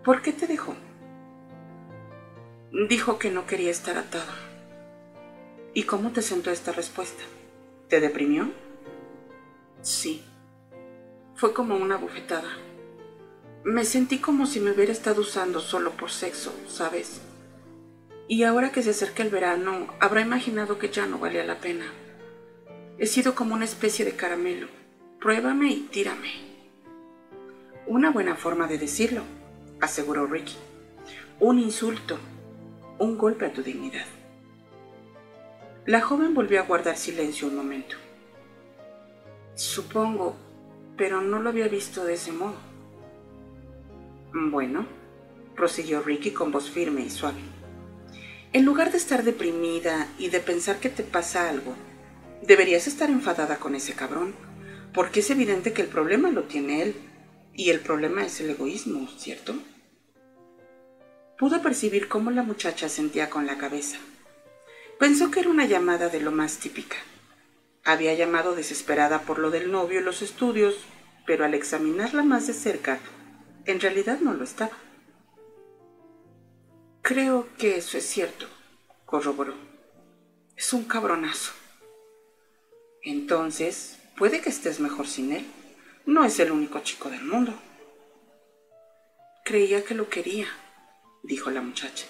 [0.05, 0.77] ¿Por qué te dejó?
[2.89, 4.31] Dijo que no quería estar atado.
[5.75, 7.25] ¿Y cómo te sentó esta respuesta?
[7.89, 8.53] ¿Te deprimió?
[9.83, 10.23] Sí.
[11.35, 12.51] Fue como una bufetada.
[13.65, 17.21] Me sentí como si me hubiera estado usando solo por sexo, ¿sabes?
[18.31, 21.87] Y ahora que se acerca el verano, habrá imaginado que ya no valía la pena.
[22.99, 24.69] He sido como una especie de caramelo.
[25.19, 26.31] Pruébame y tírame.
[27.87, 29.23] Una buena forma de decirlo,
[29.81, 30.57] aseguró Ricky.
[31.41, 32.19] Un insulto,
[32.99, 34.05] un golpe a tu dignidad.
[35.87, 37.97] La joven volvió a guardar silencio un momento.
[39.55, 40.37] Supongo,
[40.99, 42.57] pero no lo había visto de ese modo.
[44.35, 44.85] Bueno,
[45.57, 47.58] prosiguió Ricky con voz firme y suave.
[48.55, 51.75] En lugar de estar deprimida y de pensar que te pasa algo,
[52.43, 54.35] deberías estar enfadada con ese cabrón,
[54.95, 56.97] porque es evidente que el problema lo tiene él,
[57.53, 59.55] y el problema es el egoísmo, ¿cierto?
[61.39, 63.99] Pudo percibir cómo la muchacha sentía con la cabeza.
[64.99, 66.97] Pensó que era una llamada de lo más típica.
[67.85, 70.77] Había llamado desesperada por lo del novio y los estudios,
[71.27, 72.99] pero al examinarla más de cerca,
[73.67, 74.77] en realidad no lo estaba.
[77.09, 78.47] Creo que eso es cierto,
[79.07, 79.55] corroboró.
[80.55, 81.55] Es un cabronazo.
[83.03, 85.47] Entonces, puede que estés mejor sin él.
[86.05, 87.55] No es el único chico del mundo.
[89.43, 90.49] Creía que lo quería,
[91.23, 92.05] dijo la muchacha.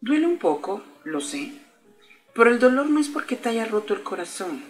[0.00, 1.52] Duele un poco, lo sé,
[2.34, 4.60] pero el dolor no es porque te haya roto el corazón,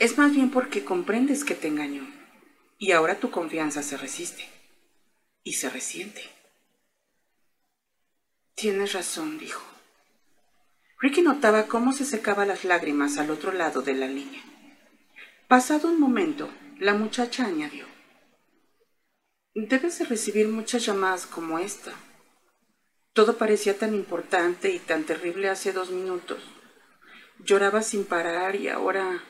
[0.00, 2.02] es más bien porque comprendes que te engañó
[2.76, 4.48] y ahora tu confianza se resiste
[5.44, 6.35] y se resiente.
[8.56, 9.62] Tienes razón, dijo.
[10.98, 14.42] Ricky notaba cómo se secaba las lágrimas al otro lado de la línea.
[15.46, 16.48] Pasado un momento,
[16.78, 17.84] la muchacha añadió,
[19.54, 21.92] Debes de recibir muchas llamadas como esta.
[23.12, 26.42] Todo parecía tan importante y tan terrible hace dos minutos.
[27.38, 29.22] Lloraba sin parar y ahora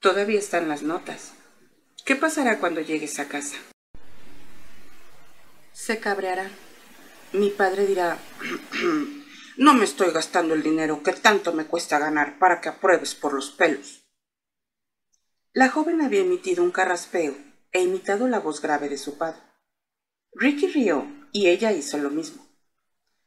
[0.00, 1.32] todavía están las notas.
[2.04, 3.56] ¿Qué pasará cuando llegues a casa?
[5.72, 6.50] Se cabreará.
[7.32, 8.18] Mi padre dirá,
[9.56, 13.32] no me estoy gastando el dinero que tanto me cuesta ganar para que apruebes por
[13.32, 14.04] los pelos.
[15.52, 17.34] La joven había emitido un carraspeo
[17.72, 19.40] e imitado la voz grave de su padre.
[20.32, 22.46] Ricky rió y ella hizo lo mismo.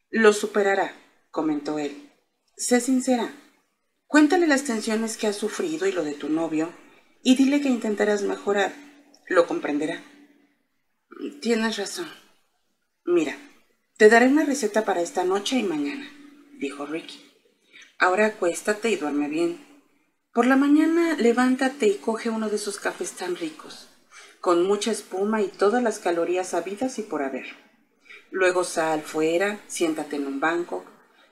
[0.10, 0.93] Lo superará,
[1.32, 2.12] comentó él.
[2.56, 3.34] Sé sincera.
[4.06, 6.74] Cuéntale las tensiones que has sufrido y lo de tu novio,
[7.24, 8.74] y dile que intentarás mejorar.
[9.28, 10.04] Lo comprenderá.
[11.41, 12.10] Tienes razón.
[13.06, 13.38] Mira,
[14.00, 16.10] te daré una receta para esta noche y mañana,
[16.58, 17.20] dijo Ricky.
[17.97, 19.60] Ahora acuéstate y duerme bien.
[20.34, 23.89] Por la mañana levántate y coge uno de esos cafés tan ricos,
[24.39, 27.47] con mucha espuma y todas las calorías habidas y por haber.
[28.32, 30.86] Luego sal fuera, siéntate en un banco,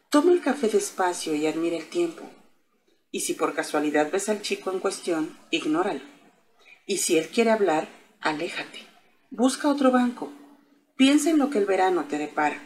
[0.09, 2.29] toma el café despacio y admira el tiempo.
[3.11, 6.01] Y si por casualidad ves al chico en cuestión, ignóralo.
[6.85, 7.87] Y si él quiere hablar,
[8.19, 8.85] aléjate.
[9.29, 10.33] Busca otro banco.
[10.97, 12.59] Piensa en lo que el verano te depara.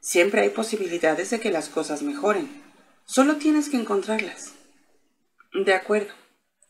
[0.00, 2.62] Siempre hay posibilidades de que las cosas mejoren.
[3.04, 4.54] Solo tienes que encontrarlas.
[5.52, 6.14] De acuerdo,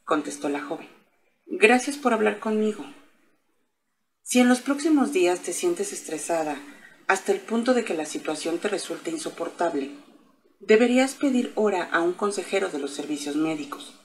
[0.04, 0.88] contestó la joven.
[1.46, 2.84] Gracias por hablar conmigo.
[4.22, 6.60] Si en los próximos días te sientes estresada
[7.06, 9.92] hasta el punto de que la situación te resulte insoportable,
[10.58, 13.98] deberías pedir hora a un consejero de los servicios médicos.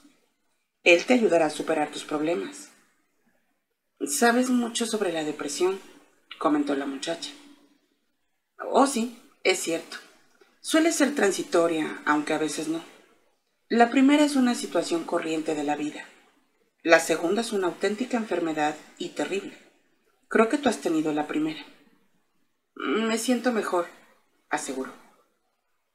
[0.84, 2.70] Él te ayudará a superar tus problemas.
[4.06, 5.80] Sabes mucho sobre la depresión,
[6.38, 7.30] comentó la muchacha.
[8.70, 9.98] Oh, sí, es cierto.
[10.60, 12.82] Suele ser transitoria, aunque a veces no.
[13.68, 16.06] La primera es una situación corriente de la vida.
[16.82, 19.56] La segunda es una auténtica enfermedad y terrible.
[20.28, 21.64] Creo que tú has tenido la primera.
[22.74, 23.86] Me siento mejor,
[24.50, 24.92] aseguró.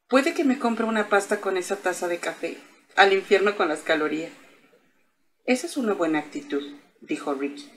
[0.08, 2.58] Puede que me compre una pasta con esa taza de café.
[2.96, 4.32] Al infierno con las calorías.
[5.46, 6.64] Esa es una buena actitud,
[7.02, 7.72] dijo Ricky.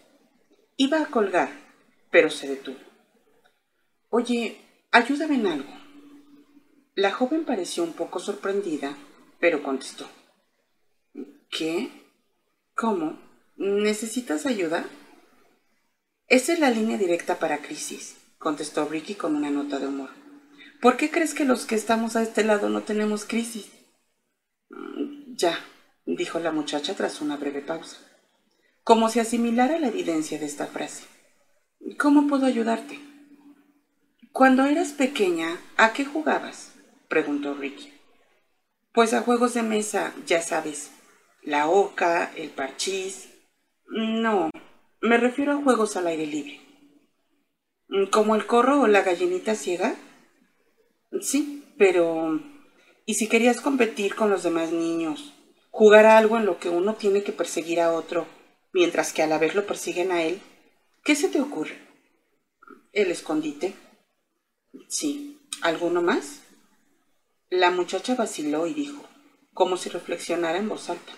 [0.76, 1.50] Iba a colgar,
[2.12, 2.78] pero se detuvo.
[4.10, 4.60] Oye,
[4.92, 5.72] ayúdame en algo.
[6.94, 8.94] La joven pareció un poco sorprendida,
[9.40, 10.06] pero contestó.
[11.50, 11.90] ¿Qué?
[12.76, 13.18] ¿Cómo?
[13.56, 14.84] ¿Necesitas ayuda?
[16.28, 20.10] Esa es la línea directa para crisis, contestó Ricky con una nota de humor.
[20.82, 23.70] ¿Por qué crees que los que estamos a este lado no tenemos crisis?
[24.68, 25.58] Mm, ya,
[26.04, 27.98] dijo la muchacha tras una breve pausa,
[28.84, 31.11] como si asimilara la evidencia de esta frase.
[31.98, 33.00] ¿Cómo puedo ayudarte?
[34.32, 36.74] Cuando eras pequeña, ¿a qué jugabas?
[37.08, 37.92] preguntó Ricky.
[38.92, 40.92] Pues a juegos de mesa, ya sabes,
[41.42, 43.30] la oca, el parchís.
[43.88, 44.50] No,
[45.00, 46.60] me refiero a juegos al aire libre.
[48.10, 49.96] ¿Como el corro o la gallinita ciega?
[51.20, 52.40] Sí, pero...
[53.06, 55.34] ¿Y si querías competir con los demás niños?
[55.70, 58.26] ¿Jugar a algo en lo que uno tiene que perseguir a otro,
[58.72, 60.40] mientras que a la vez lo persiguen a él?
[61.04, 61.76] ¿Qué se te ocurre?
[62.92, 63.74] ¿El escondite?
[64.88, 65.40] Sí.
[65.60, 66.42] ¿Alguno más?
[67.50, 69.08] La muchacha vaciló y dijo,
[69.52, 71.12] como si reflexionara en voz alta.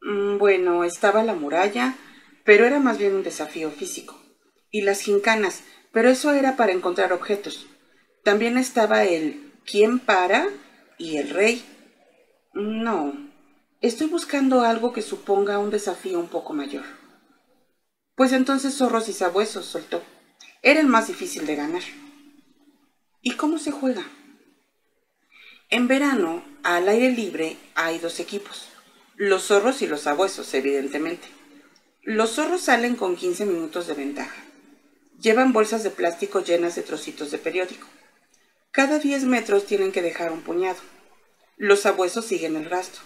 [0.00, 1.96] Mm, bueno, estaba la muralla,
[2.44, 4.18] pero era más bien un desafío físico.
[4.70, 5.62] Y las gincanas,
[5.92, 7.66] pero eso era para encontrar objetos.
[8.22, 10.48] También estaba el ¿quién para?
[10.96, 11.62] y el rey.
[12.54, 13.12] No,
[13.82, 17.03] estoy buscando algo que suponga un desafío un poco mayor.
[18.14, 20.02] Pues entonces zorros y sabuesos, soltó.
[20.62, 21.82] Era el más difícil de ganar.
[23.22, 24.06] ¿Y cómo se juega?
[25.70, 28.68] En verano, al aire libre, hay dos equipos.
[29.16, 31.26] Los zorros y los sabuesos, evidentemente.
[32.02, 34.44] Los zorros salen con 15 minutos de ventaja.
[35.20, 37.88] Llevan bolsas de plástico llenas de trocitos de periódico.
[38.70, 40.80] Cada 10 metros tienen que dejar un puñado.
[41.56, 43.02] Los sabuesos siguen el rastro.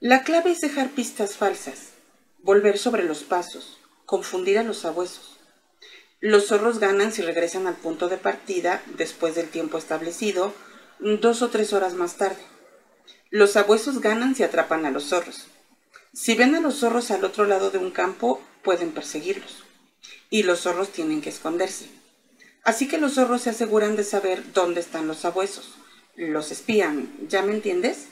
[0.00, 1.92] La clave es dejar pistas falsas,
[2.42, 5.36] volver sobre los pasos, confundir a los sabuesos.
[6.20, 10.54] Los zorros ganan si regresan al punto de partida después del tiempo establecido,
[10.98, 12.42] dos o tres horas más tarde.
[13.30, 15.48] Los sabuesos ganan si atrapan a los zorros.
[16.14, 19.64] Si ven a los zorros al otro lado de un campo, pueden perseguirlos.
[20.30, 21.90] Y los zorros tienen que esconderse.
[22.64, 25.74] Así que los zorros se aseguran de saber dónde están los sabuesos.
[26.16, 28.06] Los espían, ¿ya me entiendes?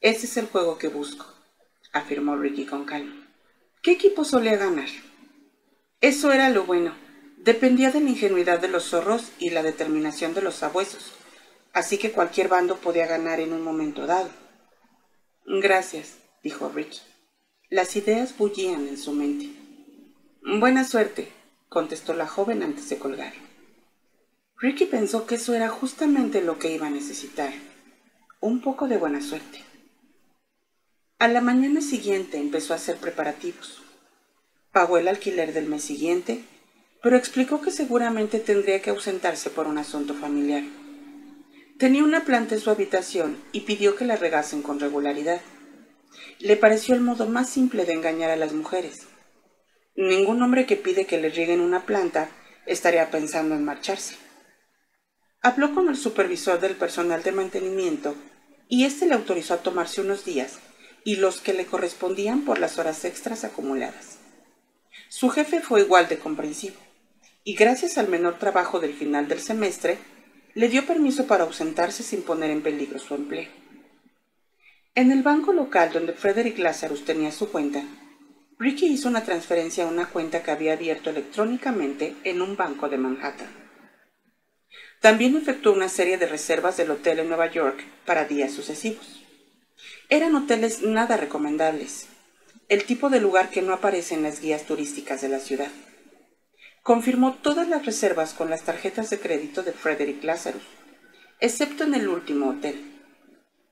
[0.00, 1.26] Ese es el juego que busco,
[1.92, 3.17] afirmó Ricky con calma.
[3.88, 4.90] ¿Qué equipo solía ganar?
[6.02, 6.94] Eso era lo bueno.
[7.38, 11.14] Dependía de la ingenuidad de los zorros y la determinación de los sabuesos.
[11.72, 14.28] Así que cualquier bando podía ganar en un momento dado.
[15.46, 16.98] Gracias, dijo Ricky.
[17.70, 19.54] Las ideas bullían en su mente.
[20.42, 21.32] Buena suerte,
[21.70, 23.32] contestó la joven antes de colgar.
[24.58, 27.54] Ricky pensó que eso era justamente lo que iba a necesitar.
[28.40, 29.64] Un poco de buena suerte.
[31.20, 33.82] A la mañana siguiente empezó a hacer preparativos.
[34.70, 36.44] Pagó el alquiler del mes siguiente,
[37.02, 40.62] pero explicó que seguramente tendría que ausentarse por un asunto familiar.
[41.76, 45.40] Tenía una planta en su habitación y pidió que la regasen con regularidad.
[46.38, 49.08] Le pareció el modo más simple de engañar a las mujeres.
[49.96, 52.28] Ningún hombre que pide que le rieguen una planta
[52.64, 54.14] estaría pensando en marcharse.
[55.42, 58.14] Habló con el supervisor del personal de mantenimiento
[58.68, 60.60] y éste le autorizó a tomarse unos días
[61.08, 64.18] y los que le correspondían por las horas extras acumuladas.
[65.08, 66.76] Su jefe fue igual de comprensivo
[67.44, 69.96] y gracias al menor trabajo del final del semestre,
[70.52, 73.48] le dio permiso para ausentarse sin poner en peligro su empleo.
[74.94, 77.82] En el banco local donde Frederick Lazarus tenía su cuenta,
[78.58, 82.98] Ricky hizo una transferencia a una cuenta que había abierto electrónicamente en un banco de
[82.98, 83.48] Manhattan.
[85.00, 89.24] También efectuó una serie de reservas del hotel en Nueva York para días sucesivos.
[90.08, 92.06] Eran hoteles nada recomendables,
[92.68, 95.70] el tipo de lugar que no aparece en las guías turísticas de la ciudad.
[96.82, 100.62] Confirmó todas las reservas con las tarjetas de crédito de Frederick Lazarus,
[101.40, 102.98] excepto en el último hotel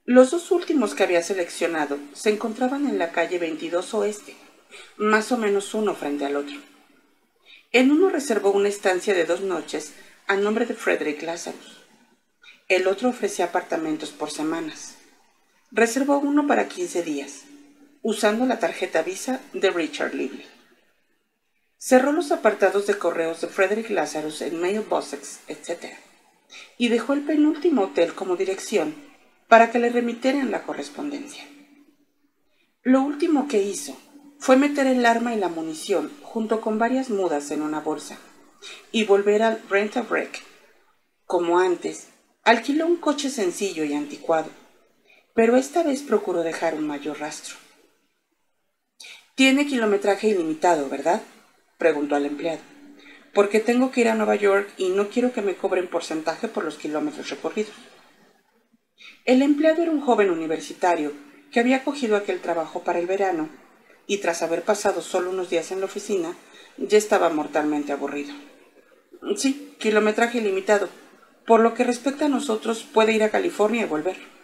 [0.07, 4.37] los dos últimos que había seleccionado se encontraban en la calle 22 Oeste,
[4.97, 6.57] más o menos uno frente al otro.
[7.73, 9.95] En uno reservó una estancia de dos noches
[10.29, 11.79] a nombre de Frederick Lazarus.
[12.69, 14.96] El otro ofrecía apartamentos por semanas.
[15.73, 17.43] Reservó uno para 15 días,
[18.03, 20.45] usando la tarjeta Visa de Richard Lively.
[21.77, 25.95] Cerró los apartados de correos de Frederick Lazarus en Mailboxes, etc.
[26.79, 28.95] Y dejó el penúltimo hotel como dirección
[29.49, 31.45] para que le remitieran la correspondencia.
[32.83, 33.97] Lo último que hizo
[34.39, 38.19] fue meter el arma y la munición junto con varias mudas en una bolsa
[38.93, 40.43] y volver al rent a break.
[41.25, 42.07] Como antes,
[42.45, 44.51] alquiló un coche sencillo y anticuado,
[45.37, 47.57] pero esta vez procuró dejar un mayor rastro.
[49.35, 51.23] Tiene kilometraje ilimitado, ¿verdad?
[51.79, 52.61] preguntó al empleado.
[53.35, 56.65] porque tengo que ir a Nueva York y no quiero que me cobren porcentaje por
[56.65, 57.75] los kilómetros recorridos.
[59.27, 61.13] El empleado era un joven universitario
[61.53, 63.51] que había cogido aquel trabajo para el verano
[64.07, 66.35] y tras haber pasado solo unos días en la oficina,
[66.79, 68.35] ya estaba mortalmente aburrido.
[69.37, 70.89] Sí, kilometraje ilimitado.
[71.47, 74.36] Por lo que respecta a nosotros, puede ir a California y volver.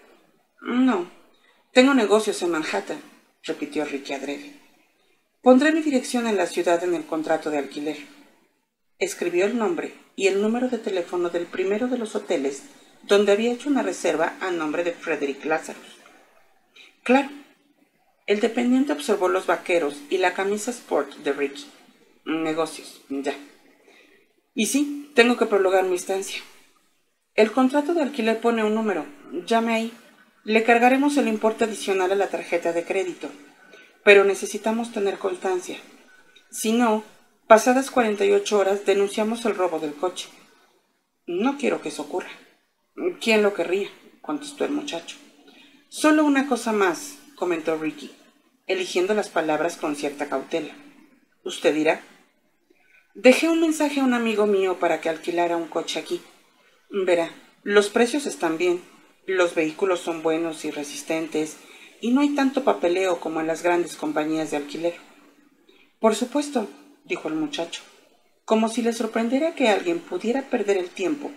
[0.62, 1.10] No,
[1.72, 3.00] tengo negocios en Manhattan,
[3.42, 4.60] repitió Ricky adrede.
[5.42, 7.96] Pondré mi dirección en la ciudad en el contrato de alquiler.
[8.98, 12.62] Escribió el nombre y el número de teléfono del primero de los hoteles
[13.02, 15.98] donde había hecho una reserva a nombre de Frederick Lazarus.
[17.02, 17.28] Claro,
[18.28, 21.66] el dependiente observó los vaqueros y la camisa sport de Ricky.
[22.24, 23.34] Negocios, ya.
[24.54, 26.40] Y sí, tengo que prolongar mi estancia.
[27.34, 29.04] El contrato de alquiler pone un número.
[29.44, 29.92] Llame ahí.
[30.44, 33.28] Le cargaremos el importe adicional a la tarjeta de crédito.
[34.04, 35.78] Pero necesitamos tener constancia.
[36.50, 37.04] Si no,
[37.46, 40.28] pasadas 48 horas denunciamos el robo del coche.
[41.26, 42.30] No quiero que eso ocurra.
[43.20, 43.88] ¿Quién lo querría?
[44.20, 45.16] contestó el muchacho.
[45.88, 48.10] Solo una cosa más, comentó Ricky,
[48.66, 50.74] eligiendo las palabras con cierta cautela.
[51.44, 52.00] Usted dirá.
[53.14, 56.20] Dejé un mensaje a un amigo mío para que alquilara un coche aquí.
[56.90, 57.30] Verá,
[57.62, 58.80] los precios están bien,
[59.26, 61.56] los vehículos son buenos y resistentes,
[62.00, 64.94] y no hay tanto papeleo como en las grandes compañías de alquiler.
[66.00, 66.68] Por supuesto,
[67.04, 67.82] dijo el muchacho,
[68.44, 71.30] como si le sorprendiera que alguien pudiera perder el tiempo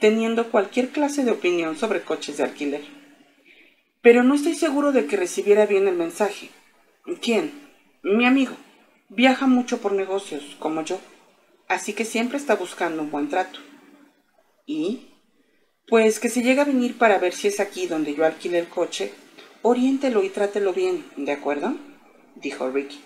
[0.00, 2.82] teniendo cualquier clase de opinión sobre coches de alquiler.
[4.02, 6.48] Pero no estoy seguro de que recibiera bien el mensaje.
[7.20, 7.52] ¿Quién?
[8.02, 8.56] Mi amigo.
[9.10, 11.00] Viaja mucho por negocios, como yo,
[11.68, 13.58] así que siempre está buscando un buen trato.
[14.66, 15.09] ¿Y?
[15.90, 18.68] Pues que si llega a venir para ver si es aquí donde yo alquile el
[18.68, 19.10] coche,
[19.62, 21.74] oriéntelo y trátelo bien, ¿de acuerdo?
[22.36, 23.00] dijo Ricky.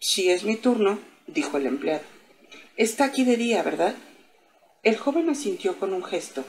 [0.00, 0.98] Si es mi turno,
[1.28, 2.02] dijo el empleado.
[2.76, 3.94] Está aquí de día, ¿verdad?
[4.82, 6.44] El joven asintió con un gesto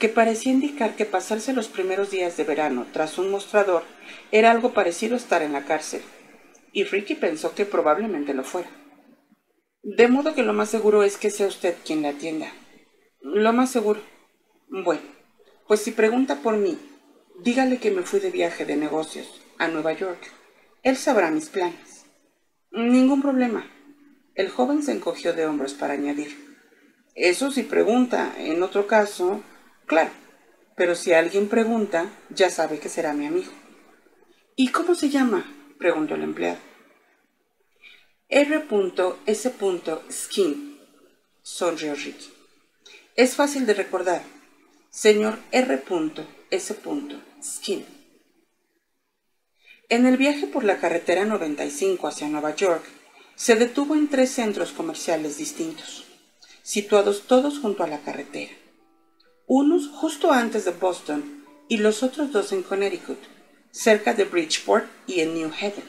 [0.00, 3.84] que parecía indicar que pasarse los primeros días de verano tras un mostrador
[4.32, 6.02] era algo parecido a estar en la cárcel,
[6.72, 8.68] y Ricky pensó que probablemente lo fuera.
[9.84, 12.52] De modo que lo más seguro es que sea usted quien le atienda.
[13.20, 14.00] Lo más seguro.
[14.68, 15.02] Bueno,
[15.68, 16.78] pues si pregunta por mí,
[17.40, 20.20] dígale que me fui de viaje de negocios a Nueva York.
[20.82, 22.06] Él sabrá mis planes.
[22.72, 23.64] Ningún problema.
[24.34, 26.56] El joven se encogió de hombros para añadir.
[27.14, 29.42] Eso si pregunta, en otro caso,
[29.86, 30.10] claro,
[30.76, 33.50] pero si alguien pregunta, ya sabe que será mi amigo.
[34.56, 35.50] ¿Y cómo se llama?
[35.78, 36.58] preguntó el empleado.
[38.28, 39.52] R.S.
[40.10, 40.80] Skin,
[41.42, 42.32] sonrió Ricky.
[43.14, 44.35] Es fácil de recordar.
[44.96, 46.74] Señor R.S.
[47.42, 47.84] Skin.
[49.90, 52.82] En el viaje por la carretera 95 hacia Nueva York,
[53.34, 56.06] se detuvo en tres centros comerciales distintos
[56.62, 58.54] situados todos junto a la carretera.
[59.46, 63.20] Unos justo antes de Boston y los otros dos en Connecticut,
[63.72, 65.84] cerca de Bridgeport y en New Haven.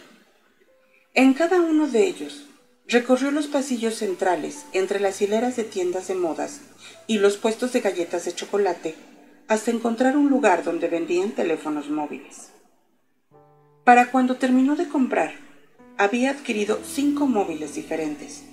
[1.14, 2.47] En cada uno de ellos
[2.88, 6.62] recorrió los pasillos centrales entre las hileras de tiendas de modas
[7.06, 8.96] y los puestos de galletas de chocolate
[9.48, 12.50] hasta encontrar un lugar donde vendían teléfonos móviles.
[13.84, 15.34] Para cuando terminó de comprar,
[15.98, 18.44] había adquirido cinco móviles diferentes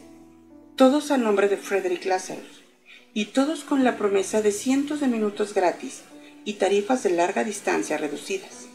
[0.77, 2.65] todos a nombre de Frederick Lazarus,
[3.13, 6.03] y todos con la promesa de cientos de minutos gratis
[6.45, 8.67] y tarifas de larga distancia reducidas.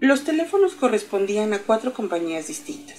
[0.00, 2.96] Los teléfonos correspondían a cuatro compañías distintas,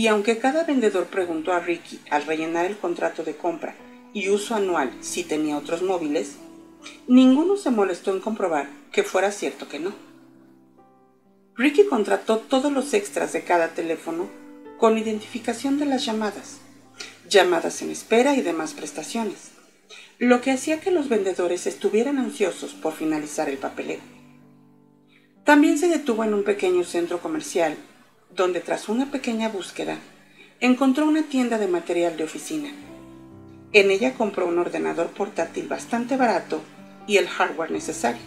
[0.00, 3.74] y aunque cada vendedor preguntó a Ricky al rellenar el contrato de compra
[4.14, 6.36] y uso anual si tenía otros móviles,
[7.06, 9.92] ninguno se molestó en comprobar que fuera cierto que no.
[11.54, 14.30] Ricky contrató todos los extras de cada teléfono
[14.78, 16.60] con identificación de las llamadas
[17.28, 19.50] llamadas en espera y demás prestaciones,
[20.18, 24.00] lo que hacía que los vendedores estuvieran ansiosos por finalizar el papeleo.
[25.44, 27.76] También se detuvo en un pequeño centro comercial,
[28.34, 29.98] donde tras una pequeña búsqueda,
[30.60, 32.70] encontró una tienda de material de oficina.
[33.72, 36.60] En ella compró un ordenador portátil bastante barato
[37.06, 38.22] y el hardware necesario.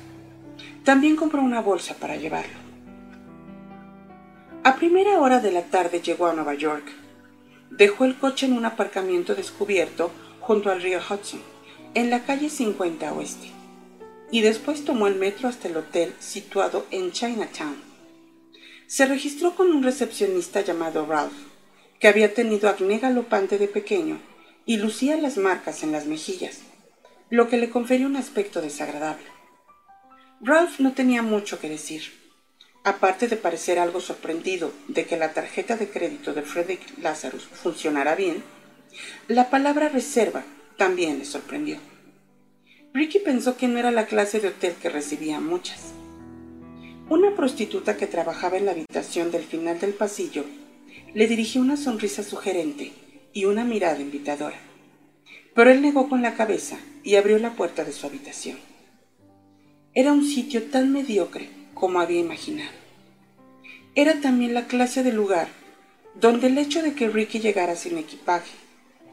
[0.84, 2.64] También compró una bolsa para llevarlo.
[4.64, 7.04] A primera hora de la tarde llegó a Nueva York
[7.78, 10.12] Dejó el coche en un aparcamiento descubierto
[10.42, 11.42] junto al río Hudson,
[11.96, 13.50] en la calle 50 Oeste,
[14.30, 17.93] y después tomó el metro hasta el hotel situado en Chinatown.
[18.88, 21.34] Se registró con un recepcionista llamado Ralph,
[22.00, 24.20] que había tenido acné galopante de pequeño
[24.66, 26.62] y lucía las marcas en las mejillas,
[27.30, 29.26] lo que le conferió un aspecto desagradable.
[30.42, 32.24] Ralph no tenía mucho que decir
[32.84, 38.16] aparte de parecer algo sorprendido de que la tarjeta de crédito de Frederick Lazarus funcionara
[38.16, 38.44] bien,
[39.28, 40.44] La palabra reserva
[40.78, 41.80] también le sorprendió.
[42.94, 45.94] Ricky pensó que no era la clase de hotel que recibía muchas.
[47.10, 50.46] Una prostituta que trabajaba en la habitación del final del pasillo
[51.14, 52.94] le dirigió una sonrisa sugerente
[53.34, 54.58] y una mirada invitadora.
[55.54, 58.58] Pero él negó con la cabeza y abrió la puerta de su habitación.
[59.94, 62.72] Era un sitio tan mediocre como había imaginado.
[63.96, 65.50] Era también la clase de lugar
[66.20, 68.52] donde el hecho de que Ricky llegara sin equipaje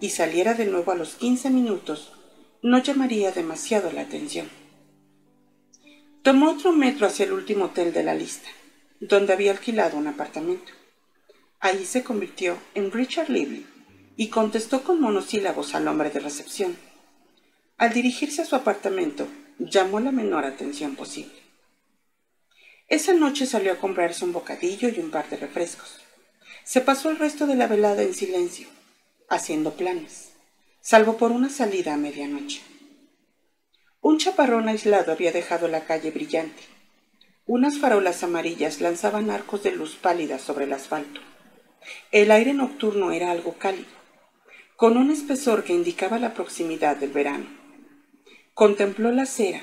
[0.00, 2.12] y saliera de nuevo a los 15 minutos
[2.62, 4.59] no llamaría demasiado la atención.
[6.22, 8.48] Tomó otro metro hacia el último hotel de la lista,
[9.00, 10.70] donde había alquilado un apartamento.
[11.60, 13.66] Allí se convirtió en Richard Lively
[14.16, 16.76] y contestó con monosílabos al hombre de recepción.
[17.78, 19.28] Al dirigirse a su apartamento,
[19.58, 21.40] llamó la menor atención posible.
[22.86, 26.00] Esa noche salió a comprarse un bocadillo y un par de refrescos.
[26.64, 28.68] Se pasó el resto de la velada en silencio,
[29.30, 30.32] haciendo planes,
[30.82, 32.60] salvo por una salida a medianoche.
[34.02, 36.62] Un chaparrón aislado había dejado la calle brillante.
[37.44, 41.20] Unas farolas amarillas lanzaban arcos de luz pálida sobre el asfalto.
[42.10, 43.90] El aire nocturno era algo cálido,
[44.76, 47.46] con un espesor que indicaba la proximidad del verano.
[48.54, 49.60] Contempló la acera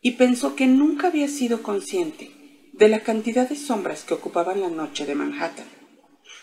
[0.00, 2.30] y pensó que nunca había sido consciente
[2.72, 5.66] de la cantidad de sombras que ocupaban la noche de Manhattan.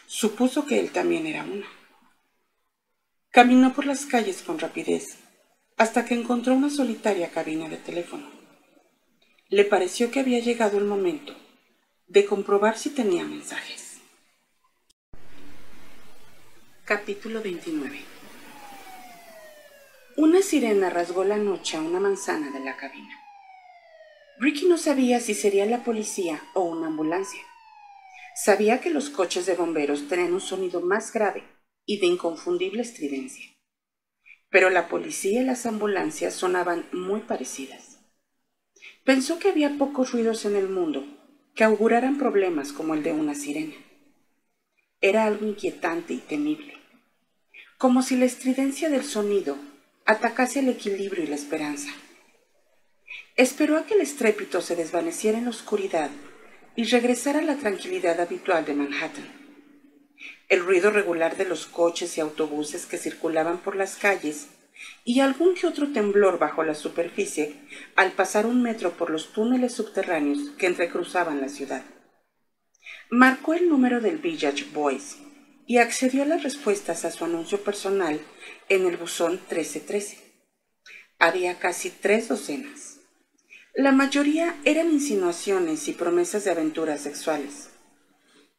[0.05, 1.68] Supuso que él también era una.
[3.31, 5.22] Caminó por las calles con rapidez
[5.77, 8.29] hasta que encontró una solitaria cabina de teléfono.
[9.49, 11.35] Le pareció que había llegado el momento
[12.07, 14.01] de comprobar si tenía mensajes.
[16.85, 18.01] Capítulo 29
[20.17, 23.19] Una sirena rasgó la noche a una manzana de la cabina.
[24.39, 27.41] Ricky no sabía si sería la policía o una ambulancia.
[28.35, 31.43] Sabía que los coches de bomberos tenían un sonido más grave
[31.85, 33.52] y de inconfundible estridencia.
[34.53, 37.97] Pero la policía y las ambulancias sonaban muy parecidas.
[39.03, 41.03] Pensó que había pocos ruidos en el mundo
[41.55, 43.73] que auguraran problemas como el de una sirena.
[45.01, 46.77] Era algo inquietante y temible,
[47.80, 49.57] como si la estridencia del sonido
[50.05, 51.89] atacase el equilibrio y la esperanza.
[53.35, 56.11] Esperó a que el estrépito se desvaneciera en la oscuridad
[56.75, 59.43] y regresara a la tranquilidad habitual de Manhattan.
[60.49, 64.48] El ruido regular de los coches y autobuses que circulaban por las calles
[65.03, 67.56] y algún que otro temblor bajo la superficie
[67.95, 71.84] al pasar un metro por los túneles subterráneos que entrecruzaban la ciudad.
[73.10, 75.18] Marcó el número del Village Boys
[75.65, 78.20] y accedió a las respuestas a su anuncio personal
[78.70, 80.18] en el buzón 1313.
[81.20, 82.98] Había casi tres docenas.
[83.76, 87.70] La mayoría eran insinuaciones y promesas de aventuras sexuales.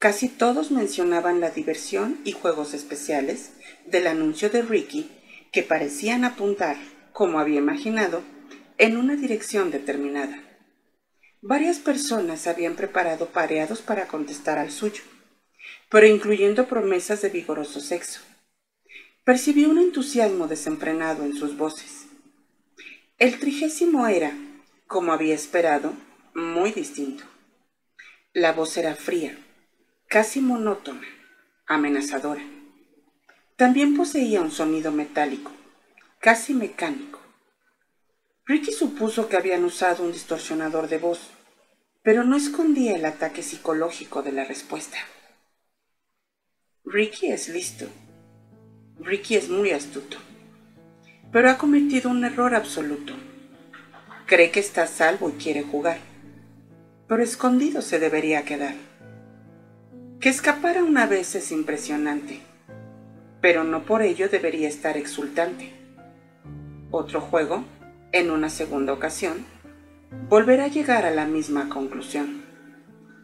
[0.04, 3.52] Casi todos mencionaban la diversión y juegos especiales
[3.86, 5.10] del anuncio de Ricky
[5.50, 6.76] que parecían apuntar,
[7.14, 8.20] como había imaginado,
[8.76, 10.42] en una dirección determinada.
[11.40, 15.02] Varias personas habían preparado pareados para contestar al suyo,
[15.88, 18.20] pero incluyendo promesas de vigoroso sexo.
[19.24, 22.08] Percibió un entusiasmo desenfrenado en sus voces.
[23.16, 24.36] El trigésimo era,
[24.86, 25.94] como había esperado,
[26.34, 27.24] muy distinto.
[28.34, 29.38] La voz era fría,
[30.08, 31.06] casi monótona,
[31.66, 32.42] amenazadora.
[33.56, 35.50] También poseía un sonido metálico,
[36.20, 37.20] casi mecánico.
[38.46, 41.30] Ricky supuso que habían usado un distorsionador de voz,
[42.02, 44.98] pero no escondía el ataque psicológico de la respuesta.
[46.84, 47.86] Ricky es listo.
[49.00, 50.18] Ricky es muy astuto.
[51.32, 53.14] Pero ha cometido un error absoluto.
[54.26, 55.98] Cree que está salvo y quiere jugar.
[57.08, 58.74] Pero escondido se debería quedar.
[60.24, 62.40] Que escapara una vez es impresionante,
[63.42, 65.70] pero no por ello debería estar exultante.
[66.90, 67.62] Otro juego,
[68.10, 69.44] en una segunda ocasión,
[70.30, 72.42] volverá a llegar a la misma conclusión.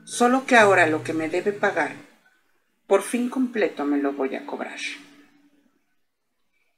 [0.05, 1.93] Solo que ahora lo que me debe pagar,
[2.87, 4.81] por fin completo me lo voy a cobrar.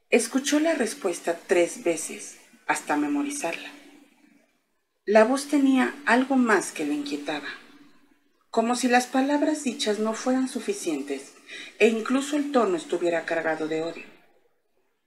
[0.08, 2.38] Escuchó la respuesta tres veces
[2.68, 3.70] hasta memorizarla.
[5.04, 7.48] La voz tenía algo más que le inquietaba,
[8.52, 11.32] como si las palabras dichas no fueran suficientes
[11.78, 14.04] e incluso el tono estuviera cargado de odio.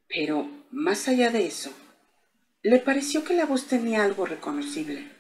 [0.08, 1.72] Pero, más allá de eso,
[2.64, 5.12] le pareció que la voz tenía algo reconocible,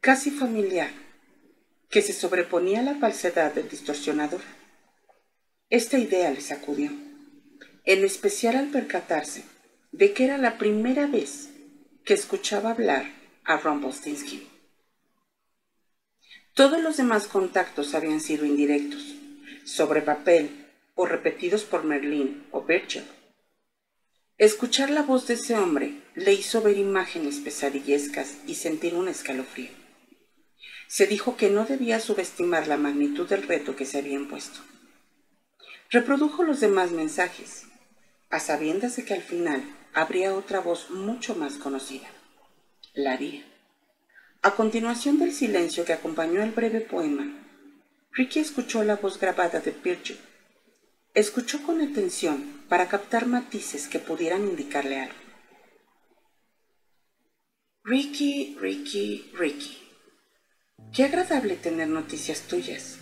[0.00, 0.90] casi familiar,
[1.90, 4.42] que se sobreponía a la falsedad del distorsionador.
[5.68, 6.92] Esta idea le sacudió,
[7.84, 9.42] en especial al percatarse
[9.90, 11.48] de que era la primera vez
[12.04, 13.10] que escuchaba hablar
[13.42, 14.47] a Rumpelstiltskin.
[16.58, 19.14] Todos los demás contactos habían sido indirectos,
[19.64, 20.66] sobre papel
[20.96, 23.06] o repetidos por Merlin o Birchall.
[24.38, 29.70] Escuchar la voz de ese hombre le hizo ver imágenes pesadillescas y sentir un escalofrío.
[30.88, 34.58] Se dijo que no debía subestimar la magnitud del reto que se había impuesto.
[35.90, 37.66] Reprodujo los demás mensajes,
[38.30, 39.62] a sabiendas de que al final
[39.94, 42.08] habría otra voz mucho más conocida.
[42.94, 43.16] La.
[44.40, 47.26] A continuación del silencio que acompañó el breve poema,
[48.12, 50.16] Ricky escuchó la voz grabada de Virgil.
[51.12, 55.14] Escuchó con atención para captar matices que pudieran indicarle algo.
[57.82, 59.76] Ricky, Ricky, Ricky.
[60.94, 62.98] Qué agradable tener noticias tuyas.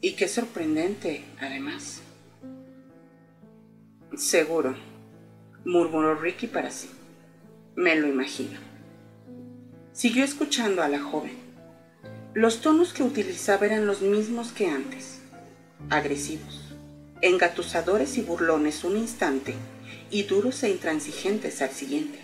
[0.00, 2.00] Y qué sorprendente, además.
[4.16, 4.76] Seguro,
[5.64, 6.90] murmuró Ricky para sí.
[7.76, 8.67] Me lo imagino.
[9.98, 11.32] Siguió escuchando a la joven.
[12.32, 15.18] Los tonos que utilizaba eran los mismos que antes,
[15.90, 16.72] agresivos,
[17.20, 19.56] engatusadores y burlones un instante
[20.12, 22.20] y duros e intransigentes al siguiente.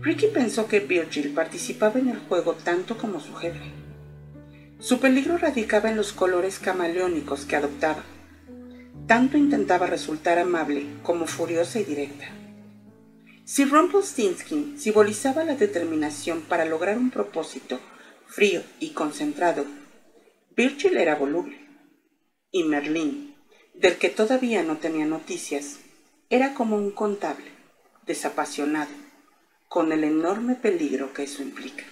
[0.00, 3.70] Ricky pensó que Virgil participaba en el juego tanto como su jefe.
[4.78, 8.02] Su peligro radicaba en los colores camaleónicos que adoptaba.
[9.06, 12.30] Tanto intentaba resultar amable como furiosa y directa.
[13.46, 17.78] Si Rumpelstiltskin simbolizaba la determinación para lograr un propósito
[18.26, 19.64] frío y concentrado,
[20.56, 21.56] Virgil era voluble.
[22.50, 23.36] Y Merlín,
[23.72, 25.78] del que todavía no tenía noticias,
[26.28, 27.52] era como un contable,
[28.04, 28.90] desapasionado,
[29.68, 31.84] con el enorme peligro que eso implica.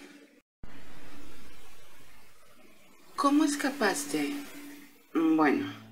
[3.15, 4.33] ¿Cómo escapaste?
[5.15, 5.84] Bueno,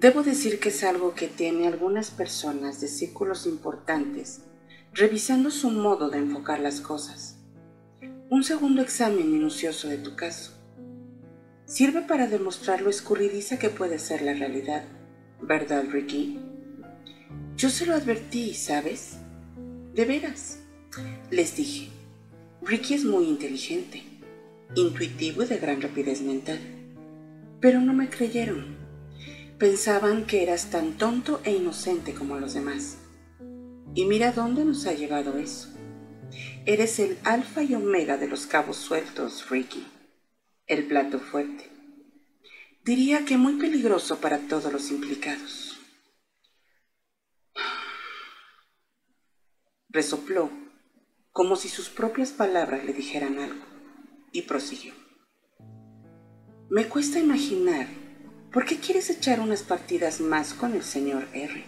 [0.00, 4.42] debo decir que es algo que tiene algunas personas de círculos importantes
[4.94, 7.36] revisando su modo de enfocar las cosas.
[8.30, 10.52] Un segundo examen minucioso de tu caso
[11.66, 14.84] sirve para demostrar lo escurridiza que puede ser la realidad,
[15.42, 16.40] ¿verdad, Ricky?
[17.56, 19.18] Yo se lo advertí, ¿sabes?
[19.94, 20.60] De veras.
[21.30, 21.90] Les dije,
[22.62, 24.02] Ricky es muy inteligente,
[24.74, 26.58] intuitivo y de gran rapidez mental.
[27.60, 28.77] Pero no me creyeron.
[29.58, 32.98] Pensaban que eras tan tonto e inocente como los demás.
[33.94, 35.68] Y mira dónde nos ha llevado eso.
[36.64, 39.86] Eres el alfa y omega de los cabos sueltos, Ricky
[40.68, 41.70] el plato fuerte.
[42.84, 45.78] Diría que muy peligroso para todos los implicados.
[49.88, 50.50] Resopló,
[51.32, 53.64] como si sus propias palabras le dijeran algo,
[54.30, 54.92] y prosiguió.
[56.68, 57.86] Me cuesta imaginar
[58.52, 61.64] por qué quieres echar unas partidas más con el señor R.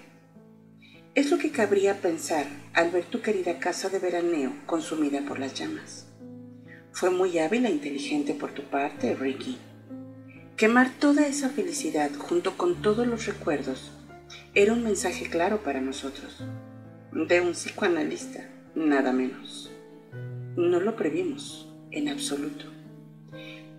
[1.14, 5.54] Es lo que cabría pensar al ver tu querida casa de veraneo consumida por las
[5.54, 6.06] llamas.
[6.92, 9.58] Fue muy hábil e inteligente por tu parte, Ricky.
[10.56, 13.92] Quemar toda esa felicidad junto con todos los recuerdos
[14.54, 16.42] era un mensaje claro para nosotros.
[17.12, 19.70] De un psicoanalista, nada menos.
[20.56, 22.66] No lo previmos, en absoluto.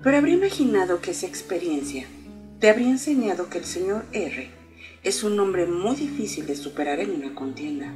[0.03, 2.07] Pero habría imaginado que esa experiencia
[2.61, 4.51] te habría enseñado que el señor R
[5.01, 7.91] es un hombre muy difícil de superar en una contienda,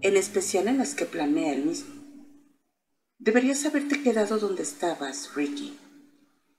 [0.00, 2.02] en especial en las que planea él mismo.
[3.18, 5.78] Deberías haberte quedado donde estabas, Ricky,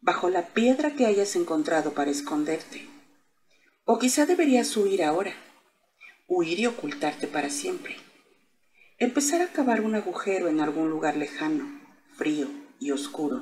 [0.01, 2.87] bajo la piedra que hayas encontrado para esconderte.
[3.85, 5.33] O quizá deberías huir ahora,
[6.27, 7.95] huir y ocultarte para siempre.
[8.99, 11.81] Empezar a cavar un agujero en algún lugar lejano,
[12.13, 12.49] frío
[12.79, 13.41] y oscuro,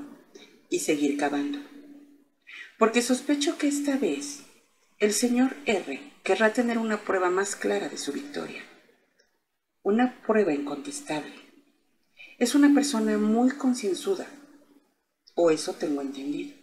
[0.69, 1.72] y seguir cavando.
[2.84, 4.43] Porque sospecho que esta vez
[4.99, 8.61] el señor R querrá tener una prueba más clara de su victoria.
[9.84, 11.34] Una prueba incontestable
[12.39, 14.27] es una persona muy concienzuda,
[15.34, 16.57] o eso tengo entendido.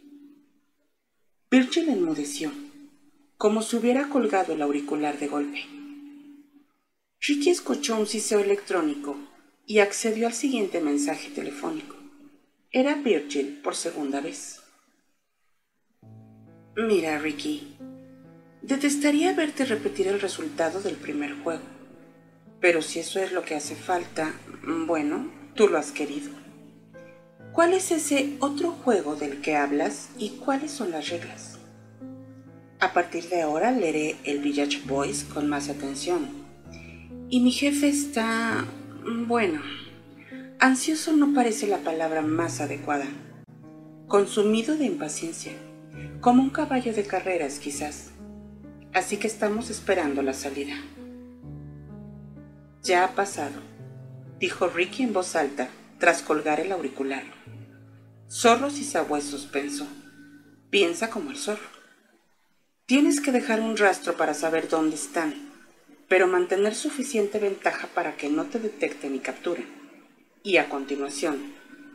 [1.51, 2.53] Virgil enmudeció,
[3.39, 5.65] como si hubiera colgado el auricular de golpe.
[7.19, 9.17] Ricky escuchó un siseo electrónico
[9.65, 11.97] y accedió al siguiente mensaje telefónico.
[12.71, 14.60] Era Virgil por segunda vez.
[16.77, 17.77] Mira, Ricky,
[18.63, 21.65] detestaría verte repetir el resultado del primer juego,
[22.61, 24.33] pero si eso es lo que hace falta,
[24.87, 26.31] bueno, tú lo has querido.
[27.53, 31.59] ¿Cuál es ese otro juego del que hablas y cuáles son las reglas?
[32.79, 36.29] A partir de ahora leeré el Village Boys con más atención.
[37.29, 38.65] Y mi jefe está...
[39.27, 39.61] bueno,
[40.61, 43.07] ansioso no parece la palabra más adecuada.
[44.07, 45.53] Consumido de impaciencia,
[46.21, 48.11] como un caballo de carreras quizás.
[48.93, 50.75] Así que estamos esperando la salida.
[52.83, 53.71] Ya ha pasado
[54.41, 55.69] dijo Ricky en voz alta,
[55.99, 57.25] tras colgar el auricular.
[58.29, 59.87] Zorros y sabuesos, pensó.
[60.71, 61.69] Piensa como el zorro.
[62.87, 65.51] Tienes que dejar un rastro para saber dónde están.
[66.09, 69.69] pero mantener suficiente ventaja para que no te detecten y capturen,
[70.43, 71.55] y a continuación,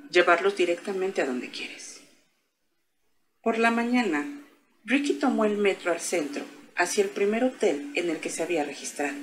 [0.10, 1.95] llevarlos directamente a donde quieres.
[3.46, 4.26] Por la mañana,
[4.86, 6.44] Ricky tomó el metro al centro,
[6.76, 9.14] hacia el primer hotel en el que se había registrado.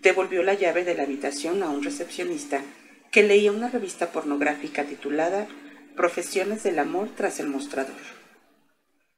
[0.00, 2.62] Devolvió la llave de la habitación a un recepcionista
[3.12, 5.46] que leía una revista pornográfica titulada
[5.94, 8.00] Profesiones del Amor tras el mostrador.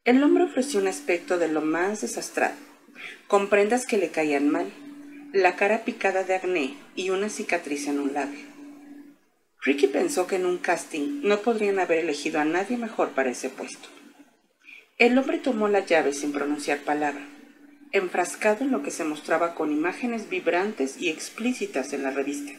[0.03, 2.57] El hombre ofreció un aspecto de lo más desastrado,
[3.27, 4.69] con prendas que le caían mal,
[5.31, 8.45] la cara picada de acné y una cicatriz en un labio.
[9.61, 13.47] Ricky pensó que en un casting no podrían haber elegido a nadie mejor para ese
[13.47, 13.87] puesto.
[15.01, 17.25] El hombre tomó la llave sin pronunciar palabra,
[17.91, 22.51] enfrascado en lo que se mostraba con imágenes vibrantes y explícitas en la revista.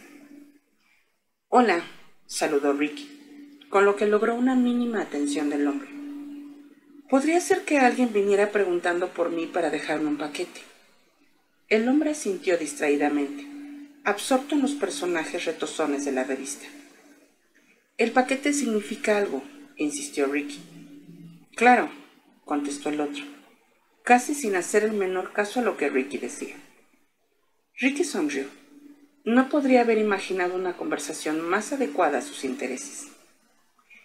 [1.47, 1.85] Hola,
[2.27, 5.89] saludó Ricky, con lo que logró una mínima atención del hombre.
[7.09, 10.63] Podría ser que alguien viniera preguntando por mí para dejarme un paquete.
[11.69, 13.47] El hombre sintió distraídamente,
[14.03, 16.67] absorto en los personajes retozones de la revista.
[17.99, 19.45] El paquete significa algo,
[19.77, 20.59] insistió Ricky.
[21.55, 22.02] Claro,
[22.53, 23.25] contestó el otro,
[24.03, 26.55] casi sin hacer el menor caso a lo que Ricky decía.
[27.79, 28.45] Ricky sonrió.
[29.25, 33.09] No podría haber imaginado una conversación más adecuada a sus intereses.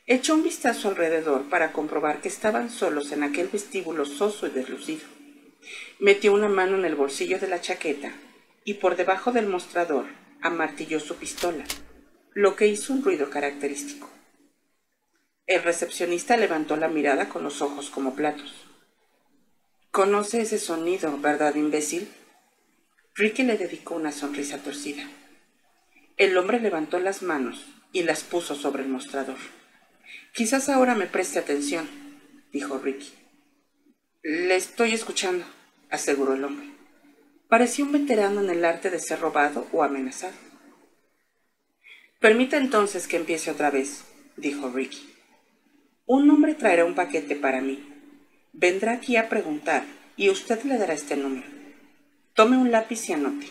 [0.06, 5.04] Echó un vistazo alrededor para comprobar que estaban solos en aquel vestíbulo soso y deslucido.
[6.00, 8.14] Metió una mano en el bolsillo de la chaqueta
[8.64, 10.06] y por debajo del mostrador
[10.42, 11.66] amartilló su pistola
[12.34, 14.10] lo que hizo un ruido característico.
[15.48, 18.54] El recepcionista levantó la mirada con los ojos como platos.
[19.92, 22.12] Conoce ese sonido, ¿verdad, imbécil?
[23.16, 25.10] Ricky le dedicó una sonrisa torcida.
[26.18, 29.38] El hombre levantó las manos y las puso sobre el mostrador.
[30.34, 31.88] Quizás ahora me preste atención,
[32.52, 33.14] dijo Ricky.
[34.24, 35.46] Le estoy escuchando,
[35.90, 36.68] aseguró el hombre.
[37.48, 40.36] Parecía un veterano en el arte de ser robado o amenazado.
[42.20, 44.04] Permita entonces que empiece otra vez,
[44.36, 45.17] dijo Ricky.
[46.10, 47.84] Un hombre traerá un paquete para mí.
[48.54, 49.84] Vendrá aquí a preguntar
[50.16, 51.46] y usted le dará este número.
[52.34, 53.48] Tome un lápiz y anote.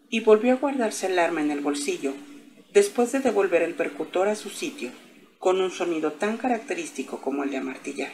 [0.08, 2.14] Y volvió a guardarse el arma en el bolsillo
[2.72, 4.90] después de devolver el percutor a su sitio
[5.38, 8.12] con un sonido tan característico como el de amartillar.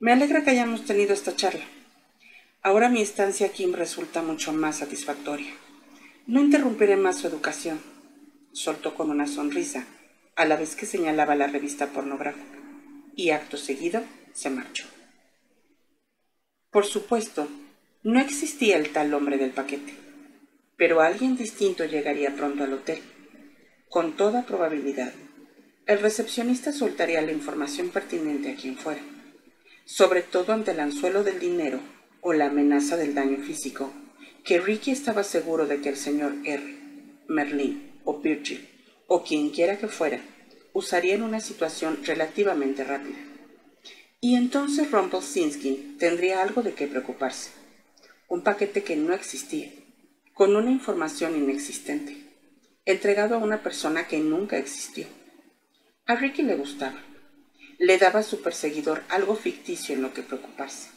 [0.00, 1.64] Me alegra que hayamos tenido esta charla.
[2.62, 5.52] Ahora mi estancia aquí resulta mucho más satisfactoria.
[6.26, 7.80] No interrumpiré más su educación,
[8.52, 9.86] soltó con una sonrisa,
[10.36, 12.58] a la vez que señalaba la revista pornográfica,
[13.14, 14.02] y acto seguido
[14.32, 14.84] se marchó.
[16.70, 17.48] Por supuesto,
[18.02, 19.94] no existía el tal hombre del paquete,
[20.76, 23.00] pero alguien distinto llegaría pronto al hotel.
[23.88, 25.12] Con toda probabilidad,
[25.86, 29.00] el recepcionista soltaría la información pertinente a quien fuera
[29.88, 31.80] sobre todo ante el anzuelo del dinero
[32.20, 33.92] o la amenaza del daño físico,
[34.44, 36.62] que Ricky estaba seguro de que el señor R,
[37.28, 38.68] Merlin o Virgil,
[39.06, 40.20] o quien quiera que fuera,
[40.72, 43.18] usaría en una situación relativamente rápida.
[44.20, 47.50] Y entonces Rumpelstiltskin tendría algo de qué preocuparse.
[48.28, 49.70] Un paquete que no existía,
[50.34, 52.24] con una información inexistente.
[52.84, 55.06] entregado a una persona que nunca existió.
[56.06, 57.02] A Ricky le gustaba.
[57.78, 60.88] Le daba a su perseguidor algo ficticio en lo que preocuparse.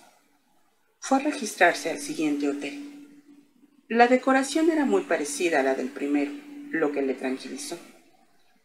[1.03, 2.79] Fue a registrarse al siguiente hotel.
[3.87, 6.31] La decoración era muy parecida a la del primero,
[6.69, 7.79] lo que le tranquilizó.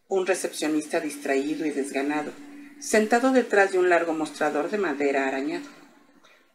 [0.07, 2.31] Un recepcionista distraído y desganado,
[2.79, 5.65] sentado detrás de un largo mostrador de madera arañado.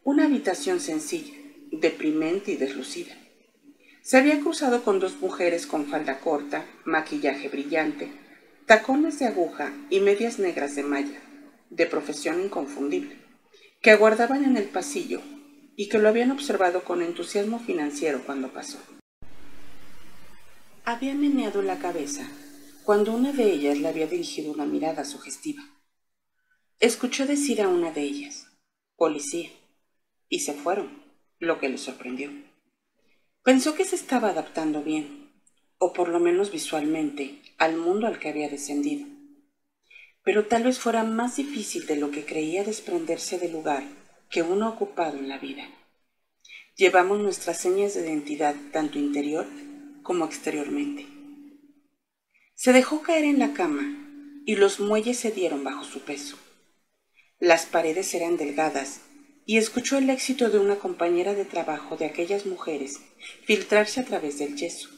[0.05, 1.33] Una habitación sencilla,
[1.69, 3.13] deprimente y deslucida.
[4.01, 8.09] Se había cruzado con dos mujeres con falda corta, maquillaje brillante,
[8.67, 11.19] tacones de aguja y medias negras de malla,
[11.69, 13.17] de profesión inconfundible,
[13.81, 15.21] que aguardaban en el pasillo
[15.75, 18.79] y que lo habían observado con entusiasmo financiero cuando pasó.
[20.85, 22.29] Había meneado la cabeza
[22.83, 25.63] cuando una de ellas le había dirigido una mirada sugestiva.
[26.79, 28.47] Escuchó decir a una de ellas,
[28.97, 29.49] policía,
[30.27, 31.01] y se fueron,
[31.39, 32.31] lo que le sorprendió.
[33.43, 35.31] Pensó que se estaba adaptando bien,
[35.77, 39.07] o por lo menos visualmente, al mundo al que había descendido.
[40.23, 44.02] Pero tal vez fuera más difícil de lo que creía desprenderse del lugar
[44.33, 45.69] que uno ha ocupado en la vida.
[46.75, 49.45] Llevamos nuestras señas de identidad tanto interior
[50.01, 51.05] como exteriormente.
[52.55, 53.83] Se dejó caer en la cama
[54.43, 56.35] y los muelles se dieron bajo su peso.
[57.39, 59.01] Las paredes eran delgadas
[59.45, 63.01] y escuchó el éxito de una compañera de trabajo de aquellas mujeres
[63.45, 64.89] filtrarse a través del yeso.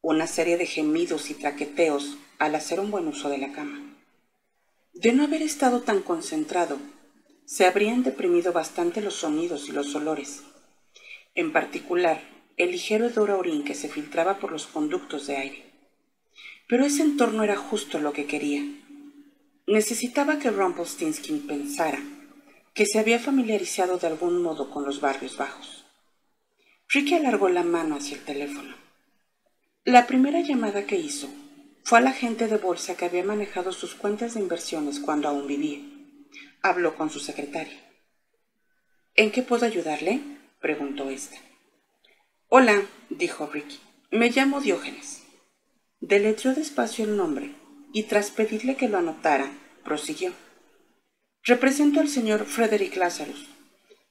[0.00, 3.96] Una serie de gemidos y traqueteos al hacer un buen uso de la cama.
[4.92, 6.78] De no haber estado tan concentrado,
[7.46, 10.42] se habrían deprimido bastante los sonidos y los olores.
[11.34, 12.22] En particular,
[12.56, 15.64] el ligero hedor a orín que se filtraba por los conductos de aire.
[16.68, 18.62] Pero ese entorno era justo lo que quería.
[19.66, 22.00] Necesitaba que Rumpelstiltskin pensara
[22.74, 25.84] que se había familiarizado de algún modo con los barrios bajos.
[26.88, 28.74] Ricky alargó la mano hacia el teléfono.
[29.84, 31.28] La primera llamada que hizo
[31.84, 35.46] fue a la agente de bolsa que había manejado sus cuentas de inversiones cuando aún
[35.46, 35.93] vivía.
[36.66, 37.78] Habló con su secretaria.
[39.14, 40.22] ¿En qué puedo ayudarle?
[40.62, 41.36] preguntó ésta.
[42.48, 43.78] Hola, dijo Ricky.
[44.10, 45.24] Me llamo Diógenes.
[46.00, 47.54] Deletreó despacio el nombre
[47.92, 49.52] y tras pedirle que lo anotara,
[49.84, 50.32] prosiguió.
[51.42, 53.46] Represento al señor Frederick Lazarus,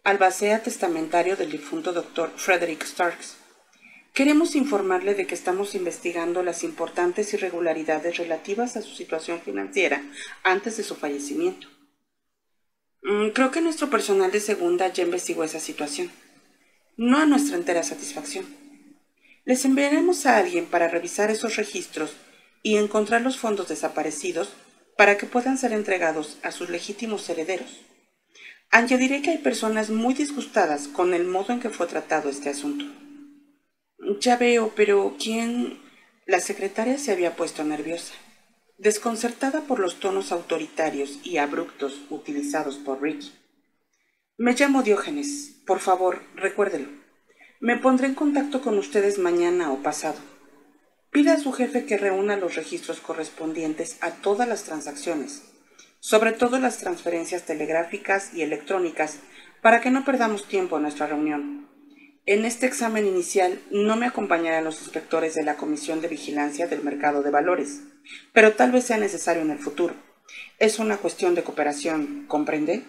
[0.03, 3.35] albacea testamentario del difunto doctor Frederick Starks.
[4.13, 10.03] Queremos informarle de que estamos investigando las importantes irregularidades relativas a su situación financiera
[10.43, 11.72] antes de su fallecimiento.
[13.03, 16.09] Mm, creo que nuestro personal de segunda ya investigó esa situación,
[16.95, 18.45] no a nuestra entera satisfacción.
[19.43, 22.13] Les enviaremos a alguien para revisar esos registros
[22.61, 24.53] y encontrar los fondos desaparecidos
[24.97, 27.81] para que puedan ser entregados a sus legítimos herederos.
[28.71, 32.85] Añadiré que hay personas muy disgustadas con el modo en que fue tratado este asunto.
[34.21, 35.77] Ya veo, pero ¿quién?
[36.25, 38.13] La secretaria se había puesto nerviosa.
[38.83, 43.31] Desconcertada por los tonos autoritarios y abruptos utilizados por Ricky.
[44.37, 45.61] Me llamo Diógenes.
[45.65, 46.89] Por favor, recuérdelo.
[47.61, 50.19] Me pondré en contacto con ustedes mañana o pasado.
[51.11, 55.43] Pida a su jefe que reúna los registros correspondientes a todas las transacciones,
[56.01, 59.19] sobre todo las transferencias telegráficas y electrónicas,
[59.61, 61.69] para que no perdamos tiempo en nuestra reunión.
[62.25, 66.81] En este examen inicial no me acompañarán los inspectores de la Comisión de Vigilancia del
[66.81, 67.81] Mercado de Valores,
[68.31, 69.93] pero tal vez sea necesario en el futuro.
[70.57, 72.85] Es una cuestión de cooperación, ¿comprende?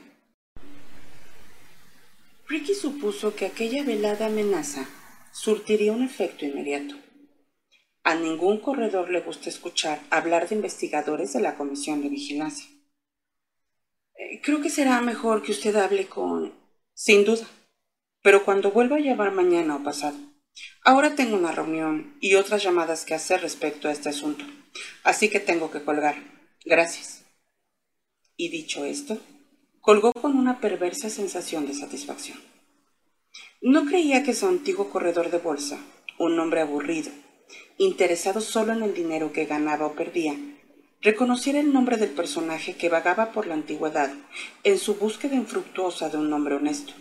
[2.46, 4.86] Ricky supuso que aquella velada amenaza
[5.32, 6.94] surtiría un efecto inmediato.
[8.04, 12.68] A ningún corredor le gusta escuchar hablar de investigadores de la Comisión de Vigilancia.
[14.16, 16.54] Eh, creo que será mejor que usted hable con...
[16.92, 17.48] Sin duda
[18.24, 20.16] pero cuando vuelva a llevar mañana o pasado.
[20.82, 24.46] Ahora tengo una reunión y otras llamadas que hacer respecto a este asunto,
[25.02, 26.16] así que tengo que colgar.
[26.64, 27.26] Gracias.
[28.34, 29.18] Y dicho esto,
[29.82, 32.38] colgó con una perversa sensación de satisfacción.
[33.60, 35.78] No creía que su antiguo corredor de bolsa,
[36.18, 37.12] un hombre aburrido,
[37.76, 40.34] interesado solo en el dinero que ganaba o perdía,
[41.02, 44.14] reconociera el nombre del personaje que vagaba por la antigüedad
[44.62, 46.94] en su búsqueda infructuosa de un nombre honesto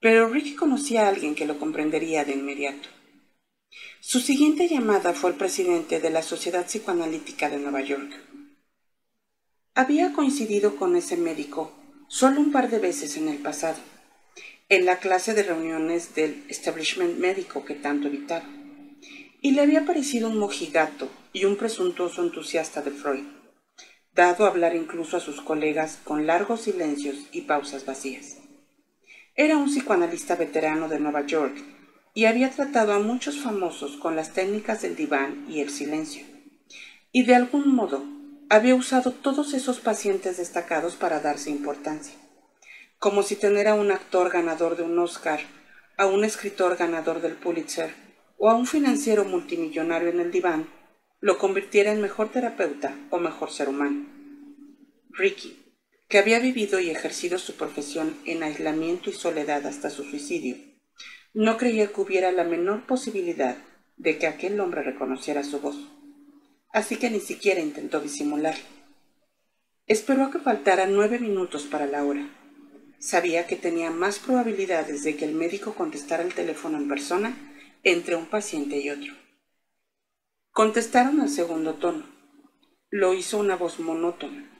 [0.00, 2.88] pero Ricky conocía a alguien que lo comprendería de inmediato.
[4.00, 8.10] Su siguiente llamada fue al presidente de la Sociedad Psicoanalítica de Nueva York.
[9.74, 11.72] Había coincidido con ese médico
[12.08, 13.78] solo un par de veces en el pasado,
[14.70, 18.48] en la clase de reuniones del establishment médico que tanto evitaba,
[19.42, 23.24] y le había parecido un mojigato y un presuntuoso entusiasta de Freud,
[24.12, 28.39] dado a hablar incluso a sus colegas con largos silencios y pausas vacías.
[29.34, 31.56] Era un psicoanalista veterano de Nueva York
[32.14, 36.24] y había tratado a muchos famosos con las técnicas del diván y el silencio.
[37.12, 38.04] Y de algún modo
[38.48, 42.14] había usado todos esos pacientes destacados para darse importancia,
[42.98, 45.40] como si tener a un actor ganador de un Oscar,
[45.96, 47.94] a un escritor ganador del Pulitzer
[48.38, 50.66] o a un financiero multimillonario en el diván
[51.20, 54.06] lo convirtiera en mejor terapeuta o mejor ser humano.
[55.10, 55.59] Ricky,
[56.10, 60.56] que había vivido y ejercido su profesión en aislamiento y soledad hasta su suicidio,
[61.32, 63.56] no creía que hubiera la menor posibilidad
[63.96, 65.76] de que aquel hombre reconociera su voz,
[66.72, 68.64] así que ni siquiera intentó disimularlo.
[69.86, 72.28] Esperó a que faltaran nueve minutos para la hora.
[72.98, 77.36] Sabía que tenía más probabilidades de que el médico contestara el teléfono en persona
[77.84, 79.14] entre un paciente y otro.
[80.50, 82.04] Contestaron al segundo tono.
[82.90, 84.50] Lo hizo una voz monótona,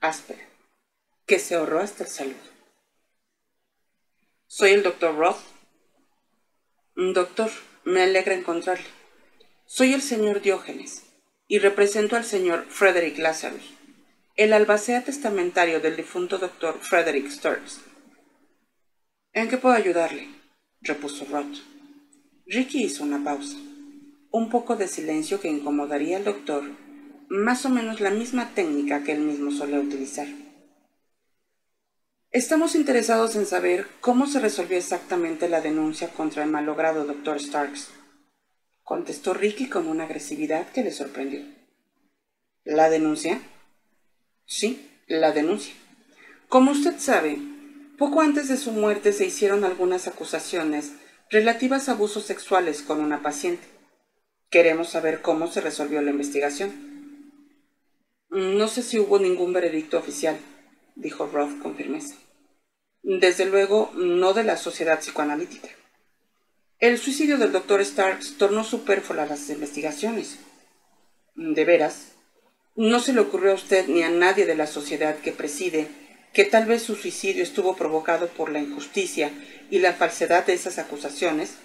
[0.00, 0.47] áspera,
[1.28, 2.48] que se ahorró hasta el saludo.
[4.46, 5.42] Soy el doctor Roth.
[6.96, 7.50] Doctor,
[7.84, 8.86] me alegra encontrarle.
[9.66, 11.04] Soy el señor Diógenes
[11.46, 13.74] y represento al señor Frederick Lazarus,
[14.36, 17.82] el albacea testamentario del difunto doctor Frederick Sturz.
[19.34, 20.28] ¿En qué puedo ayudarle?
[20.80, 21.58] repuso Roth.
[22.46, 23.58] Ricky hizo una pausa
[24.30, 26.64] un poco de silencio que incomodaría al doctor,
[27.28, 30.26] más o menos la misma técnica que él mismo solía utilizar.
[32.30, 37.88] Estamos interesados en saber cómo se resolvió exactamente la denuncia contra el malogrado doctor Starks,
[38.82, 41.40] contestó Ricky con una agresividad que le sorprendió.
[42.64, 43.40] ¿La denuncia?
[44.44, 45.72] Sí, la denuncia.
[46.48, 47.38] Como usted sabe,
[47.96, 50.92] poco antes de su muerte se hicieron algunas acusaciones
[51.30, 53.66] relativas a abusos sexuales con una paciente.
[54.50, 57.32] Queremos saber cómo se resolvió la investigación.
[58.28, 60.36] No sé si hubo ningún veredicto oficial,
[60.98, 62.14] dijo Roth con firmeza.
[63.02, 65.68] Desde luego, no de la sociedad psicoanalítica.
[66.78, 70.38] El suicidio del doctor Starks tornó superfluas las investigaciones.
[71.34, 72.12] De veras,
[72.76, 75.88] no se le ocurrió a usted ni a nadie de la sociedad que preside
[76.32, 79.32] que tal vez su suicidio estuvo provocado por la injusticia
[79.70, 81.56] y la falsedad de esas acusaciones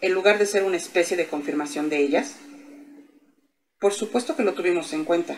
[0.00, 2.36] en lugar de ser una especie de confirmación de ellas?
[3.78, 5.36] Por supuesto que lo tuvimos en cuenta,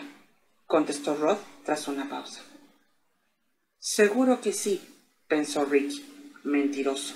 [0.66, 2.42] contestó Rod tras una pausa.
[3.78, 4.80] Seguro que sí,
[5.28, 6.04] pensó Ricky,
[6.44, 7.14] mentiroso.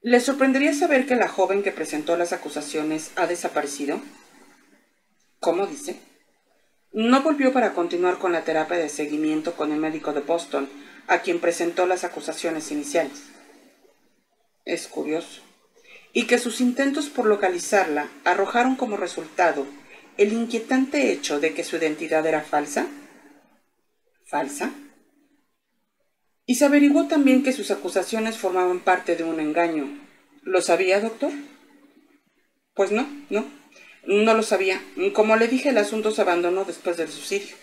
[0.00, 4.00] ¿Le sorprendería saber que la joven que presentó las acusaciones ha desaparecido?
[5.40, 6.00] ¿Cómo dice?
[6.92, 10.68] No volvió para continuar con la terapia de seguimiento con el médico de Boston,
[11.06, 13.24] a quien presentó las acusaciones iniciales.
[14.64, 15.42] Es curioso
[16.12, 19.66] y que sus intentos por localizarla arrojaron como resultado
[20.16, 22.88] el inquietante hecho de que su identidad era falsa?
[24.28, 24.70] ¿Falsa?
[26.44, 29.88] Y se averiguó también que sus acusaciones formaban parte de un engaño.
[30.42, 31.32] ¿Lo sabía, doctor?
[32.74, 33.46] Pues no, no,
[34.06, 34.82] no lo sabía.
[35.14, 37.56] Como le dije, el asunto se abandonó después del suicidio.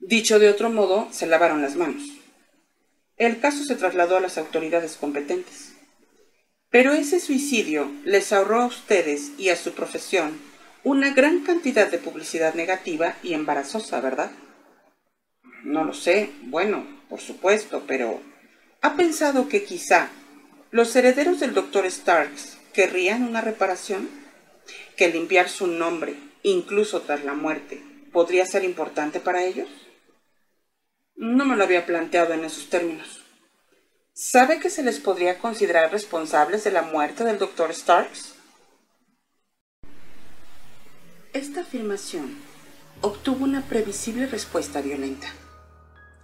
[0.00, 2.02] Dicho de otro modo, se lavaron las manos.
[3.16, 5.74] El caso se trasladó a las autoridades competentes.
[6.70, 10.40] Pero ese suicidio les ahorró a ustedes y a su profesión
[10.82, 14.32] una gran cantidad de publicidad negativa y embarazosa, ¿verdad?
[15.64, 18.20] No lo sé, bueno, por supuesto, pero
[18.82, 20.10] ¿ha pensado que quizá
[20.70, 24.10] los herederos del doctor Starks querrían una reparación?
[24.94, 27.82] ¿Que limpiar su nombre, incluso tras la muerte,
[28.12, 29.68] podría ser importante para ellos?
[31.16, 33.24] No me lo había planteado en esos términos.
[34.12, 37.72] ¿Sabe que se les podría considerar responsables de la muerte del Dr.
[37.72, 38.34] Starks?
[41.32, 42.36] Esta afirmación
[43.00, 45.28] obtuvo una previsible respuesta violenta.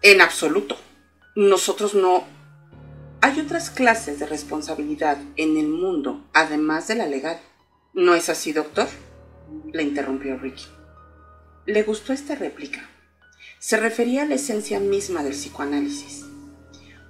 [0.03, 0.77] En absoluto.
[1.37, 2.25] Nosotros no...
[3.21, 7.39] Hay otras clases de responsabilidad en el mundo, además de la legal.
[7.93, 8.89] ¿No es así, doctor?
[9.73, 10.67] Le interrumpió Ricky.
[11.67, 12.89] Le gustó esta réplica.
[13.59, 16.25] Se refería a la esencia misma del psicoanálisis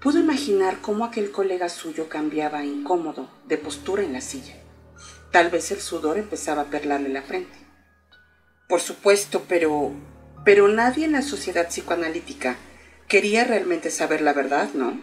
[0.00, 4.54] Pudo imaginar cómo aquel colega suyo cambiaba incómodo de postura en la silla.
[5.30, 7.56] Tal vez el sudor empezaba a perlarle la frente.
[8.66, 9.92] Por supuesto, pero...
[10.42, 12.56] Pero nadie en la sociedad psicoanalítica
[13.10, 14.98] quería realmente saber la verdad, ¿no?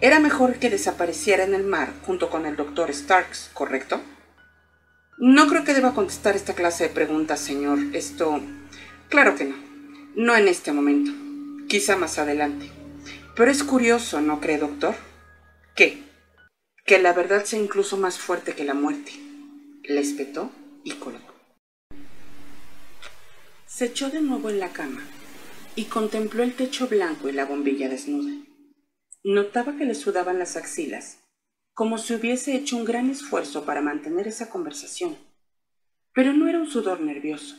[0.00, 4.00] Era mejor que desapareciera en el mar junto con el doctor Starks, ¿correcto?
[5.18, 7.78] No creo que deba contestar esta clase de preguntas, señor.
[7.92, 8.40] Esto...
[9.10, 9.56] Claro que no.
[10.16, 11.12] No en este momento.
[11.68, 12.70] Quizá más adelante.
[13.36, 14.94] Pero es curioso, ¿no cree, doctor?
[15.76, 16.02] ¿Qué?
[16.86, 19.12] Que la verdad sea incluso más fuerte que la muerte.
[19.84, 20.50] Le espetó
[20.84, 21.34] y colocó.
[23.66, 25.02] Se echó de nuevo en la cama
[25.76, 28.32] y contempló el techo blanco y la bombilla desnuda.
[29.22, 31.18] Notaba que le sudaban las axilas
[31.76, 35.14] como si hubiese hecho un gran esfuerzo para mantener esa conversación.
[36.14, 37.54] Pero no era un sudor nervioso,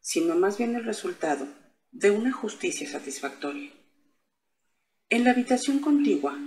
[0.00, 1.46] sino más bien el resultado
[1.92, 3.70] de una justicia satisfactoria.
[5.10, 6.38] En la habitación contigua,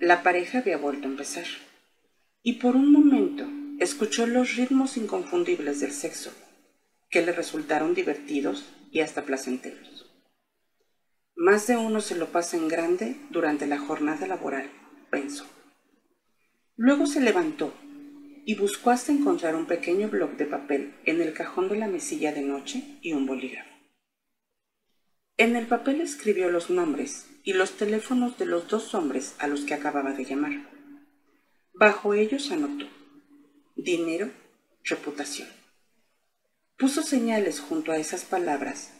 [0.00, 1.44] la pareja había vuelto a empezar,
[2.42, 3.46] y por un momento
[3.78, 6.32] escuchó los ritmos inconfundibles del sexo,
[7.10, 10.07] que le resultaron divertidos y hasta placenteros.
[11.40, 14.68] Más de uno se lo pasa en grande durante la jornada laboral,
[15.08, 15.46] pensó.
[16.74, 17.72] Luego se levantó
[18.44, 22.32] y buscó hasta encontrar un pequeño bloc de papel en el cajón de la mesilla
[22.32, 23.70] de noche y un bolígrafo.
[25.36, 29.60] En el papel escribió los nombres y los teléfonos de los dos hombres a los
[29.60, 30.68] que acababa de llamar.
[31.72, 32.86] Bajo ellos anotó
[33.76, 34.28] dinero,
[34.82, 35.46] reputación.
[36.76, 38.92] Puso señales junto a esas palabras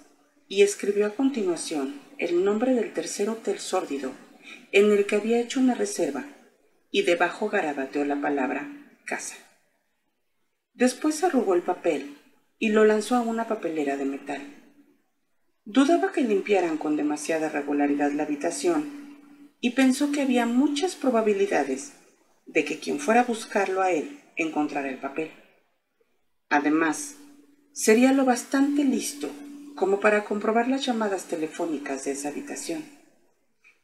[0.47, 4.13] y escribió a continuación el nombre del tercer hotel sórdido
[4.73, 6.25] en el que había hecho una reserva
[6.91, 8.69] y debajo garabateó la palabra
[9.05, 9.37] casa.
[10.75, 12.17] Después arrugó el papel
[12.59, 14.43] y lo lanzó a una papelera de metal.
[15.65, 19.19] Dudaba que limpiaran con demasiada regularidad la habitación
[19.61, 21.93] y pensó que había muchas probabilidades
[22.47, 25.31] de que quien fuera a buscarlo a él encontrara el papel.
[26.49, 27.17] Además,
[27.73, 29.31] sería lo bastante listo
[29.79, 32.85] como para comprobar las llamadas telefónicas de esa habitación,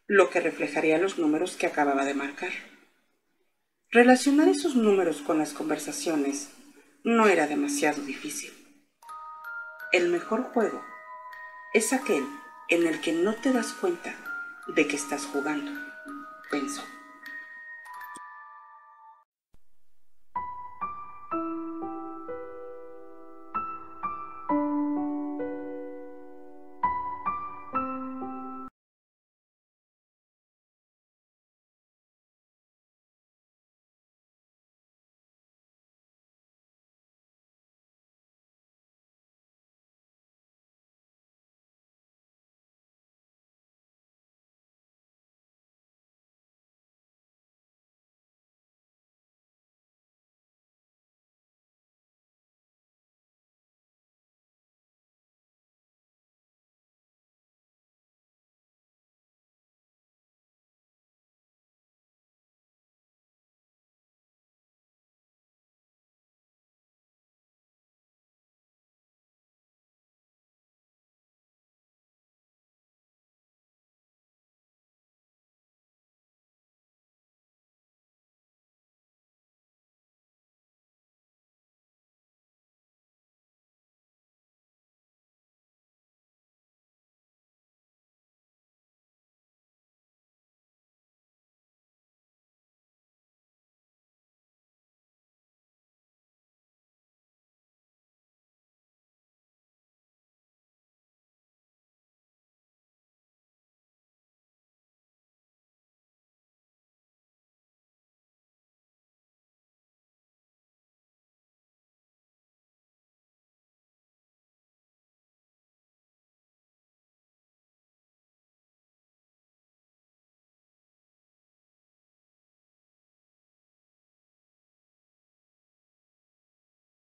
[0.06, 2.50] lo que reflejaría los números que acababa de marcar.
[3.90, 6.50] Relacionar esos números con las conversaciones
[7.04, 8.52] no era demasiado difícil.
[9.92, 10.82] El mejor juego
[11.72, 12.24] es aquel
[12.68, 14.14] en el que no te das cuenta
[14.74, 15.70] de que estás jugando,
[16.50, 16.82] pensó.